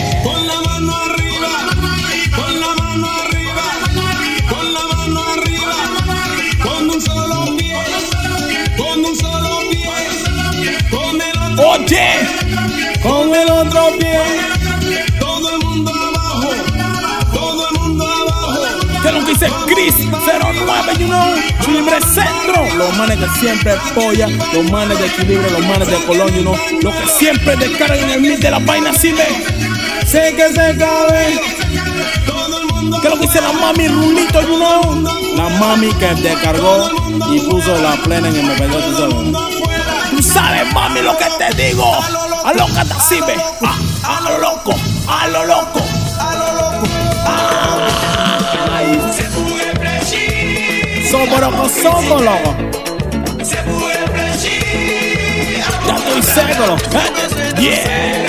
Otro 13.75 13.97
pie. 13.97 15.09
todo 15.19 15.55
el 15.55 15.65
mundo 15.65 15.91
abajo, 15.91 16.49
todo 17.33 17.69
el 17.69 17.79
mundo 17.79 18.05
abajo. 18.05 19.01
Que 19.03 19.11
lo 19.11 19.25
que 19.25 19.33
dice 19.33 19.51
Chris 19.67 19.95
09, 19.95 20.99
you 20.99 21.07
know. 21.07 21.35
Libre 21.67 21.99
centro. 22.01 22.75
Los 22.77 22.97
manes 22.97 23.19
que 23.19 23.39
siempre 23.39 23.71
apoyan, 23.71 24.37
los 24.53 24.71
manes 24.71 24.99
de 24.99 25.07
equilibrio, 25.07 25.49
los 25.51 25.65
manes 25.65 25.87
de 25.87 25.97
Colón, 26.05 26.33
you 26.33 26.41
know. 26.41 26.55
Los 26.81 26.95
que 26.95 27.07
siempre 27.07 27.55
descargan 27.57 27.99
en 27.99 28.09
el 28.11 28.21
mid 28.21 28.39
de 28.39 28.51
la 28.51 28.59
vaina, 28.59 28.91
así 28.91 29.11
ve. 29.11 29.27
Sé 30.05 30.33
que 30.35 30.49
se 30.49 30.77
cabe. 30.77 31.39
Que 33.01 33.09
lo 33.09 33.19
que 33.19 33.27
dice 33.27 33.41
la 33.41 33.51
mami 33.51 33.87
Rulito, 33.87 34.41
you 34.41 34.57
know. 34.57 35.03
La 35.35 35.49
mami 35.49 35.91
que 35.93 36.07
descargó 36.15 36.89
y 37.31 37.39
puso 37.41 37.77
la 37.81 37.95
plena 38.03 38.29
en 38.29 38.35
el 38.35 38.45
MP2, 38.45 38.85
tú 38.85 38.97
sabes. 38.97 39.55
Tú 40.11 40.23
sabes, 40.23 40.73
mami, 40.73 41.01
lo 41.01 41.17
que 41.17 41.25
te 41.37 41.63
digo. 41.63 41.91
A 42.45 42.53
lo 42.53 42.67
que 42.67 42.73
te 42.73 42.93
así 42.93 43.19
ve. 43.21 43.35
A, 44.03 44.17
a 44.17 44.21
lo 44.21 44.37
loco, 44.37 44.75
a 45.07 45.27
lo 45.29 45.45
loco. 45.47 45.81
Ay. 48.71 49.01
Soboroco, 51.09 51.67
soco, 51.67 52.21
loco. 52.21 52.55
Ya 55.87 55.95
estoy 55.95 56.21
seco, 56.21 56.67
loco. 56.67 56.83
¿eh? 56.93 57.11
Yeah. 57.59 58.25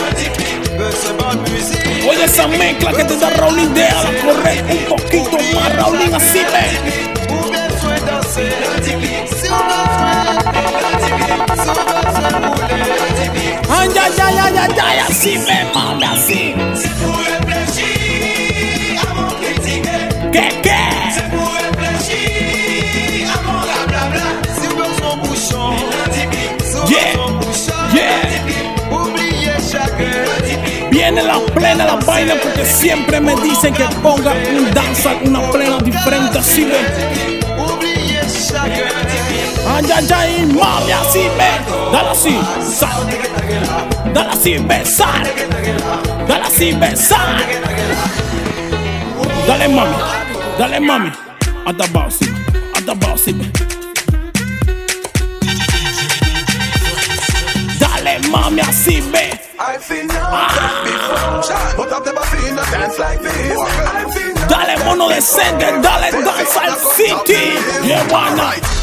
Oye 2.08 2.24
esa 2.24 2.46
mezcla 2.46 2.92
que 2.94 3.04
te 3.04 3.16
da 3.18 3.28
Raulín, 3.28 3.74
déjala 3.74 4.10
correr 4.22 4.64
un 4.64 4.96
poquito 4.96 5.36
más, 5.54 5.76
Raulín, 5.76 6.14
así 6.14 6.38
ve. 6.38 7.06
Ay, 13.68 13.88
ay, 14.00 14.12
ay, 14.22 14.34
ay, 14.38 14.54
ay, 14.58 14.78
ay, 14.82 14.98
así 15.08 15.38
me 15.38 15.64
manda 15.74 16.12
así. 16.12 16.54
¿Qué, 20.32 20.48
qué? 20.62 20.76
Yeah, 26.88 27.16
yeah. 27.92 28.36
Viene 30.90 31.22
la 31.22 31.38
plena 31.54 31.84
la 31.84 31.96
vaina 31.96 32.34
porque 32.42 32.64
siempre 32.64 33.20
me 33.20 33.34
dicen 33.36 33.74
que 33.74 33.84
ponga 34.02 34.32
un 34.32 34.72
danza, 34.72 35.10
una 35.24 35.50
plena 35.50 35.78
diferente 35.78 36.38
así 36.38 36.64
ve. 36.64 36.78
Ay, 39.68 39.84
ay, 39.94 40.08
ay, 40.14 40.46
mami, 40.46 40.92
así 40.92 41.18
ve. 41.36 41.75
Dale 41.92 42.10
así, 42.10 42.38
sal. 42.60 43.06
Dale 44.12 44.30
así, 44.30 44.58
besar. 44.58 45.26
Dale 46.28 46.44
así, 46.44 46.72
besar. 46.72 47.44
Dale, 49.46 49.68
mami. 49.68 49.96
Dale, 50.58 50.80
mami. 50.80 51.12
Hasta 51.64 51.86
sí. 52.10 52.26
Hasta 52.74 52.94
ve. 52.94 53.50
Dale, 57.78 58.18
mami, 58.28 58.60
así 58.60 59.00
ve. 59.12 59.45
Dale, 64.48 64.76
mono 64.84 65.08
de 65.08 65.20
sender, 65.20 65.80
dale, 65.80 66.10
danza 66.12 66.60
al 66.60 66.76
city. 66.94 67.58
Yeah. 67.82 68.06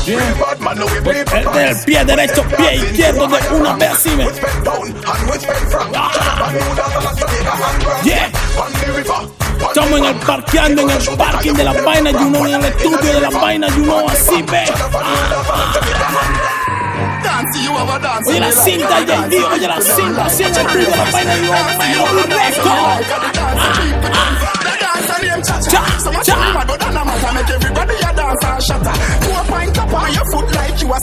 El 0.06 1.52
del 1.54 1.84
pie 1.86 2.04
derecho, 2.04 2.44
pie 2.58 2.76
izquierdo 2.76 3.28
de 3.28 3.56
una 3.56 3.74
vez 3.76 4.06
me. 4.18 4.28
Ah. 5.96 6.52
Yeah. 8.04 8.30
Estamos 9.68 10.00
en 10.00 10.06
el 10.06 10.16
parqueando, 10.16 10.82
en 10.82 10.90
el 10.90 11.18
parking 11.18 11.54
de 11.54 11.64
la 11.64 11.74
vaina, 11.74 12.12
you 12.12 12.30
know, 12.30 12.46
en 12.46 12.56
el 12.56 12.66
estudio 12.66 13.14
de 13.14 13.22
la 13.22 13.30
vaina, 13.30 13.68
you 13.70 13.84
know, 13.84 14.10
así 14.10 14.42
ve. 14.44 14.66
Oye 18.34 18.40
la 18.40 18.52
cinta, 18.52 19.00
JD, 19.06 19.34
oye 19.54 19.68
la 19.68 19.80
cinta, 19.80 20.26
así 20.26 20.42
en 20.42 20.50
el 20.50 20.58
estudio 20.58 20.90
de 20.90 20.98
la 20.98 21.04
vaina, 21.12 21.36
you 21.36 21.42
know, 21.44 21.64
Melody 22.16 22.34
Record. 22.34 23.06
Cha, 25.44 25.60
cha. 26.24 26.36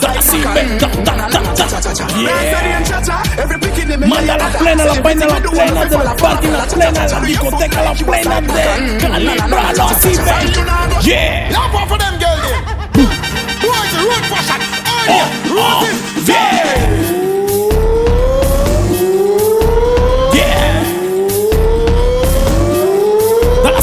Dale 0.01 0.19
así, 0.19 0.39
ven, 0.55 0.79
ta, 0.79 0.89
ta, 0.89 1.15
ta, 1.29 1.95
ta. 1.95 2.07
Yeah. 2.19 2.81
Manda 4.09 4.37
la 4.37 4.49
plena, 4.51 4.85
la 4.85 4.95
vaina, 5.01 5.27
la 5.27 5.41
plena 5.41 5.85
de 5.85 5.99
la 5.99 6.17
party, 6.17 6.47
la 6.49 6.67
plena 6.67 7.07
de 7.07 7.13
la 7.13 7.21
discoteca, 7.21 7.83
la 7.83 7.95
plena 7.95 8.41
de 8.41 8.99
calibralo 8.99 9.85
así, 9.89 10.09
ven. 10.17 10.53
Yeah. 11.03 11.51
Oh, 15.09 15.29
oh, 15.57 15.87
yeah. 16.27 16.55
Yeah. 16.67 17.10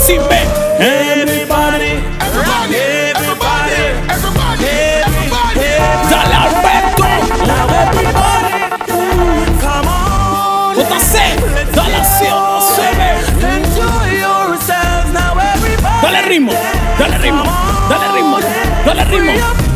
Dale 0.08 0.20
así, 0.20 0.30
ven. 0.30 0.48
Everybody, 0.80 1.92
everybody, 2.22 2.76
everybody, 3.18 3.80
everybody, 5.04 5.68
Dale 6.10 6.36
Alberto. 6.44 7.08
Come 9.60 9.88
on. 9.88 10.76
Enjoy 13.44 14.06
yourselves 14.16 15.12
now, 15.12 15.34
everybody. 15.38 16.02
Dale 16.02 16.22
ritmo, 16.30 16.54
dale 16.98 17.18
ritmo, 17.18 17.44
dale 17.90 18.08
ritmo, 18.16 18.38
dale 18.86 19.04
ritmo, 19.12 19.67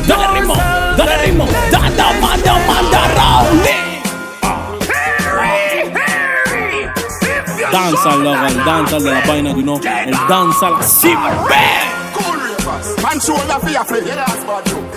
Danza, 7.82 8.16
loco, 8.16 8.46
el 8.46 8.64
danza 8.64 9.00
de 9.00 9.12
la 9.12 9.22
vaina, 9.22 9.50
you 9.54 9.64
know. 9.64 9.82
El 9.84 10.16
danza, 10.30 10.70
la 10.70 10.84
simbe. 10.84 11.32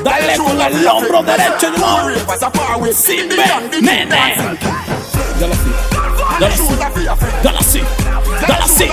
Dale 0.05 0.37
con 0.37 0.61
el 0.61 0.87
hombro 0.87 1.23
derecho, 1.23 1.69
you 1.71 1.77
know. 1.77 2.11
Simbe, 2.93 3.43
nene. 3.81 4.37
Dale 5.41 5.55
así, 5.55 5.71
dale 6.39 6.55
así, 6.55 6.69
dale 7.43 7.59
así, 7.59 7.81
dale 8.47 8.65
así. 8.65 8.85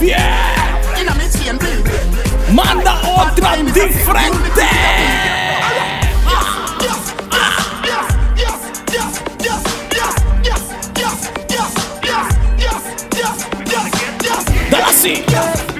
Yeah. 0.00 0.80
Manda 2.52 3.00
otra 3.04 3.56
diferente. 3.56 5.51
Así, 15.02 15.24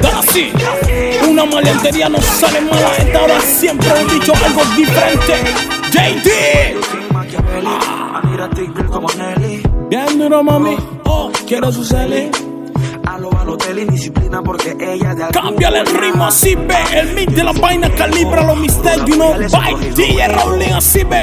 dale 0.01 0.19
así. 0.29 0.53
Una 1.29 1.45
maleantería 1.45 2.09
no 2.09 2.21
sale 2.21 2.61
mala. 2.61 2.97
Esta 2.97 3.23
hora 3.23 3.41
siempre 3.41 3.89
he 3.89 4.15
dicho 4.15 4.33
algo 4.45 4.63
diferente. 4.77 5.35
JD. 5.93 6.29
Bien 9.89 10.19
duro, 10.19 10.43
mami. 10.43 10.77
Oh, 11.05 11.31
quiero 11.47 11.71
su 11.71 11.85
celi. 11.85 12.31
A 13.07 13.19
lo 13.19 13.31
Balotelli, 13.31 13.85
disciplina 13.85 14.43
porque 14.43 14.75
ella 14.81 15.15
de 15.15 15.29
Cámbiale 15.33 15.81
el 15.81 15.87
ritmo 15.87 16.25
así 16.25 16.55
ve. 16.55 16.77
El 16.95 17.15
mix 17.15 17.35
de 17.35 17.45
la 17.45 17.53
vaina 17.53 17.91
calibra 17.95 18.43
los 18.45 18.57
mistakes, 18.57 19.05
you 19.07 19.17
know. 19.17 19.35
By 19.35 19.75
DJ 19.95 20.29
Rowling 20.29 20.73
así 20.73 21.05
ve. 21.05 21.23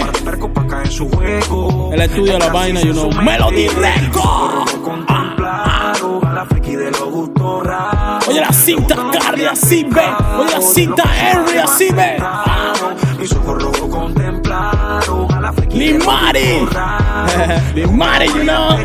El 1.91 2.01
estudio 2.01 2.33
de 2.33 2.39
la 2.39 2.49
vaina, 2.49 2.81
you 2.81 2.93
know. 2.93 3.09
Melody 3.11 3.67
Record. 3.69 5.18
Contemplado, 5.49 6.21
la 6.33 6.45
friki 6.45 6.75
de 6.75 6.91
los 6.91 7.33
borrar. 7.33 8.19
Oye 8.27 8.39
la 8.39 8.53
cinta 8.53 8.95
Cardi, 9.11 9.45
así 9.45 9.83
ve. 9.83 10.01
Oye 10.37 10.51
la 10.51 10.61
cinta 10.61 11.03
Henry, 11.03 11.57
así 11.57 11.89
ve. 11.91 12.17
Mis 13.17 13.31
ojos 13.33 13.63
rojos 13.63 13.89
contemplaron 13.89 15.33
a 15.33 15.41
la 15.41 15.51
flequilla. 15.51 15.97
Limari. 15.97 16.67
Limari, 17.75 18.27
you 18.27 18.43
know. 18.43 18.77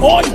Oye. 0.00 0.28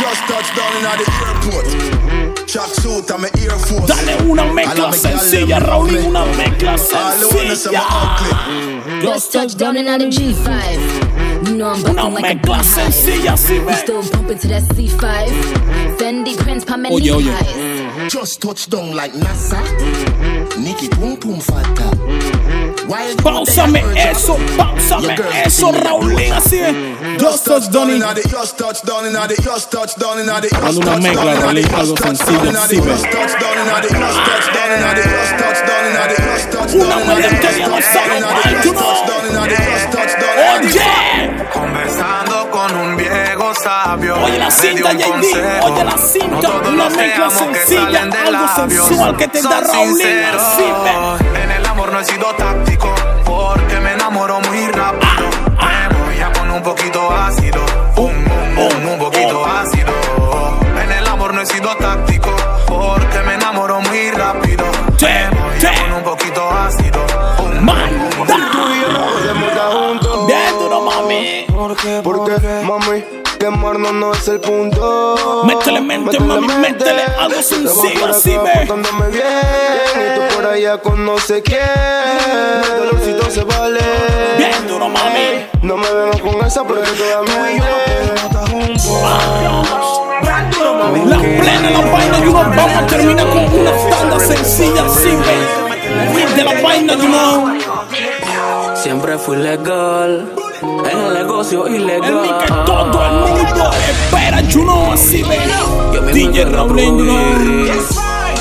Just 0.00 0.22
touched 0.26 0.56
down 0.56 0.72
in 0.76 0.82
the 0.82 1.06
airport. 1.26 2.46
Track 2.46 2.74
suit 2.74 3.10
and 3.10 3.22
my 3.22 3.28
Air 3.42 3.50
Force. 3.58 3.86
Dale 3.86 4.30
una 4.30 4.44
mezcla 4.44 4.92
sencilla, 4.92 5.58
Raulín, 5.60 6.06
una 6.06 6.24
mezcla 6.24 6.78
sencilla. 6.78 7.82
Just 9.02 9.32
touched 9.32 9.58
down 9.58 9.76
in 9.76 9.84
the 9.84 10.06
G5. 10.06 11.15
You 11.56 11.62
know 11.62 11.70
I'm 11.70 11.80
Una 11.80 12.10
bustin' 12.10 12.12
like 12.12 12.24
a 12.24 12.36
mezcla 12.36 12.56
beehive. 12.58 12.92
sencilla, 12.92 13.36
sí 13.38 13.58
We 13.60 13.64
ve. 13.64 13.74
still 13.76 14.02
bumping 14.12 14.38
to 14.40 14.48
that 14.48 14.62
C5. 14.74 15.96
Fendi 15.98 16.36
prints, 16.36 16.64
pa' 16.66 16.76
many 16.76 16.94
Oye, 16.94 17.10
oye. 17.12 17.32
highs. 17.32 18.12
Just 18.12 18.42
touched 18.42 18.68
down 18.68 18.94
like 18.94 19.12
NASA. 19.14 19.62
Nikki 20.58 20.88
Pum 20.90 21.16
Pum 21.16 21.40
Fata. 21.40 21.96
Wild 21.96 22.65
Páusame 23.22 23.84
eso, 24.10 24.36
páusame 24.56 25.16
eso, 25.44 25.72
Raulín, 25.72 26.32
así 26.32 26.58
es. 26.58 26.74
Just 27.20 27.44
touch 27.44 27.68
down 27.70 27.90
in 27.90 28.02
Just 28.30 28.58
touch 28.58 28.82
down 28.82 29.06
in 29.06 29.12
the 29.12 29.36
Just 29.42 29.70
touch 29.70 29.94
down 29.96 30.18
in 30.20 30.26
the 30.26 30.48
Dando 30.50 30.80
una 30.80 30.96
mezcla, 30.96 31.34
Raulín, 31.34 31.74
algo 31.74 31.96
sencillo, 31.96 32.40
ve. 32.40 32.48
Una 36.74 36.96
no 36.96 37.82
sabe 37.82 38.20
mal, 38.20 38.60
tú 38.62 38.72
no. 38.72 39.06
Oye. 40.58 41.46
Conversando 41.52 42.50
con 42.50 42.76
un 42.76 42.96
viejo 42.96 43.54
sabio. 43.54 44.16
Oye 44.24 44.38
la 44.38 44.50
cinta, 44.50 44.92
JD, 44.92 45.62
oye 45.62 45.84
la 45.84 45.98
cinta, 45.98 46.50
una 46.68 46.88
mezcla 46.90 47.28
que 47.28 47.30
sencilla, 47.30 48.08
algo 48.26 48.48
sensual 48.56 49.16
que 49.16 49.28
te 49.28 49.42
da 49.42 49.60
Raulín, 49.60 50.24
así. 50.34 50.64
En 51.42 51.50
el 51.50 51.66
amor 51.66 51.92
no 51.92 52.00
he 52.00 52.04
sido 52.04 52.26
enamoro 54.26 54.40
muy 54.50 54.66
rápido. 54.72 55.30
Me 55.60 55.98
voy 55.98 56.20
a 56.20 56.32
poner 56.32 56.56
un 56.56 56.62
poquito 56.62 57.10
ácido, 57.10 57.64
un, 57.96 58.12
un, 58.12 58.58
un, 58.58 58.88
un 58.88 58.98
poquito 58.98 59.44
ácido. 59.46 59.92
En 60.82 60.92
el 60.92 61.06
amor 61.06 61.34
no 61.34 61.40
he 61.42 61.46
sido 61.46 61.74
táctico 61.76 62.34
porque 62.66 63.20
me 63.24 63.34
enamoro 63.34 63.80
muy 63.80 64.10
rápido. 64.10 64.64
Me 65.00 65.30
voy 65.30 65.66
a 65.66 65.80
poner 65.80 65.92
un 65.92 66.02
poquito 66.02 66.50
ácido, 66.50 67.06
un, 67.38 67.66
Bien 70.26 70.58
duro, 70.58 70.82
mami. 70.82 71.46
Porque, 72.02 72.62
mami, 72.64 73.04
quemarnos 73.36 73.92
no 73.92 74.12
es 74.12 74.28
el 74.28 74.40
punto. 74.40 75.44
Métele 75.44 75.80
mente, 75.80 76.18
mami, 76.18 76.48
métele 76.54 77.02
algo 77.18 77.42
sencillo, 77.42 78.06
así 78.06 78.30
ve. 78.30 78.66
Bien, 79.10 79.24
y 79.94 80.18
tú 80.18 80.36
por 80.36 80.46
allá 80.46 80.78
con 80.78 81.04
no 81.04 81.18
sé 81.18 81.42
quién. 81.42 81.60
El 81.60 82.78
dolorcito 82.78 83.30
se 83.30 83.44
vale. 83.44 83.80
Bien 84.38 84.66
duro, 84.68 84.88
mami. 84.88 85.46
No 85.62 85.76
me 85.76 85.90
vengas 85.90 86.20
con 86.20 86.46
esa 86.46 86.64
porque 86.64 86.88
todavía 86.90 87.64
La 91.06 91.18
plena, 91.18 91.70
la 91.70 91.80
vaina, 91.80 92.18
you 92.18 92.30
know, 92.30 92.42
vamos 92.44 92.76
a 92.76 92.86
terminar 92.86 93.28
con 93.28 93.44
una 93.44 93.70
tanda 93.90 94.20
sencilla, 94.20 94.84
así 94.86 95.10
ve. 95.10 96.14
With 96.14 96.34
de 96.36 96.44
la 96.44 96.60
vaina, 96.62 96.94
you 96.94 97.08
know. 97.08 97.56
Siempre 98.76 99.18
fui 99.18 99.36
legal 99.36 100.45
en 100.62 100.98
el 100.98 101.14
negocio 101.14 101.66
ilegal. 101.68 102.24
El 102.24 102.38
que 102.38 102.52
todo 102.64 103.04
el 103.04 103.12
mundo 103.12 103.70
espera, 103.88 104.40
you 104.42 104.62
know, 104.62 104.92
así 104.92 105.22
ve. 105.22 105.38
Yo 105.92 106.02
mismo 106.02 106.32
DJ 106.32 106.44
reproduí. 106.44 107.70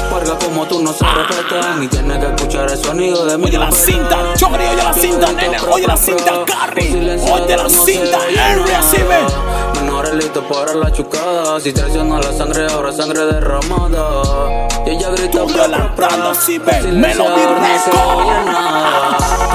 Porque 0.10 0.46
como 0.46 0.66
tú 0.66 0.82
no 0.82 0.94
se 0.94 1.06
respetan 1.06 1.84
y 1.84 1.88
tienes 1.88 2.18
que 2.20 2.26
escuchar 2.28 2.72
el 2.72 2.78
sonido 2.78 3.26
de 3.26 3.38
mi 3.38 3.46
Oye 3.46 3.58
la 3.58 3.72
cinta, 3.72 4.34
Chori, 4.38 4.64
oye 4.64 4.84
la 4.84 4.94
cinta, 4.94 5.32
nene, 5.34 5.58
oye 5.70 5.88
la 5.88 5.98
cinta, 5.98 6.32
Carrie, 6.46 7.20
oye 7.32 7.58
la 7.58 7.70
cinta, 7.70 8.20
Henry, 8.30 8.72
así 8.72 8.98
ve. 8.98 9.65
Menores 10.06 10.24
listos 10.26 10.44
para 10.46 10.74
la 10.76 10.92
chucada. 10.92 11.60
Si 11.60 11.74
traiciona 11.74 12.20
la 12.20 12.32
sangre, 12.32 12.68
ahora 12.72 12.92
sangre 12.92 13.26
derramada. 13.26 14.68
Y 14.86 14.92
ella 14.92 15.10
grita 15.10 15.40
Tú 15.48 15.60
adelantando, 15.60 16.30
así 16.30 16.60
ve, 16.60 16.82
Melody 16.92 17.42
Record. 17.42 18.28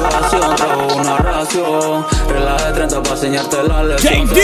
Relación 0.03 0.57
trajo 0.57 0.97
una 0.97 1.17
ración. 1.19 2.07
Regla 2.29 2.57
de 2.57 2.73
30 2.73 3.03
para 3.03 3.15
enseñarte 3.15 3.63
la 3.63 3.85
lección. 3.85 4.27
JD. 4.27 4.39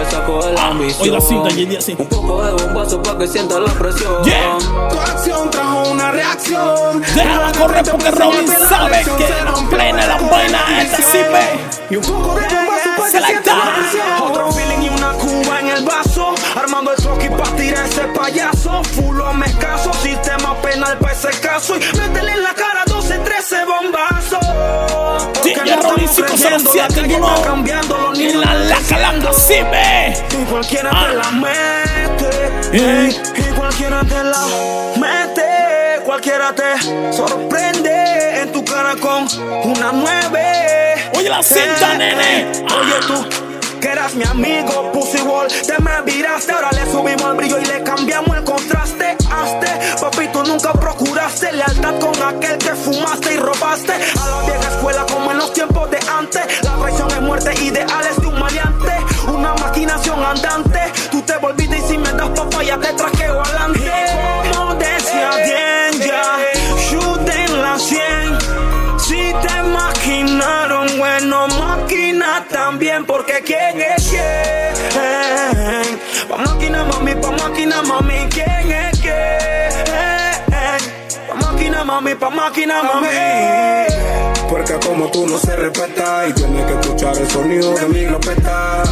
El 0.00 0.10
saco 0.10 0.44
de 0.44 0.52
la 0.54 0.66
ambición. 0.66 1.12
La 1.12 1.20
cinta, 1.20 1.48
JD, 1.50 1.76
así. 1.78 1.96
Un 1.98 2.06
poco 2.06 2.42
de 2.42 2.52
bombazo 2.52 3.02
para 3.02 3.18
que 3.18 3.28
sienta 3.28 3.60
la 3.60 3.72
presión. 3.72 4.24
Yeah. 4.24 4.58
Tu 4.90 4.98
acción 4.98 5.50
trajo 5.50 5.88
una 5.90 6.10
reacción. 6.10 7.00
Déjala 7.14 7.52
correr 7.52 7.84
porque 7.88 8.10
Raulín 8.10 8.48
sabe 8.68 9.04
que 9.04 9.28
la 9.44 9.68
plena, 9.70 10.06
la 10.06 10.18
vaina, 10.18 10.82
esta 10.82 10.96
sí 10.96 11.18
ve. 11.18 11.60
Y 11.90 11.96
un 11.96 12.02
poco 12.02 12.34
de 12.34 12.42
bombazo 12.42 12.90
para 12.96 13.10
que 13.10 13.20
sienta 13.20 13.54
la 13.56 13.74
presión. 13.74 14.22
Otro 14.22 14.52
feeling 14.52 14.83
cuba 15.24 15.60
en 15.60 15.68
el 15.68 15.84
vaso. 15.84 16.34
Armando 16.56 16.90
el 16.92 16.96
troqui 17.02 17.28
para 17.28 17.50
tirar 17.56 17.86
ese 17.86 18.02
payaso. 18.08 18.82
Fulo 18.84 19.32
me 19.34 19.46
escaso. 19.46 19.92
Sistema 19.94 20.54
penal 20.62 20.98
para 20.98 21.12
ese 21.12 21.30
caso. 21.40 21.76
Y 21.76 21.96
métele 21.98 22.32
en 22.32 22.42
la 22.42 22.54
cara 22.54 22.84
12, 22.86 23.18
13 23.18 23.56
bombazos. 23.64 24.46
Porque 25.34 25.48
DJ 25.50 25.64
no 25.64 25.70
estamos 25.74 25.94
507, 25.96 26.94
creciendo, 26.94 27.28
la 27.36 27.42
cambiando. 27.42 27.98
Los 27.98 28.18
niños 28.18 28.44
la 28.44 28.54
laca, 28.54 29.32
sí 29.32 29.54
ve. 29.70 30.14
Y 30.40 30.44
cualquiera 30.44 30.90
Ah. 30.92 31.06
te 31.08 31.14
la 31.16 31.30
mete. 31.30 32.32
Ey. 32.72 33.22
Y 33.36 33.54
cualquiera 33.54 34.00
te 34.04 34.22
la 34.22 34.46
mete. 34.96 36.02
Cualquiera 36.04 36.54
te 36.54 37.12
sorprende 37.12 38.40
en 38.42 38.52
tu 38.52 38.64
cara 38.64 38.94
con 39.00 39.26
una 39.64 39.90
nueve. 39.92 41.10
Oye 41.16 41.28
la 41.28 41.42
cinta, 41.42 41.94
nene. 41.96 42.46
Oye 42.78 43.06
tú. 43.06 43.43
Que 43.84 43.90
eras 43.90 44.14
mi 44.14 44.24
amigo, 44.24 44.92
Pussy 44.92 45.20
Wall, 45.20 45.46
te 45.46 45.78
me 45.82 46.00
viraste, 46.10 46.52
ahora 46.52 46.70
le 46.72 46.90
subimos 46.90 47.22
el 47.22 47.36
brillo 47.36 47.58
y 47.58 47.66
le 47.66 47.82
cambiamos 47.82 48.34
el 48.34 48.42
contraste. 48.42 49.14
Hazte, 49.30 50.00
papi, 50.00 50.28
tú 50.28 50.42
nunca 50.42 50.72
procuraste 50.72 51.52
lealtad 51.52 51.98
con 51.98 52.14
aquel 52.22 52.56
que 52.56 52.74
fumaste 52.76 53.34
y 53.34 53.36
robaste. 53.36 53.92
A 53.92 54.26
la 54.26 54.40
vieja 54.46 54.70
escuela 54.74 55.04
como 55.12 55.32
en 55.32 55.36
los 55.36 55.52
tiempos 55.52 55.90
de 55.90 55.98
antes. 56.18 56.62
La 56.62 56.74
traición 56.76 57.10
es 57.10 57.20
muerte, 57.20 57.52
ideales 57.62 58.16
de 58.22 58.26
un 58.26 58.38
maleante. 58.40 58.92
Una 59.28 59.52
maquinación 59.52 60.24
andante. 60.24 60.80
Tú 61.10 61.20
te 61.20 61.36
volviste 61.36 61.76
y 61.76 61.82
si 61.82 61.98
me 61.98 62.10
das 62.12 62.30
papaya 62.30 62.78
te 62.80 62.90
traqueo 62.94 63.42
adelante. 63.42 63.73
También, 72.48 73.04
porque 73.04 73.42
quién 73.44 73.80
es 73.80 74.08
quién. 74.08 75.98
Pa' 76.28 76.36
máquina, 76.38 76.84
mami, 76.84 77.14
pa' 77.14 77.30
máquina, 77.30 77.82
mami, 77.82 78.28
quién 78.30 78.72
es 78.72 79.00
quién. 79.00 79.84
Pa' 81.28 81.34
máquina, 81.34 81.84
mami, 81.84 82.14
pa' 82.14 82.30
máquina, 82.30 82.82
mami. 82.82 83.08
Porque 84.48 84.74
como 84.86 85.10
tú 85.10 85.26
no 85.26 85.38
se 85.38 85.56
respeta 85.56 86.28
y 86.28 86.32
tienes 86.32 86.66
que 86.66 86.72
escuchar 86.80 87.16
el 87.16 87.28
sonido 87.30 87.74
de 87.74 87.88
mi 87.88 88.04
glopeta. 88.04 88.82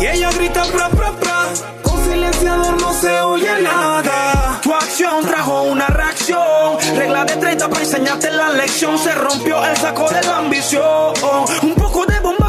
Y 0.00 0.06
ella 0.06 0.30
grita 0.32 0.62
pra 0.64 0.88
pra 0.90 1.12
pra 1.12 1.46
Con 1.82 2.04
silenciador 2.04 2.80
no 2.80 2.92
se 2.92 3.20
oye 3.20 3.62
nada 3.62 4.60
Tu 4.62 4.72
acción 4.72 5.24
trajo 5.24 5.62
una 5.62 5.86
reacción 5.86 6.78
Regla 6.94 7.24
de 7.24 7.36
30 7.36 7.68
para 7.68 7.80
enseñarte 7.80 8.30
la 8.30 8.50
lección 8.50 8.98
Se 8.98 9.12
rompió 9.14 9.64
el 9.64 9.76
saco 9.76 10.08
de 10.10 10.22
la 10.22 10.38
ambición 10.38 11.14
Un 11.62 11.74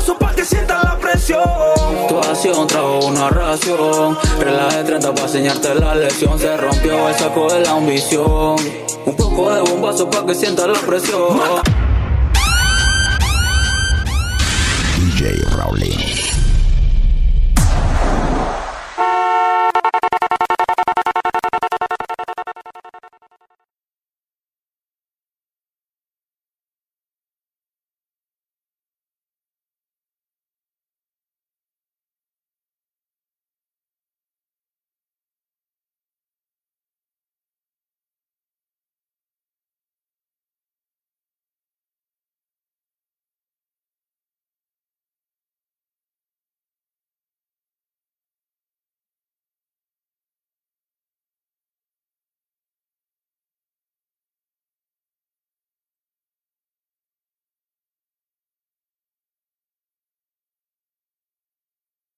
bombazo 0.10 0.18
para 0.18 0.36
que 0.36 0.46
sientas 0.46 0.84
la 0.84 0.98
presión 0.98 1.42
Tu 2.08 2.20
acción 2.20 2.68
trajo 2.68 3.00
una 3.06 3.30
ración. 3.30 4.18
Regla 4.40 4.68
de 4.70 4.84
30 4.84 5.14
para 5.14 5.28
enseñarte 5.28 5.76
la 5.76 5.96
lección. 5.96 6.40
Se 6.40 6.58
rompió 6.58 7.10
el 7.10 7.16
saco 7.16 7.52
de 7.54 7.62
la 7.62 7.72
ambición. 7.72 8.56
Un 9.06 9.16
poco 9.16 9.54
de 9.54 9.62
bombazo 9.62 10.10
para 10.10 10.26
que 10.26 10.36
sienta 10.36 10.68
la 10.68 10.80
presión. 10.80 11.40
DJ 14.98 15.44
Raulín. 15.56 16.19